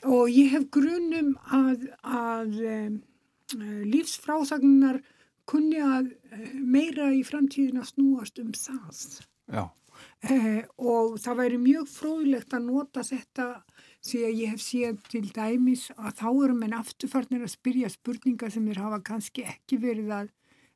Og 0.06 0.30
ég 0.32 0.54
hef 0.54 0.70
grunum 0.72 1.34
að, 1.52 1.88
að 2.04 2.60
um, 2.70 2.98
lífsfrásagnar 3.90 5.02
kunni 5.50 5.82
að 5.84 6.14
eh, 6.32 6.52
meira 6.56 7.10
í 7.12 7.24
framtíðina 7.28 7.84
snúast 7.88 8.40
um 8.40 8.54
það. 8.56 9.02
Já, 9.52 9.66
Eh, 10.24 10.64
og 10.80 11.18
það 11.20 11.40
væri 11.42 11.58
mjög 11.60 11.90
fróðilegt 11.92 12.54
að 12.56 12.68
nota 12.70 13.04
þetta 13.04 13.48
því 14.04 14.20
að 14.24 14.38
ég 14.40 14.54
hef 14.54 14.62
séð 14.64 15.02
til 15.12 15.24
dæmis 15.36 15.90
að 15.98 16.14
þá 16.22 16.28
eru 16.30 16.56
menn 16.60 16.76
afturfarnir 16.78 17.44
að 17.44 17.52
spyrja 17.52 17.92
spurningar 17.92 18.54
sem 18.54 18.70
þeir 18.70 18.80
hafa 18.86 19.02
kannski 19.10 19.44
ekki 19.48 19.80
verið 19.84 20.14
að 20.16 20.32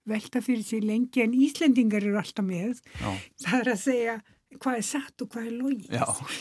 velta 0.07 0.41
fyrir 0.43 0.63
sig 0.65 0.83
lengi 0.85 1.23
en 1.25 1.35
Íslendingar 1.35 2.03
eru 2.05 2.17
alltaf 2.21 2.45
með. 2.47 2.81
já, 3.01 3.11
Það 3.45 3.59
er 3.59 3.73
að 3.73 3.83
segja 3.83 4.17
hvað 4.57 4.79
er 4.79 4.85
satt 4.87 5.21
og 5.21 5.29
hvað 5.33 5.47
er 5.49 5.59
logið. 5.59 5.91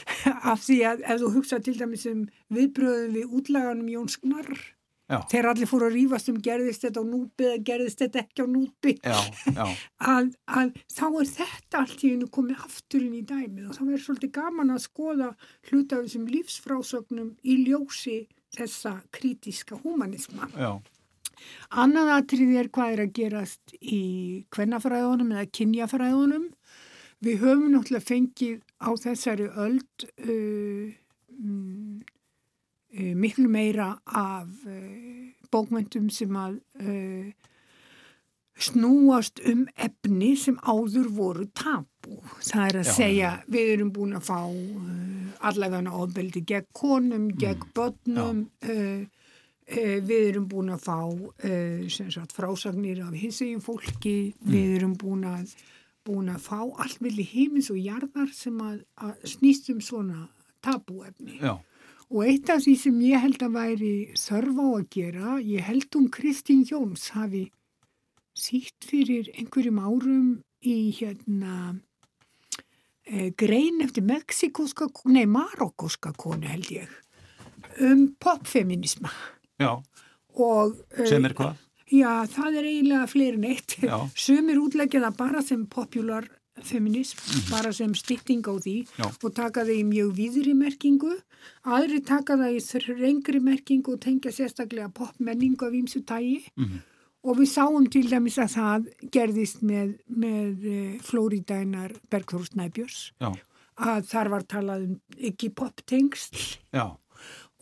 Af 0.53 0.63
því 0.63 0.79
að 0.93 1.05
ef 1.11 1.21
þú 1.25 1.35
hugsa 1.35 1.59
til 1.61 1.77
dæmis 1.81 2.07
um 2.11 2.25
viðbröðum 2.55 3.17
við 3.19 3.37
útlaganum 3.41 3.89
Jóns 3.91 4.17
Gnarr, 4.23 4.53
já, 5.11 5.19
þegar 5.31 5.49
allir 5.51 5.69
fóru 5.71 5.89
að 5.89 5.97
rífast 5.99 6.31
um 6.31 6.39
gerðist 6.43 6.87
þetta 6.87 7.03
á 7.03 7.07
núpi 7.07 7.49
eða 7.51 7.59
gerðist 7.67 8.01
þetta 8.05 8.23
ekki 8.23 8.43
á 8.43 8.49
núpi 8.51 8.95
já, 9.03 9.19
já, 9.55 9.67
að, 10.15 10.31
að 10.47 10.73
þá 10.95 11.05
er 11.11 11.29
þetta 11.35 11.83
allt 11.83 12.07
í 12.07 12.13
einu 12.15 12.31
komið 12.39 12.65
afturinn 12.67 13.19
í 13.19 13.23
dæmið 13.27 13.69
og 13.69 13.77
það 13.77 13.91
verður 13.91 14.05
svolítið 14.07 14.33
gaman 14.39 14.75
að 14.75 14.83
skoða 14.87 15.29
hluta 15.71 15.99
af 15.99 16.07
þessum 16.07 16.27
lífsfrásögnum 16.31 17.31
í 17.43 17.59
ljósi 17.67 18.19
þessa 18.57 18.97
krítiska 19.15 19.79
humanisma. 19.83 20.47
já, 20.55 20.73
Annað 21.83 22.13
atrið 22.17 22.53
er 22.61 22.71
hvað 22.73 22.93
er 22.95 23.03
að 23.05 23.15
gerast 23.19 23.75
í 23.81 24.03
kvennafræðunum 24.55 25.33
eða 25.35 25.49
kynjafræðunum. 25.59 26.51
Við 27.25 27.41
höfum 27.43 27.73
náttúrulega 27.73 28.09
fengið 28.11 28.61
á 28.79 28.91
þessari 29.01 29.49
öld 29.49 30.07
uh, 30.21 30.93
mm, 31.33 32.01
uh, 32.99 33.13
miklu 33.17 33.49
meira 33.51 33.95
af 34.05 34.51
uh, 34.69 35.27
bókmyndum 35.53 36.11
sem 36.13 36.37
að 36.37 36.59
uh, 36.83 37.31
snúast 38.57 39.41
um 39.45 39.67
efni 39.77 40.33
sem 40.41 40.57
áður 40.65 41.11
voru 41.13 41.47
tabu. 41.57 42.21
Það 42.41 42.63
er 42.69 42.79
að 42.81 42.89
Já, 42.89 42.95
segja, 42.97 43.33
við 43.53 43.73
erum 43.75 43.93
búin 43.93 44.17
að 44.17 44.29
fá 44.31 44.39
uh, 44.49 45.27
allavega 45.51 45.93
ofbeldi 45.97 46.45
gegn 46.49 46.69
konum, 46.77 47.29
gegn 47.37 47.69
börnum, 47.77 48.47
uh, 48.65 49.26
við 49.67 50.29
erum 50.31 50.47
búin 50.51 50.71
að 50.71 50.85
fá 50.85 50.99
eh, 51.43 51.87
sagt, 51.91 52.35
frásagnir 52.37 53.03
af 53.03 53.15
hinsegin 53.19 53.63
fólki, 53.65 54.35
mm. 54.39 54.53
við 54.53 54.75
erum 54.79 54.95
búin 54.99 55.25
að, 55.27 55.55
búin 56.07 56.31
að 56.31 56.45
fá 56.47 56.61
allt 56.63 57.01
millir 57.03 57.27
heimins 57.33 57.71
og 57.75 57.81
jarðar 57.83 58.31
sem 58.35 58.61
að, 58.63 58.85
að 59.03 59.27
snýst 59.37 59.73
um 59.75 59.81
svona 59.83 60.29
tabúefni. 60.63 61.41
Já. 61.43 61.57
Og 62.07 62.23
eitt 62.23 62.51
af 62.55 62.63
því 62.63 62.77
sem 62.79 62.99
ég 63.03 63.23
held 63.25 63.43
að 63.43 63.57
væri 63.57 63.95
þörf 64.15 64.61
á 64.63 64.67
að 64.69 64.85
gera, 64.95 65.37
ég 65.43 65.67
held 65.67 65.99
um 65.99 66.07
Kristín 66.15 66.63
Jóns 66.69 67.09
hafi 67.17 67.49
sítt 68.37 68.87
fyrir 68.87 69.33
einhverjum 69.35 69.81
árum 69.83 70.29
í 70.63 70.93
hérna 70.95 71.75
e, 73.03 73.33
grein 73.35 73.83
eftir 73.83 74.07
mexikoska, 74.07 74.87
nei 75.11 75.25
marokkoska 75.27 76.13
konu 76.21 76.47
held 76.47 76.71
ég, 76.77 76.93
um 77.83 78.07
popfeminisma. 78.23 79.11
Já, 79.61 79.73
og, 80.37 80.75
sem 81.07 81.25
er 81.25 81.35
hvað? 81.37 81.63
Já, 81.87 82.27
það 82.27 82.59
er 82.59 82.67
eiginlega 82.67 83.07
fleirin 83.07 83.47
eitt. 83.47 83.77
Sumir 84.27 84.59
útleggja 84.59 85.05
það 85.05 85.17
bara 85.21 85.43
sem 85.47 85.63
popular 85.71 86.27
feminism, 86.63 87.19
mm 87.19 87.41
-hmm. 87.41 87.51
bara 87.51 87.73
sem 87.73 87.95
stytting 87.95 88.43
á 88.49 88.55
því 88.59 88.87
Já. 88.99 89.07
og 89.23 89.35
taka 89.35 89.65
það 89.65 89.81
í 89.81 89.85
mjög 89.85 90.11
víðri 90.17 90.55
merkingu. 90.55 91.15
Aðri 91.65 92.01
taka 92.01 92.37
það 92.37 92.57
í 92.57 92.61
þrengri 92.61 93.41
merkingu 93.41 93.93
og 93.93 94.01
tengja 94.01 94.33
sérstaklega 94.33 94.89
popmenningu 94.89 95.67
af 95.67 95.73
ímsu 95.73 96.05
tægi. 96.05 96.49
Mm 96.57 96.65
-hmm. 96.65 96.81
Og 97.23 97.37
við 97.37 97.49
sáum 97.49 97.91
til 97.91 98.11
dæmis 98.11 98.39
að 98.39 98.55
það 98.55 98.87
gerðist 99.13 99.63
með, 99.63 99.99
með 100.07 100.53
uh, 100.65 101.01
Flóridænar 101.03 101.93
Bergþór 102.11 102.45
Snæbjörns. 102.47 103.13
Já. 103.21 103.33
Að 103.77 104.03
þar 104.07 104.29
var 104.29 104.43
talað 104.43 104.83
um 104.85 105.01
ekki 105.19 105.49
poptengsl. 105.51 106.59
Já. 106.73 106.97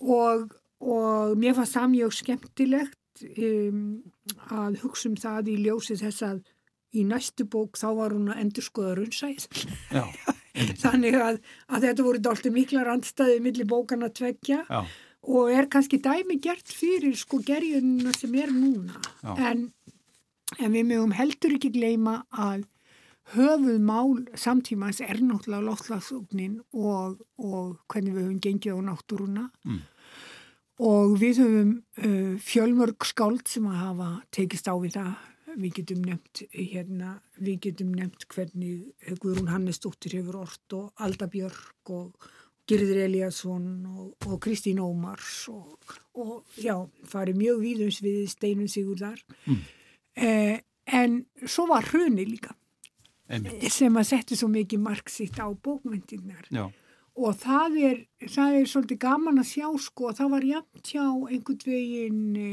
Og 0.00 0.54
og 0.82 1.38
mér 1.40 1.54
fannst 1.56 1.76
það 1.76 1.92
mjög 1.94 2.16
skemmtilegt 2.18 3.24
um, 3.38 3.84
að 4.50 4.80
hugsa 4.82 5.08
um 5.10 5.16
það 5.20 5.52
í 5.52 5.56
ljósi 5.66 5.96
þess 6.00 6.26
að 6.26 6.42
í 6.94 7.04
næstu 7.06 7.46
bók 7.50 7.78
þá 7.78 7.88
var 7.98 8.14
hún 8.14 8.30
að 8.32 8.42
endur 8.44 8.66
skoða 8.66 8.94
runnsæð 8.98 9.46
þannig 10.82 11.16
að, 11.18 11.40
að 11.68 11.88
þetta 11.88 12.06
voru 12.06 12.22
dálta 12.22 12.52
mikla 12.54 12.84
randstæði 12.86 13.40
millir 13.42 13.68
bókana 13.70 14.10
tveggja 14.14 14.60
Já. 14.68 14.84
og 15.26 15.50
er 15.54 15.68
kannski 15.70 15.98
dæmi 16.02 16.38
gert 16.42 16.70
fyrir 16.70 17.16
sko 17.18 17.40
gerjununa 17.42 18.14
sem 18.14 18.34
er 18.38 18.54
núna. 18.54 19.00
En, 19.34 19.66
en 20.60 20.70
við 20.76 20.86
mögum 20.92 21.16
heldur 21.18 21.56
ekki 21.56 21.72
gleyma 21.74 22.20
að 22.30 22.68
höfuð 23.34 23.80
mál 23.82 24.20
samtímans 24.38 25.00
er 25.02 25.18
náttúrulega 25.24 25.64
loftlagsugnin 25.64 26.60
og, 26.76 27.18
og 27.40 27.80
hvernig 27.90 28.14
við 28.14 28.26
höfum 28.28 28.40
gengið 28.44 28.78
á 28.78 28.80
náttúruna. 28.92 29.48
Mm 29.64 29.82
og 30.82 31.14
við 31.20 31.38
höfum 31.42 31.70
uh, 32.02 32.34
fjölmörg 32.42 33.06
skáld 33.06 33.46
sem 33.50 33.66
að 33.70 33.80
hafa 33.82 34.10
tekist 34.34 34.66
á 34.66 34.74
við 34.74 34.98
það 34.98 35.14
við 35.54 35.74
getum 35.78 36.00
nefnt 36.02 36.42
hérna 36.50 37.10
við 37.38 37.60
getum 37.68 37.92
nefnt 37.94 38.26
hvernig 38.32 39.18
Guðrún 39.22 39.52
Hannesdóttir 39.52 40.16
hefur 40.18 40.40
orrt 40.42 40.76
og 40.76 41.04
Alda 41.04 41.28
Björk 41.30 41.92
og 41.94 42.28
Girður 42.66 43.02
Eliasson 43.04 43.68
og, 43.86 44.26
og 44.26 44.38
Kristín 44.42 44.80
Ómars 44.82 45.44
og, 45.52 45.76
og 46.16 46.58
já, 46.58 46.74
farið 47.06 47.40
mjög 47.42 47.62
víðums 47.62 48.00
við 48.02 48.22
steinum 48.32 48.70
sigur 48.72 48.98
þar 48.98 49.20
mm. 49.44 49.64
eh, 50.16 50.56
en 50.86 51.20
svo 51.44 51.68
var 51.70 51.86
hruni 51.92 52.26
líka 52.26 52.56
Einmitt. 53.28 53.68
sem 53.72 53.94
að 53.94 54.10
setja 54.10 54.38
svo 54.40 54.50
mikið 54.52 54.82
marksitt 54.84 55.38
á 55.38 55.46
bókmyndirnar 55.54 56.50
já 56.50 56.66
og 57.14 57.34
það 57.38 57.76
er, 57.88 57.98
það 58.26 58.56
er 58.58 58.70
svolítið 58.70 59.00
gaman 59.04 59.38
að 59.38 59.50
sjá 59.52 59.66
sko 59.84 60.10
það 60.18 60.30
var 60.32 60.46
jæmt 60.48 60.88
hjá 60.90 61.04
einhvern 61.04 61.66
veginn 61.68 62.22
e, 62.34 62.46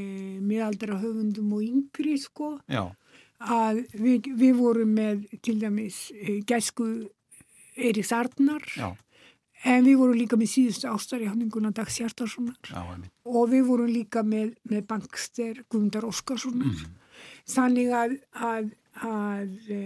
miðaldra 0.45 0.99
höfundum 1.01 1.55
og 1.57 1.63
yngri 1.65 2.17
sko 2.21 2.53
Já. 2.69 2.83
að 3.41 3.81
við, 3.97 4.29
við 4.37 4.59
vorum 4.59 4.91
með 4.97 5.23
til 5.41 5.57
dæmis 5.61 6.03
e, 6.13 6.41
gæsku 6.45 6.91
Eiríks 7.73 8.13
Arnar 8.13 8.67
Já. 8.77 8.91
en 9.65 9.87
við 9.87 9.97
vorum 10.03 10.19
líka 10.19 10.37
með 10.37 10.53
síðustu 10.53 10.91
ástari 10.91 11.31
hanninguna 11.31 11.73
Dags 11.73 11.97
Hjartarssonar 11.97 13.01
og 13.25 13.49
við 13.49 13.65
vorum 13.71 13.89
líka 13.89 14.21
með, 14.21 14.53
með 14.69 14.85
bankster 14.93 15.63
Guðmundar 15.71 16.05
Óskarssonar 16.05 16.69
mm. 16.69 16.93
þannig 17.49 17.97
að, 17.97 18.15
að, 18.37 18.71
að 19.09 19.73
e, 19.73 19.81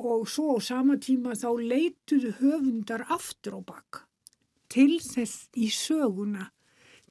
og 0.00 0.24
svo 0.32 0.56
á 0.56 0.64
sama 0.64 0.96
tíma 0.96 1.36
þá 1.36 1.50
leituðu 1.60 2.34
höfundar 2.40 3.04
aftur 3.12 3.60
á 3.60 3.62
baka 3.68 4.08
til 4.74 4.98
þess 5.02 5.48
í 5.54 5.70
söguna 5.72 6.50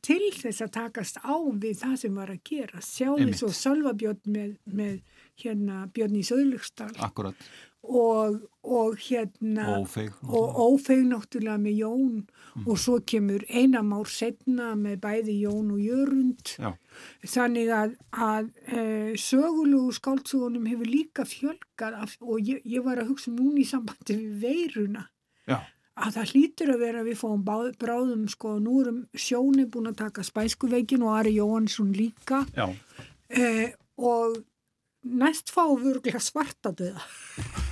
til 0.03 0.31
þess 0.35 0.65
að 0.65 0.73
takast 0.77 1.19
á 1.23 1.35
við 1.39 1.77
það 1.79 1.99
sem 2.01 2.17
var 2.19 2.31
að 2.33 2.41
gera. 2.49 2.81
Sjáðu 2.83 3.35
svo 3.39 3.51
Salvabjörn 3.55 4.33
með, 4.35 4.55
með 4.67 4.97
hérna 5.39 5.85
Björn 5.95 6.17
í 6.19 6.23
Söðlugsdal 6.27 6.91
og, 7.83 8.35
og 8.63 8.99
hérna 9.03 9.77
ófeig, 9.77 10.13
og 10.23 10.59
ófeig 10.65 11.01
náttúrulega 11.07 11.59
með 11.59 11.79
Jón. 11.81 12.19
Mm. 12.53 12.67
og 12.69 12.77
svo 12.77 12.99
kemur 13.01 13.41
einamár 13.49 14.05
setna 14.13 14.73
með 14.77 14.99
bæði 15.01 15.37
Jón 15.41 15.71
og 15.73 15.79
Jörund. 15.81 16.51
Já. 16.59 16.69
þannig 17.25 17.71
að, 17.73 17.95
að 18.13 18.51
e, 18.67 18.83
sögulegu 19.17 19.95
skáltsugunum 19.97 20.67
hefur 20.69 20.91
líka 20.91 21.25
fjölgar 21.25 21.97
af, 21.97 22.13
og 22.21 22.43
ég, 22.45 22.61
ég 22.69 22.85
var 22.85 23.01
að 23.01 23.09
hugsa 23.09 23.33
núni 23.33 23.63
í 23.63 23.71
sambandi 23.71 24.19
við 24.19 24.43
veiruna. 24.43 25.07
Já 25.49 25.63
að 25.93 26.15
það 26.17 26.31
hlýtur 26.33 26.73
að 26.73 26.81
vera 26.81 27.03
að 27.03 27.09
við 27.11 27.19
fáum 27.19 27.43
báð, 27.45 27.67
bráðum 27.81 28.23
sko, 28.31 28.55
nú 28.63 28.79
erum 28.81 29.03
sjóni 29.13 29.67
búin 29.69 29.91
að 29.91 29.99
taka 30.05 30.25
spæskuveikin 30.25 31.05
og 31.05 31.19
Ari 31.19 31.35
Jóhansson 31.37 31.93
líka. 31.93 32.45
Eh, 33.29 33.69
og 34.01 34.41
næst 35.03 35.51
fáum 35.53 35.81
við 35.81 35.97
örglega 35.97 36.19
svarta 36.23 36.71
döða 36.71 37.01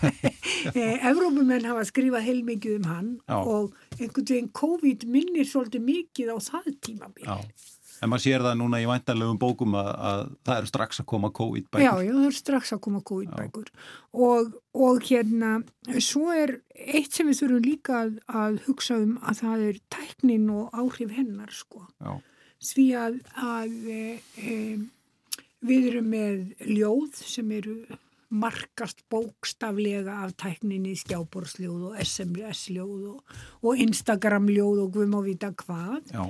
eh, 0.75 0.97
Evrópumenn 1.07 1.67
hafa 1.69 1.85
skrifað 1.87 2.25
heilmikið 2.27 2.79
um 2.81 2.87
hann 2.89 3.11
Já. 3.23 3.37
og 3.39 3.75
einhvern 3.97 4.27
veginn 4.27 4.49
COVID 4.57 5.05
minnir 5.07 5.47
svolítið 5.47 5.85
mikið 5.87 6.33
á 6.35 6.37
það 6.43 6.71
tímabil 6.83 7.29
En 8.01 8.09
maður 8.09 8.23
sér 8.23 8.43
það 8.45 8.55
núna 8.57 8.79
í 8.81 8.87
væntarlegum 8.89 9.37
bókum 9.41 9.75
að, 9.77 9.89
að 10.09 10.21
það 10.47 10.55
eru 10.57 10.69
strax 10.71 11.01
að 11.03 11.07
koma 11.11 11.29
COVID-bækur. 11.37 11.83
Já, 11.85 11.91
já, 12.01 12.13
það 12.15 12.25
eru 12.25 12.37
strax 12.39 12.73
að 12.73 12.81
koma 12.87 13.01
COVID-bækur. 13.11 13.69
Og, 14.27 14.55
og 14.87 15.05
hérna, 15.05 15.51
svo 16.01 16.33
er 16.33 16.55
eitt 16.73 17.13
sem 17.13 17.29
við 17.29 17.43
þurfum 17.43 17.67
líka 17.67 17.99
að, 17.99 18.17
að 18.41 18.59
hugsa 18.65 18.97
um 19.03 19.13
að 19.21 19.43
það 19.43 19.67
er 19.69 19.81
tæknin 19.93 20.49
og 20.55 20.81
áhrif 20.81 21.13
hennar, 21.19 21.53
sko. 21.53 21.85
Já. 22.01 22.17
Því 22.71 22.87
að, 22.97 23.21
að 23.41 23.77
e, 23.89 24.03
e, 24.41 24.57
við 25.69 25.89
erum 25.93 26.11
með 26.13 26.41
ljóð 26.65 27.21
sem 27.21 27.53
eru 27.57 27.79
markast 28.31 29.01
bókstaflega 29.11 30.21
af 30.23 30.33
tækninni 30.39 30.93
skjáborsljóð 30.97 31.89
og 31.91 31.97
SMS-ljóð 32.01 33.09
og, 33.11 33.41
og 33.61 33.81
Instagram-ljóð 33.85 34.85
og 34.85 34.95
við 34.97 35.11
má 35.11 35.19
vita 35.25 35.51
hvað. 35.53 36.15
Já. 36.15 36.23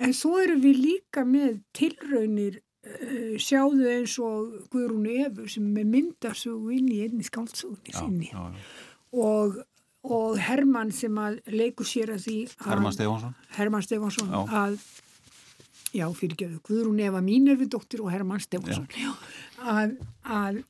En 0.00 0.14
svo 0.16 0.38
erum 0.40 0.62
við 0.64 0.78
líka 0.84 1.24
með 1.28 1.60
tilraunir 1.76 2.60
uh, 2.60 3.34
sjáðu 3.40 3.88
eins 3.92 4.16
og 4.24 4.70
Guðrún 4.72 5.08
Efu 5.12 5.48
sem 5.52 5.66
myndar 5.80 6.38
svo 6.38 6.70
inn 6.74 6.88
í 6.92 7.02
einni 7.04 7.26
skáltsugunni 7.26 7.92
sinni. 7.92 8.30
já, 8.32 8.40
já. 8.54 8.64
Og, 9.10 9.60
og 10.06 10.38
Herman 10.38 10.92
sem 10.94 11.16
að 11.18 11.40
leiku 11.50 11.84
sér 11.84 12.14
að 12.14 12.26
því 12.28 12.38
að 12.62 12.68
Herman 12.70 12.94
Stefánsson. 12.96 13.38
Herman 13.56 13.86
Stefánsson 13.86 14.34
að 14.38 14.78
já 15.90 16.06
fyrir 16.14 16.36
ekki 16.36 16.46
að 16.46 16.58
Guðrún 16.68 17.02
Efa 17.02 17.20
mín 17.26 17.50
er 17.50 17.58
við 17.58 17.72
dóttir 17.74 18.04
og 18.04 18.12
Herman 18.14 18.42
Stefánsson. 18.42 18.86
Að, 19.60 19.96
að 20.22 20.62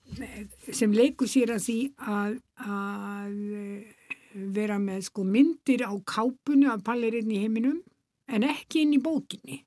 sem 0.74 0.94
leiku 0.96 1.28
sér 1.30 1.52
að 1.54 1.66
því 1.68 1.78
að, 2.16 2.38
að 2.64 3.36
vera 4.56 4.80
með 4.80 5.06
sko 5.10 5.24
myndir 5.26 5.84
á 5.86 5.92
kápunni 6.06 6.68
af 6.70 6.82
palleirinn 6.86 7.30
í 7.34 7.42
heiminum 7.44 7.78
en 8.30 8.46
ekki 8.46 8.84
inn 8.84 8.96
í 8.96 9.02
bókinni. 9.02 9.64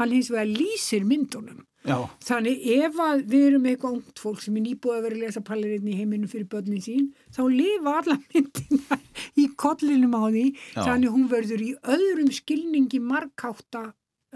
Hann 0.00 0.14
hins 0.14 0.30
vegar 0.32 0.48
lýsir 0.48 1.04
myndunum. 1.04 1.64
Já. 1.88 1.96
Þannig 2.20 2.64
ef 2.74 2.98
við 3.24 3.46
erum 3.46 3.66
eitthvað 3.70 3.94
ungt 3.96 4.20
fólk 4.20 4.42
sem 4.44 4.56
er 4.60 4.64
nýbúið 4.66 4.98
að 4.98 5.04
vera 5.06 5.16
að 5.16 5.22
lesa 5.24 5.42
pallirinn 5.44 5.88
í 5.88 5.96
heiminu 5.96 6.28
fyrir 6.28 6.48
börnin 6.52 6.82
sín, 6.84 7.06
þá 7.32 7.40
lifa 7.48 7.94
alla 8.02 8.16
myndina 8.20 8.98
í 9.40 9.46
kollinum 9.60 10.16
á 10.20 10.22
því. 10.28 10.44
Já. 10.76 10.82
Þannig 10.90 11.14
hún 11.16 11.26
verður 11.32 11.64
í 11.64 11.70
öðrum 11.96 12.30
skilningi 12.36 13.00
markáta, 13.00 13.86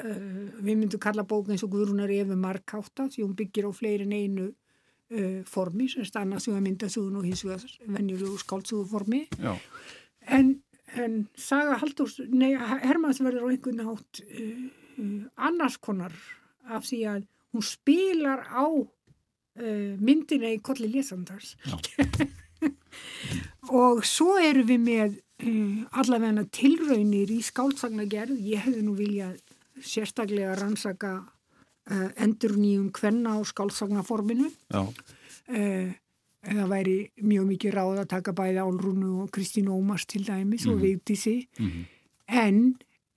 uh, 0.00 0.18
við 0.64 0.72
myndum 0.72 1.04
kalla 1.04 1.26
bókn 1.28 1.52
eins 1.52 1.66
og 1.66 1.74
Guðrúnar 1.76 2.12
Efi 2.16 2.38
markáta, 2.40 3.10
því 3.12 3.26
hún 3.26 3.36
byggir 3.36 3.68
á 3.68 3.72
fleirin 3.76 4.16
einu 4.16 4.48
uh, 4.48 5.42
formi, 5.44 5.90
sem 5.92 6.08
stanna 6.08 6.40
því 6.40 6.56
að 6.56 6.64
myndasúðun 6.70 7.20
og 7.20 7.28
hins 7.28 7.44
vegar 7.44 7.76
venjulegu 7.84 8.40
skáltsúðuformi. 8.40 9.26
Já. 9.36 9.52
En 10.32 10.56
en 11.00 11.24
Saga 11.38 11.78
Halldórs, 11.80 12.18
nei, 12.30 12.54
Hermanns 12.56 13.22
verður 13.24 13.48
á 13.48 13.52
einhvern 13.52 13.80
nátt 13.82 14.22
uh, 14.24 14.64
uh, 14.98 15.22
annars 15.48 15.78
konar 15.82 16.14
af 16.64 16.86
því 16.88 17.00
að 17.10 17.26
hún 17.54 17.66
spilar 17.66 18.44
á 18.50 18.66
uh, 18.68 19.92
myndina 20.00 20.52
í 20.54 20.62
kolli 20.64 20.90
lesandars 20.92 21.54
og 23.82 24.04
svo 24.06 24.38
eru 24.40 24.64
við 24.68 24.82
með 24.84 25.20
allavegna 25.98 26.44
tilraunir 26.54 27.32
í 27.34 27.40
skáltsagnagerð 27.42 28.38
ég 28.46 28.64
hefði 28.64 28.84
nú 28.86 28.94
viljað 28.98 29.38
sérstaklega 29.82 30.54
rannsaka 30.58 31.14
uh, 31.90 32.10
endur 32.22 32.56
nýjum 32.58 32.90
kvenna 32.94 33.36
á 33.36 33.40
skálsagnaforminu. 33.46 34.50
Já. 34.70 34.82
Það 36.44 36.72
væri 36.72 36.96
mjög 37.24 37.46
mikið 37.52 37.76
ráð 37.78 38.00
að 38.02 38.10
taka 38.10 38.34
bæði 38.36 38.64
Álrúnu 38.64 39.12
og 39.22 39.30
Kristín 39.34 39.70
Ómars 39.72 40.04
til 40.06 40.24
dæmis 40.26 40.66
og 40.68 40.82
Vigdísi. 40.82 41.46
En 42.28 42.58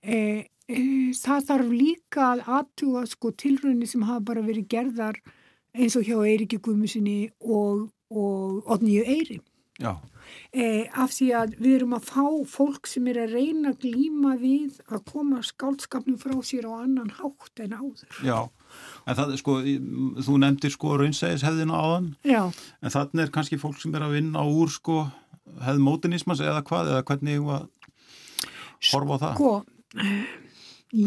e, 0.02 0.46
e, 0.68 0.78
það 1.16 1.44
þarf 1.50 1.74
líka 1.74 2.30
að 2.32 2.46
aðtuga 2.58 3.04
sko 3.10 3.32
tilröðinni 3.32 3.88
sem 3.88 4.06
hafa 4.08 4.24
bara 4.32 4.46
verið 4.46 4.68
gerðar 4.72 5.20
eins 5.76 5.96
og 5.98 6.08
hjá 6.08 6.16
Eiriki 6.24 6.58
Guðmusinni 6.62 7.30
og, 7.40 7.88
og 8.10 8.68
Odníu 8.72 9.04
Eiri. 9.04 9.38
Já. 9.78 9.94
E, 10.52 10.88
af 10.90 11.12
því 11.14 11.28
að 11.38 11.54
við 11.60 11.74
erum 11.78 11.94
að 11.96 12.08
fá 12.08 12.24
fólk 12.50 12.88
sem 12.90 13.06
er 13.12 13.20
að 13.22 13.36
reyna 13.36 13.72
að 13.72 13.84
glíma 13.84 14.34
við 14.40 14.80
að 14.88 15.04
koma 15.12 15.42
skáldskapnum 15.46 16.18
frá 16.20 16.34
sér 16.44 16.66
á 16.68 16.82
annan 16.82 17.12
hátt 17.20 17.62
en 17.62 17.76
áður. 17.76 18.18
Já, 18.26 18.38
en 19.08 19.16
það 19.18 19.34
sko, 19.40 19.56
þú 20.26 20.36
nefndir 20.42 20.74
sko 20.74 20.94
raunsæðis 21.00 21.46
hefðina 21.46 21.80
áðan, 21.80 22.10
Já, 22.28 22.42
en 22.82 22.94
þannig 22.94 23.24
er 23.24 23.34
kannski 23.34 23.60
fólk 23.60 23.80
sem 23.80 23.94
er 23.96 24.04
að 24.06 24.18
vinna 24.18 24.44
úr 24.44 24.72
sko 24.72 25.06
hefð 25.64 25.82
mótinismas 25.82 26.42
eða 26.44 26.62
hvað, 26.68 26.92
eða 26.92 27.06
hvernig 27.08 27.38
ég 27.38 27.46
var 27.48 27.66
horfa 28.92 29.16
á 29.16 29.22
það. 29.24 29.34
sko, 29.38 29.52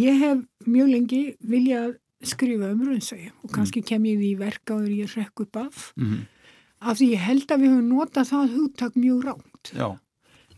ég 0.01 0.21
hef 0.25 0.45
mjög 0.67 0.93
lengi 0.95 1.23
viljað 1.45 1.97
skrifa 2.21 2.69
um 2.73 2.83
raunsægi 2.85 3.31
og 3.41 3.53
kannski 3.53 3.81
kem 3.85 4.03
ég 4.05 4.19
því 4.21 4.29
í 4.35 4.39
verk 4.41 4.73
áður 4.73 4.93
ég 4.93 5.17
rekk 5.17 5.45
upp 5.47 5.65
af. 5.65 5.89
Mm 5.97 6.21
Af 6.81 6.97
því 6.97 7.11
ég 7.11 7.21
held 7.21 7.51
að 7.53 7.61
við 7.61 7.69
höfum 7.75 7.89
notað 7.93 8.29
það 8.31 8.53
hugtak 8.55 8.95
mjög 8.97 9.25
ránt. 9.27 9.69
Já, 9.77 9.87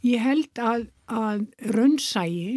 Ég 0.04 0.20
held 0.24 0.60
að, 0.60 0.86
að 1.08 1.44
raunsægi 1.76 2.48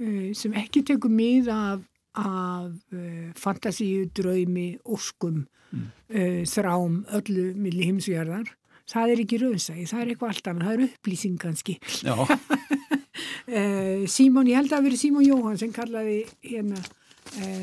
uh, 0.00 0.30
sem 0.36 0.54
ekki 0.56 0.82
tekur 0.88 1.12
mið 1.12 1.48
af, 1.52 1.82
af 2.14 2.70
uh, 2.94 3.30
fantasíu, 3.38 4.08
draumi, 4.14 4.68
óskum, 4.84 5.44
uh, 5.74 6.42
þrám, 6.48 7.00
öllu 7.20 7.46
milli 7.58 7.88
heimsverðar, 7.90 8.50
það 8.90 9.14
er 9.14 9.22
ekki 9.24 9.40
raunsægi, 9.42 9.86
það 9.90 10.02
er 10.04 10.12
eitthvað 10.12 10.34
allt 10.34 10.50
annað, 10.52 10.68
það 10.68 10.76
er 10.76 10.86
upplýsing 10.90 11.40
kannski. 11.42 11.78
já, 12.02 12.14
Uh, 13.44 14.02
Símon, 14.14 14.48
ég 14.50 14.56
held 14.58 14.66
að 14.66 14.72
það 14.72 14.78
hafi 14.80 14.86
verið 14.88 15.00
Símon 15.02 15.26
Jóhann 15.26 15.58
sem 15.60 15.72
kallaði 15.74 16.16
hérna 16.42 16.80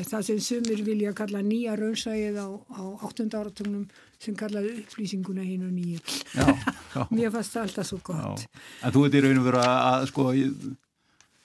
það 0.08 0.24
sem 0.26 0.38
sumir 0.42 0.82
vilja 0.84 1.12
kalla 1.16 1.40
nýja 1.44 1.74
raunsægið 1.78 2.38
á, 2.40 2.48
á 2.50 2.82
8. 3.06 3.28
áratunum 3.30 3.84
sem 4.20 4.36
kallaði 4.38 4.74
upplýsinguna 4.82 5.44
hinn 5.46 5.66
og 5.66 5.72
nýju. 5.72 6.00
já, 6.34 6.46
já. 6.94 7.02
Mér 7.16 7.32
fannst 7.34 7.54
það 7.56 7.66
alltaf 7.68 7.88
svo 7.88 7.98
já. 8.00 8.04
gott. 8.10 8.46
En 8.82 8.94
þú 8.94 9.04
veit 9.06 9.16
í 9.18 9.22
raun 9.24 9.40
og 9.40 9.46
veru 9.48 9.62
að, 9.62 9.76
að 9.92 10.06
sko, 10.10 10.26
ég, 10.36 10.66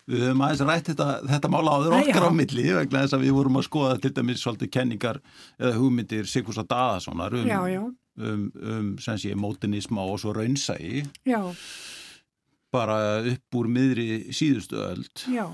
við 0.07 0.21
höfum 0.23 0.41
aðeins 0.45 0.61
rætt 0.69 0.89
þetta, 0.93 1.07
þetta 1.27 1.49
mála 1.51 1.73
áður 1.77 1.95
okkar 1.99 2.27
á 2.27 2.31
milli 2.31 2.63
vegna 2.77 3.01
þess 3.03 3.17
að 3.17 3.25
við 3.25 3.33
vorum 3.37 3.59
að 3.59 3.65
skoða 3.67 3.97
til 4.03 4.13
dæmis 4.15 4.43
svolítið 4.43 4.71
kenningar 4.77 5.19
eða 5.59 5.73
hugmyndir 5.81 6.29
Sigursa 6.31 6.63
Daðasonar 6.67 7.35
um, 7.35 7.47
Já, 7.49 7.59
já, 7.73 7.81
um, 7.83 8.45
um 8.55 8.89
sem 9.03 9.19
sé, 9.19 9.33
mótinisma 9.35 10.05
og 10.07 10.19
svo 10.23 10.31
raunsægi 10.37 11.03
já, 11.27 11.41
bara 12.73 12.97
upp 13.33 13.55
úr 13.59 13.69
miðri 13.71 14.07
síðustu 14.35 14.79
öld 14.83 15.23
já. 15.31 15.45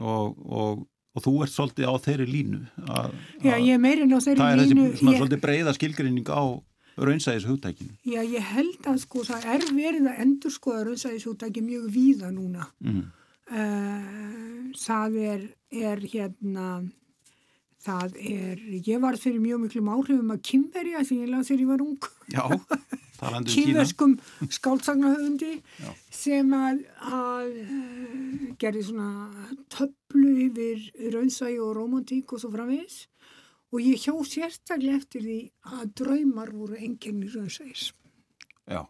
og, 0.00 0.38
og, 0.42 0.82
og 1.14 1.24
þú 1.24 1.34
ert 1.44 1.52
svolítið 1.54 1.86
á 1.90 1.94
þeirri 2.06 2.26
línu 2.30 2.60
að, 2.88 3.14
Já, 3.44 3.54
að 3.56 3.64
ég 3.68 3.72
er 3.76 3.82
meirinn 3.82 4.12
á 4.14 4.18
það 4.18 4.28
þeirri 4.28 4.46
er 4.50 4.60
þessi 4.62 4.76
línu. 4.76 4.86
svona 4.98 5.14
Ég, 5.14 5.22
svolítið 5.22 5.42
breyða 5.46 5.74
skilgrinning 5.78 6.30
á 6.32 6.42
raunsæðis 7.02 7.46
hugtækinu 7.48 7.94
já, 8.04 8.20
ég 8.20 8.46
held 8.52 8.88
að 8.90 8.98
sko 9.06 9.22
það 9.24 9.46
er 9.54 9.66
verið 9.72 10.08
að 10.10 10.22
endur 10.26 10.52
skoða 10.52 10.82
raunsæðisúttæki 10.90 11.62
mjög 11.64 11.86
víða 11.94 12.30
núna. 12.34 12.66
mm. 12.84 13.02
Uh, 13.50 14.70
það 14.78 15.18
er, 15.20 15.46
er 15.74 16.02
hérna, 16.06 16.68
það 17.82 18.16
er, 18.22 18.62
ég 18.86 19.02
var 19.02 19.18
fyrir 19.20 19.42
mjög 19.42 19.64
miklum 19.66 19.92
áhrifum 19.92 20.34
að 20.34 20.44
kynverja 20.48 21.04
þegar 21.08 21.64
ég 21.64 21.70
var 21.72 21.84
ung. 21.84 22.10
Um 22.38 22.60
Kína. 23.22 23.44
Kýverskum 23.46 24.16
skáltsagnahöfundi 24.50 25.60
sem 26.10 26.48
að, 26.56 26.80
að 27.06 27.52
eh, 27.62 28.48
gerði 28.58 28.82
svona 28.88 29.10
töflu 29.70 30.32
yfir 30.48 31.12
raunsægi 31.14 31.60
og 31.62 31.76
romantík 31.78 32.34
og 32.34 32.42
svo 32.42 32.50
framvegis. 32.50 33.04
Og 33.72 33.84
ég 33.86 34.02
hjó 34.02 34.16
sérstaklega 34.26 34.98
eftir 34.98 35.22
því 35.22 35.38
að 35.70 35.84
draumar 36.02 36.50
voru 36.52 36.76
enginni 36.76 37.30
raunsægis 37.30 37.92
Já, 38.68 38.82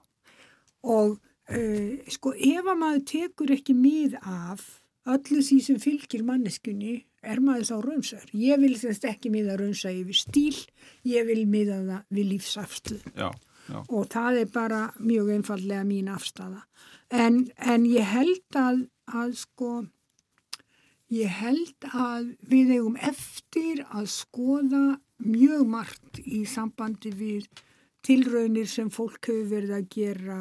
og 0.82 1.20
uh, 1.58 2.12
sko 2.12 2.34
ef 2.34 2.66
að 2.66 2.80
maður 2.80 3.04
tekur 3.12 3.54
ekki 3.56 3.76
mið 3.78 4.18
af 4.22 4.66
öllu 5.12 5.42
því 5.42 5.58
sem 5.66 5.80
fylgir 5.82 6.22
manneskunni 6.26 7.00
er 7.22 7.40
maður 7.42 7.68
þá 7.68 7.76
raunsæður. 7.86 8.34
Ég 8.38 8.60
vil 8.62 8.74
þess 8.78 9.06
ekki 9.06 9.30
miða 9.34 9.56
raunsægi 9.60 10.04
við 10.08 10.18
stíl, 10.18 10.60
ég 11.06 11.26
vil 11.28 11.42
miða 11.50 11.80
það 11.86 12.18
við 12.18 12.30
lífsafstuð 12.32 13.08
og 13.70 14.06
það 14.10 14.42
er 14.42 14.48
bara 14.52 14.80
mjög 14.98 15.32
einfallega 15.36 15.84
mín 15.86 16.10
afstafa. 16.10 16.64
En, 17.14 17.44
en 17.56 17.86
ég 17.86 18.08
held 18.08 18.58
að, 18.58 18.86
að 19.06 19.34
sko, 19.38 19.70
ég 21.12 21.30
held 21.42 21.86
að 21.92 22.32
við 22.50 22.74
eigum 22.78 22.96
eftir 22.98 23.84
að 23.90 24.08
skoða 24.14 24.84
mjög 25.22 25.68
margt 25.70 26.22
í 26.24 26.42
sambandi 26.48 27.12
við 27.14 27.46
tilraunir 28.02 28.66
sem 28.66 28.90
fólk 28.90 29.30
hefur 29.30 29.46
verið 29.52 29.76
að 29.76 29.88
gera 29.94 30.40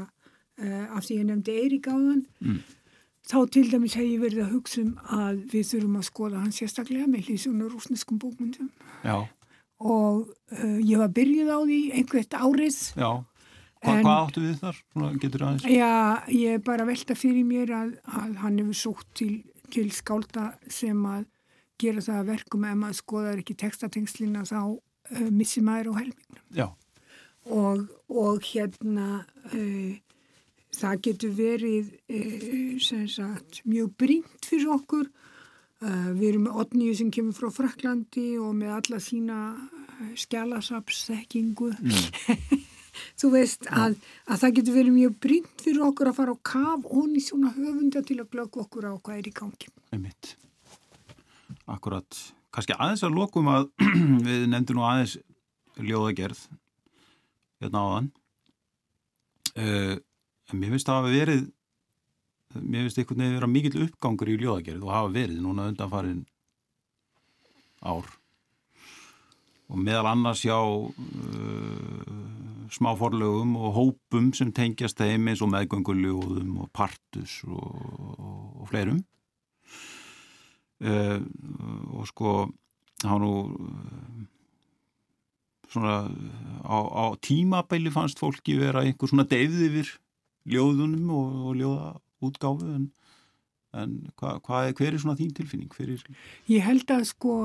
uh, 0.62 0.86
af 0.98 1.04
því 1.08 1.18
ég 1.22 1.28
nefndi 1.32 1.58
Eirík 1.64 1.90
áðan. 1.92 2.24
Mm. 2.40 2.62
Þá 3.32 3.38
til 3.54 3.68
dæmis 3.70 3.94
hef 4.00 4.08
ég 4.08 4.22
verið 4.24 4.42
að 4.46 4.54
hugsa 4.56 4.82
um 4.82 4.94
að 5.14 5.42
við 5.52 5.68
þurfum 5.70 5.98
að 6.00 6.08
skoða 6.08 6.40
hans 6.42 6.58
sérstaklega 6.62 7.10
með 7.12 7.28
hlýsunar 7.30 7.70
rúsneskum 7.70 8.18
bókmyndum 8.20 8.72
já, 9.06 9.18
og 9.82 10.32
uh, 10.58 10.80
ég 10.82 10.98
var 11.02 11.12
byrjuð 11.16 11.52
á 11.54 11.60
því 11.62 11.78
einhvert 12.00 12.34
árið 12.40 12.80
já. 12.98 13.12
Hva, 13.82 13.94
En- 13.98 14.04
hvað 14.06 14.18
áttu 14.26 14.42
við 14.44 14.58
þar? 14.62 14.80
Svona, 14.94 15.12
getur 15.22 15.44
aðeins? 15.46 15.64
Já, 15.74 15.92
ég 16.38 16.64
bara 16.66 16.86
velta 16.86 17.16
fyrir 17.18 17.46
mér 17.50 17.72
að, 17.74 17.94
að 18.06 18.36
hann 18.44 18.60
hefur 18.62 18.78
sótt 18.78 19.08
til, 19.18 19.32
til 19.74 19.88
skálda 19.96 20.52
sem 20.70 21.00
að 21.10 21.24
gera 21.82 22.04
það 22.06 22.20
að 22.20 22.30
verkum 22.36 22.68
ef 22.70 22.76
maður 22.78 23.00
skoðar 23.00 23.42
ekki 23.42 23.56
textatengslina 23.58 24.44
þá 24.50 24.60
uh, 24.70 25.30
missi 25.34 25.64
maður 25.66 25.94
á 25.98 26.02
helmingnum. 26.02 26.46
Já, 26.58 26.68
Og, 27.50 27.88
og 28.14 28.44
hérna 28.46 29.24
uh, 29.50 29.94
það 30.78 31.02
getur 31.08 31.34
verið 31.38 31.92
sem 32.84 33.08
sagt 33.12 33.62
mjög 33.68 33.94
brínt 34.00 34.48
fyrir 34.48 34.72
okkur. 34.78 35.10
Uh, 35.82 36.12
við 36.14 36.28
erum 36.28 36.44
með 36.46 36.58
Otníu 36.62 36.94
sem 36.94 37.08
kemur 37.10 37.34
frá 37.34 37.50
Fraklandi 37.50 38.36
og 38.38 38.52
með 38.54 38.76
alla 38.76 39.00
sína 39.02 39.38
uh, 39.58 40.12
skjálasapsþekkingu. 40.22 41.72
Þú 43.20 43.32
veist 43.34 43.66
að, 43.66 43.96
að 44.30 44.44
það 44.44 44.54
getur 44.60 44.78
verið 44.78 44.96
mjög 45.00 45.16
brínt 45.26 45.64
fyrir 45.64 45.88
okkur 45.88 46.12
að 46.12 46.20
fara 46.20 46.36
á 46.38 46.46
kaf 46.52 46.86
og 46.86 47.16
í 47.18 47.24
svona 47.26 47.50
höfunda 47.56 48.04
til 48.06 48.20
að 48.22 48.30
glögg 48.36 48.62
okkur 48.66 48.92
á 48.92 48.94
hvað 48.94 49.18
er 49.18 49.32
í 49.32 49.34
gangi. 49.42 49.72
einmitt. 49.90 50.36
Akkurat. 51.66 52.22
Kanski 52.54 52.78
aðeins 52.78 53.06
að 53.08 53.18
lokum 53.18 53.50
að 53.50 53.70
við 54.28 54.48
nefndum 54.52 54.82
nú 54.82 54.86
aðeins 54.86 55.18
ljóðagerð 55.82 56.46
hérna 57.64 57.86
áðan. 57.88 58.14
Uh, 59.58 59.98
en 60.52 60.60
mér 60.60 60.76
finnst 60.76 60.90
það 60.90 61.02
hafa 61.02 61.16
verið 61.16 61.44
mér 62.60 62.86
finnst 62.86 63.00
einhvern 63.00 63.22
veginn 63.22 63.38
vera 63.38 63.50
mikill 63.50 63.86
uppgangur 63.86 64.32
í 64.32 64.38
ljóðagerð 64.42 64.84
og 64.86 64.94
hafa 64.96 65.14
verið 65.16 65.40
núna 65.44 65.70
undanfarin 65.72 66.26
ár. 67.82 68.10
Og 69.72 69.80
meðal 69.80 70.10
annars 70.12 70.42
hjá 70.44 70.58
uh, 70.60 70.92
smáforlögum 72.76 73.56
og 73.56 73.78
hópum 73.78 74.32
sem 74.36 74.52
tengjast 74.56 75.00
þeim 75.00 75.32
eins 75.32 75.44
og 75.44 75.52
meðgönguljóðum 75.54 76.58
og 76.66 76.72
partus 76.76 77.40
og, 77.48 77.72
og, 78.18 78.44
og 78.62 78.70
fleirum. 78.72 79.00
Uh, 80.82 81.22
og 81.94 82.08
sko 82.10 82.36
þá 83.00 83.16
nú 83.22 83.34
uh, 83.48 84.22
svona 85.72 85.98
á, 86.68 86.78
á 86.84 87.06
tímabæli 87.24 87.94
fannst 87.94 88.20
fólki 88.20 88.58
vera 88.60 88.84
einhver 88.84 89.08
svona 89.08 89.30
deyfð 89.30 89.68
yfir 89.70 89.92
ljóðunum 90.50 91.10
og, 91.14 91.38
og 91.52 91.56
ljóða 91.60 91.90
útgáfu 92.26 92.68
en, 92.76 92.86
en 93.78 93.96
hva, 94.20 94.36
hva 94.46 94.62
er, 94.68 94.74
hver 94.78 94.94
er 94.94 95.00
svona 95.02 95.18
þín 95.20 95.34
tilfinning? 95.38 95.72
Er, 95.80 95.98
Ég 96.52 96.62
held 96.66 96.86
að 96.92 97.06
sko, 97.12 97.36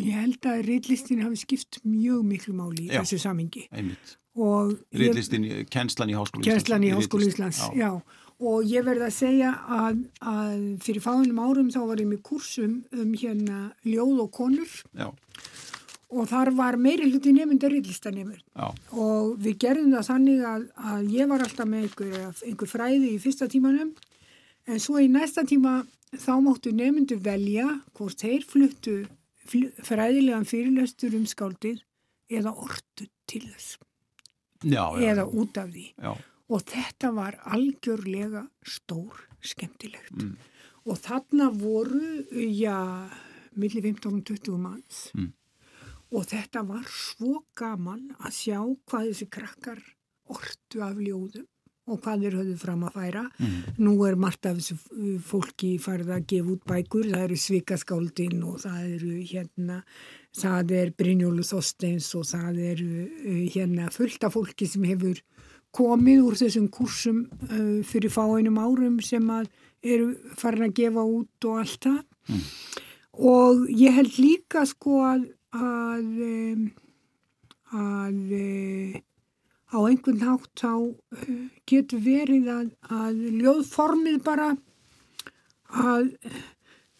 ég 0.00 0.12
held 0.16 0.48
að 0.50 0.62
reillistin 0.66 1.22
hafi 1.24 1.36
skipt 1.44 1.80
mjög 1.84 2.22
miklu 2.26 2.54
máli 2.58 2.86
í 2.88 2.92
Já. 2.92 3.00
þessu 3.02 3.18
samingi. 3.26 3.66
einmitt, 3.72 4.16
Og 4.36 4.72
ég- 4.92 5.00
riðlistin, 5.00 5.44
kennslan 5.72 6.10
í 6.12 6.16
Háskóla 6.16 6.44
Íslands 6.44 6.84
í 6.84 7.28
Íslands, 7.32 7.60
já. 7.72 7.76
já. 7.86 7.90
Og 8.38 8.64
ég 8.68 8.84
verði 8.84 9.06
að 9.06 9.14
segja 9.16 9.50
að, 9.72 10.02
að 10.20 10.64
fyrir 10.84 11.00
fáinum 11.00 11.38
árum 11.40 11.70
þá 11.72 11.78
var 11.88 11.96
ég 12.02 12.10
með 12.10 12.20
kursum 12.22 12.82
um 12.92 13.14
hérna 13.16 13.60
ljóð 13.88 14.18
og 14.26 14.30
konur 14.36 14.68
Já, 14.92 15.08
og 16.06 16.28
þar 16.30 16.52
var 16.54 16.78
meiri 16.78 17.08
hluti 17.10 17.32
nefndar 17.34 17.72
rillistanemur. 17.74 18.38
Og 18.94 19.34
við 19.42 19.58
gerðum 19.64 19.96
það 19.96 20.08
þannig 20.10 20.44
að, 20.46 20.66
að 20.92 21.08
ég 21.16 21.30
var 21.32 21.44
alltaf 21.46 21.70
með 21.70 21.86
einhver, 21.88 22.28
einhver 22.46 22.70
fræði 22.70 23.10
í 23.14 23.18
fyrsta 23.22 23.48
tímanum. 23.50 23.92
En 24.66 24.82
svo 24.82 25.00
í 25.02 25.08
næsta 25.10 25.46
tíma 25.46 25.80
þá 26.14 26.32
máttu 26.42 26.72
nefndu 26.74 27.18
velja 27.22 27.66
hvort 27.96 28.22
þeir 28.22 28.46
fluttu 28.46 28.96
fræðilegan 29.86 30.46
fyrirlestur 30.46 31.14
um 31.18 31.26
skáldið 31.28 31.82
eða 32.30 32.54
ortu 32.54 33.06
til 33.30 33.44
þess. 33.46 33.76
Já, 34.64 34.82
já, 34.96 35.12
eða 35.12 35.26
út 35.26 35.58
af 35.60 35.70
því. 35.70 35.86
Já, 36.02 36.12
og 36.46 36.62
þetta 36.70 37.10
var 37.14 37.38
algjörlega 37.54 38.46
stór 38.66 39.24
skemmtilegt. 39.46 40.14
Mm. 40.14 40.36
og 40.86 40.98
þarna 41.02 41.48
voru 41.50 42.22
já, 42.30 42.78
milli 43.58 43.82
15-20 43.82 44.58
manns. 44.58 45.10
Mm. 45.14 45.32
Og 46.14 46.26
þetta 46.30 46.62
var 46.68 46.86
svo 46.90 47.42
gaman 47.58 48.08
að 48.20 48.32
sjá 48.36 48.58
hvað 48.60 49.10
þessi 49.10 49.28
krakkar 49.36 49.82
ortu 50.32 50.82
af 50.84 50.98
ljóðum 51.00 51.46
og 51.86 52.00
hvað 52.02 52.24
þeir 52.24 52.36
höfðu 52.40 52.56
fram 52.58 52.82
að 52.86 52.96
færa. 52.98 53.22
Mm. 53.38 53.58
Nú 53.86 53.92
er 54.08 54.16
margt 54.18 54.48
af 54.48 54.58
þessu 54.58 55.18
fólki 55.22 55.76
farið 55.82 56.12
að 56.16 56.24
gefa 56.32 56.52
út 56.56 56.64
bækur, 56.66 57.10
það 57.12 57.26
eru 57.28 57.38
Svikaskáldin 57.38 58.40
og 58.46 58.58
það 58.64 58.80
eru 58.96 59.12
hérna, 59.30 59.76
það 60.34 60.74
er 60.80 60.92
Brynjólu 60.98 61.46
Þorsteins 61.46 62.10
og 62.18 62.26
það 62.26 62.60
eru 62.72 62.90
uh, 63.06 63.44
hérna 63.54 63.90
fullt 63.94 64.26
af 64.26 64.34
fólki 64.34 64.68
sem 64.70 64.86
hefur 64.88 65.22
komið 65.76 66.24
úr 66.24 66.38
þessum 66.40 66.66
kursum 66.74 67.22
uh, 67.50 67.78
fyrir 67.86 68.12
fáinum 68.12 68.58
árum 68.58 68.98
sem 69.04 69.30
að 69.30 69.46
eru 69.86 70.10
farin 70.38 70.66
að 70.66 70.76
gefa 70.80 71.06
út 71.06 71.46
og 71.46 71.62
allt 71.62 71.86
það. 71.86 72.02
Og 73.16 73.68
ég 73.72 73.94
held 73.96 74.18
líka 74.18 74.66
sko 74.68 74.98
að, 75.06 75.28
að, 75.56 76.10
að 77.76 78.34
uh, 78.40 78.98
á 79.72 79.78
einhvern 79.82 80.24
hátt 80.26 80.50
þá 80.62 80.72
uh, 80.72 81.30
getur 81.68 82.02
verið 82.04 82.50
að, 82.52 82.68
að 82.92 83.24
ljóðformið 83.40 84.20
bara 84.26 84.52
að 85.76 86.12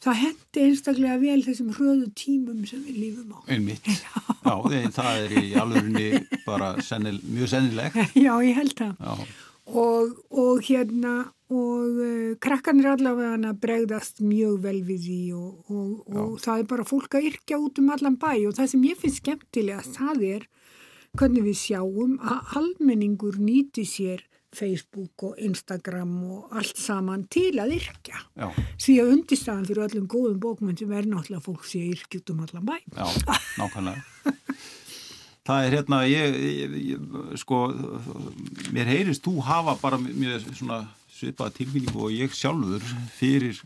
það 0.06 0.18
hendi 0.22 0.64
einstaklega 0.68 1.18
vel 1.22 1.38
þessum 1.46 1.70
hröðu 1.74 2.08
tímum 2.18 2.64
sem 2.68 2.82
við 2.86 2.98
lífum 3.02 3.32
á. 3.34 3.38
einmitt. 3.50 3.86
Já, 4.46 4.54
þeir, 4.68 4.90
það 4.94 5.22
er 5.24 5.36
í 5.40 5.46
alvörinni 5.58 6.08
bara 6.46 6.74
sennil, 6.84 7.16
mjög 7.26 7.50
sennilegt. 7.54 7.98
Já, 8.26 8.34
ég 8.46 8.54
held 8.60 8.76
það. 8.78 8.94
Já, 9.00 9.26
Og, 9.66 10.12
og 10.30 10.60
hérna, 10.62 11.12
og 11.46 11.98
uh, 12.02 12.34
krakkanir 12.42 12.88
allavega 12.90 13.36
hana 13.36 13.52
bregðast 13.54 14.22
mjög 14.24 14.60
vel 14.64 14.80
við 14.86 15.04
því 15.06 15.20
og, 15.38 15.70
og, 15.70 15.90
og 16.10 16.30
það 16.42 16.62
er 16.62 16.70
bara 16.72 16.86
fólk 16.88 17.18
að 17.18 17.28
yrkja 17.30 17.60
út 17.62 17.78
um 17.82 17.92
allan 17.94 18.18
bæ 18.18 18.32
og 18.48 18.56
það 18.58 18.72
sem 18.72 18.86
ég 18.88 19.02
finnst 19.02 19.22
skemmtilega 19.22 19.84
það 19.94 20.24
er 20.32 20.48
hvernig 21.16 21.46
við 21.46 21.60
sjáum 21.60 22.16
að 22.20 22.56
almenningur 22.60 23.38
nýti 23.40 23.86
sér 23.88 24.24
Facebook 24.56 25.22
og 25.26 25.40
Instagram 25.42 26.12
og 26.32 26.56
allt 26.56 26.78
saman 26.80 27.26
til 27.32 27.58
að 27.60 27.74
yrkja. 27.76 28.20
já, 28.36 28.46
Því 28.80 28.94
að 29.02 29.12
undirstaðan 29.12 29.66
fyrir 29.68 29.84
öllum 29.84 30.06
góðum 30.08 30.38
bókmyndum 30.40 30.94
er 30.96 31.08
náttúrulega 31.10 31.44
fólk 31.44 31.66
sé 31.68 31.82
að 31.82 31.96
yrkja 31.96 32.20
út 32.22 32.32
um 32.32 32.42
allan 32.46 32.68
bæ. 32.68 32.76
já, 32.96 33.06
nákvæmlega. 33.60 34.04
Það 35.46 35.64
er 35.64 35.76
hérna, 35.76 35.98
ég, 36.10 36.36
ég, 36.42 36.72
ég 36.90 37.36
sko, 37.38 37.58
mér 38.74 38.88
heyrist 38.90 39.22
þú 39.22 39.36
hafa 39.46 39.76
bara 39.82 39.98
mjög 40.02 40.48
svona 40.58 40.80
svipaða 41.16 41.54
tilfinningu 41.56 42.06
og 42.06 42.14
ég 42.14 42.34
sjálfur 42.36 42.84
fyrir 43.16 43.58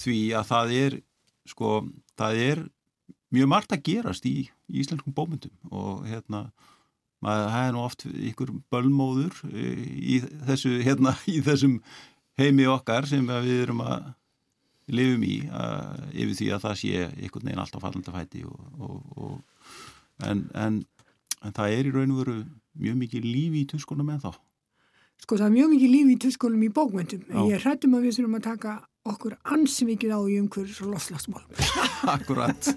því 0.00 0.18
að 0.38 0.48
það 0.50 0.74
er, 0.78 0.96
sko, 1.50 1.74
það 2.18 2.40
er 2.48 2.62
mjög 3.34 3.50
margt 3.50 3.74
að 3.74 3.84
gerast 3.88 4.26
í, 4.28 4.36
í 4.70 4.80
íslenskum 4.82 5.14
bómyndum 5.14 5.74
og 5.74 6.04
hérna, 6.08 6.46
maður, 7.24 7.54
er 7.60 7.72
nú 7.74 7.84
oft 7.84 8.04
ykkur 8.06 8.52
bölmóður 8.72 9.38
eh, 9.50 9.86
í 10.16 10.20
þessu, 10.48 10.76
hérna, 10.84 11.16
í 11.34 11.40
þessum 11.44 11.80
heimi 12.40 12.66
okkar 12.70 13.08
sem 13.10 13.26
við 13.26 13.64
erum 13.66 13.82
að 13.84 14.12
lifum 14.94 15.22
í 15.24 15.36
að, 15.48 16.02
yfir 16.12 16.38
því 16.40 16.48
að 16.52 16.64
það 16.66 16.80
sé 16.80 17.04
einhvern 17.06 17.48
veginn 17.48 17.62
alltaf 17.62 17.84
fallandi 17.84 18.14
fæti 18.14 18.42
og, 18.44 18.64
og, 18.78 18.96
og, 19.16 19.70
en, 20.28 20.44
en, 20.52 20.82
en 21.40 21.56
það 21.56 21.76
er 21.78 21.88
í 21.88 21.94
raun 21.94 22.12
og 22.12 22.20
veru 22.20 22.40
mjög 22.84 22.98
mikið 23.00 23.28
lífi 23.28 23.62
í 23.62 23.70
tuskunum 23.70 24.10
en 24.12 24.20
þá 24.20 24.34
Sko 25.24 25.38
það 25.40 25.46
er 25.46 25.54
mjög 25.54 25.70
mikið 25.72 25.92
lífi 25.94 26.12
í 26.12 26.18
tuskunum 26.20 26.64
í 26.66 26.72
bókmyndum. 26.74 27.22
Já. 27.30 27.38
Ég 27.48 27.62
hrættum 27.64 27.94
að 27.96 28.02
við 28.04 28.18
þurfum 28.18 28.34
að 28.36 28.42
taka 28.44 28.72
okkur 29.08 29.36
ansi 29.54 29.86
mikið 29.88 30.12
á 30.12 30.20
í 30.28 30.34
umhverjus 30.42 30.82
og 30.84 30.90
loslagsmál. 30.92 31.44
Akkurat 32.14 32.68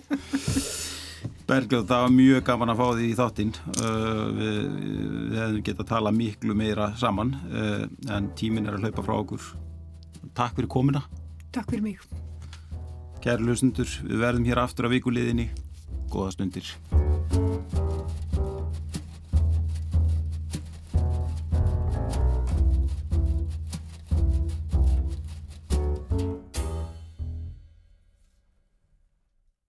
Bergljóð, 1.47 1.85
það 1.87 2.01
var 2.03 2.11
mjög 2.11 2.41
gaman 2.47 2.71
að 2.73 2.79
fá 2.79 2.87
því 2.87 3.05
í 3.07 3.15
þáttinn 3.15 3.53
uh, 3.55 4.23
við, 4.35 4.57
við 5.31 5.37
hefum 5.39 5.61
getað 5.63 5.83
að 5.85 5.91
tala 5.93 6.11
miklu 6.15 6.57
meira 6.59 6.89
saman 6.99 7.31
uh, 7.47 7.85
en 8.15 8.27
tíminn 8.39 8.67
er 8.67 8.75
að 8.75 8.87
hlaupa 8.87 9.05
frá 9.07 9.15
okkur 9.15 9.47
Takk 10.35 10.59
fyrir 10.59 10.71
komina 10.71 11.03
Takk 11.55 11.71
fyrir 11.71 11.85
mig. 11.85 12.03
Kæri 13.23 13.47
hlustendur, 13.47 13.87
við 14.03 14.23
verðum 14.23 14.47
hér 14.47 14.63
aftur 14.63 14.87
á 14.87 14.93
vikuliðinni 14.95 15.49
Góða 16.11 16.35
stundir 16.35 16.75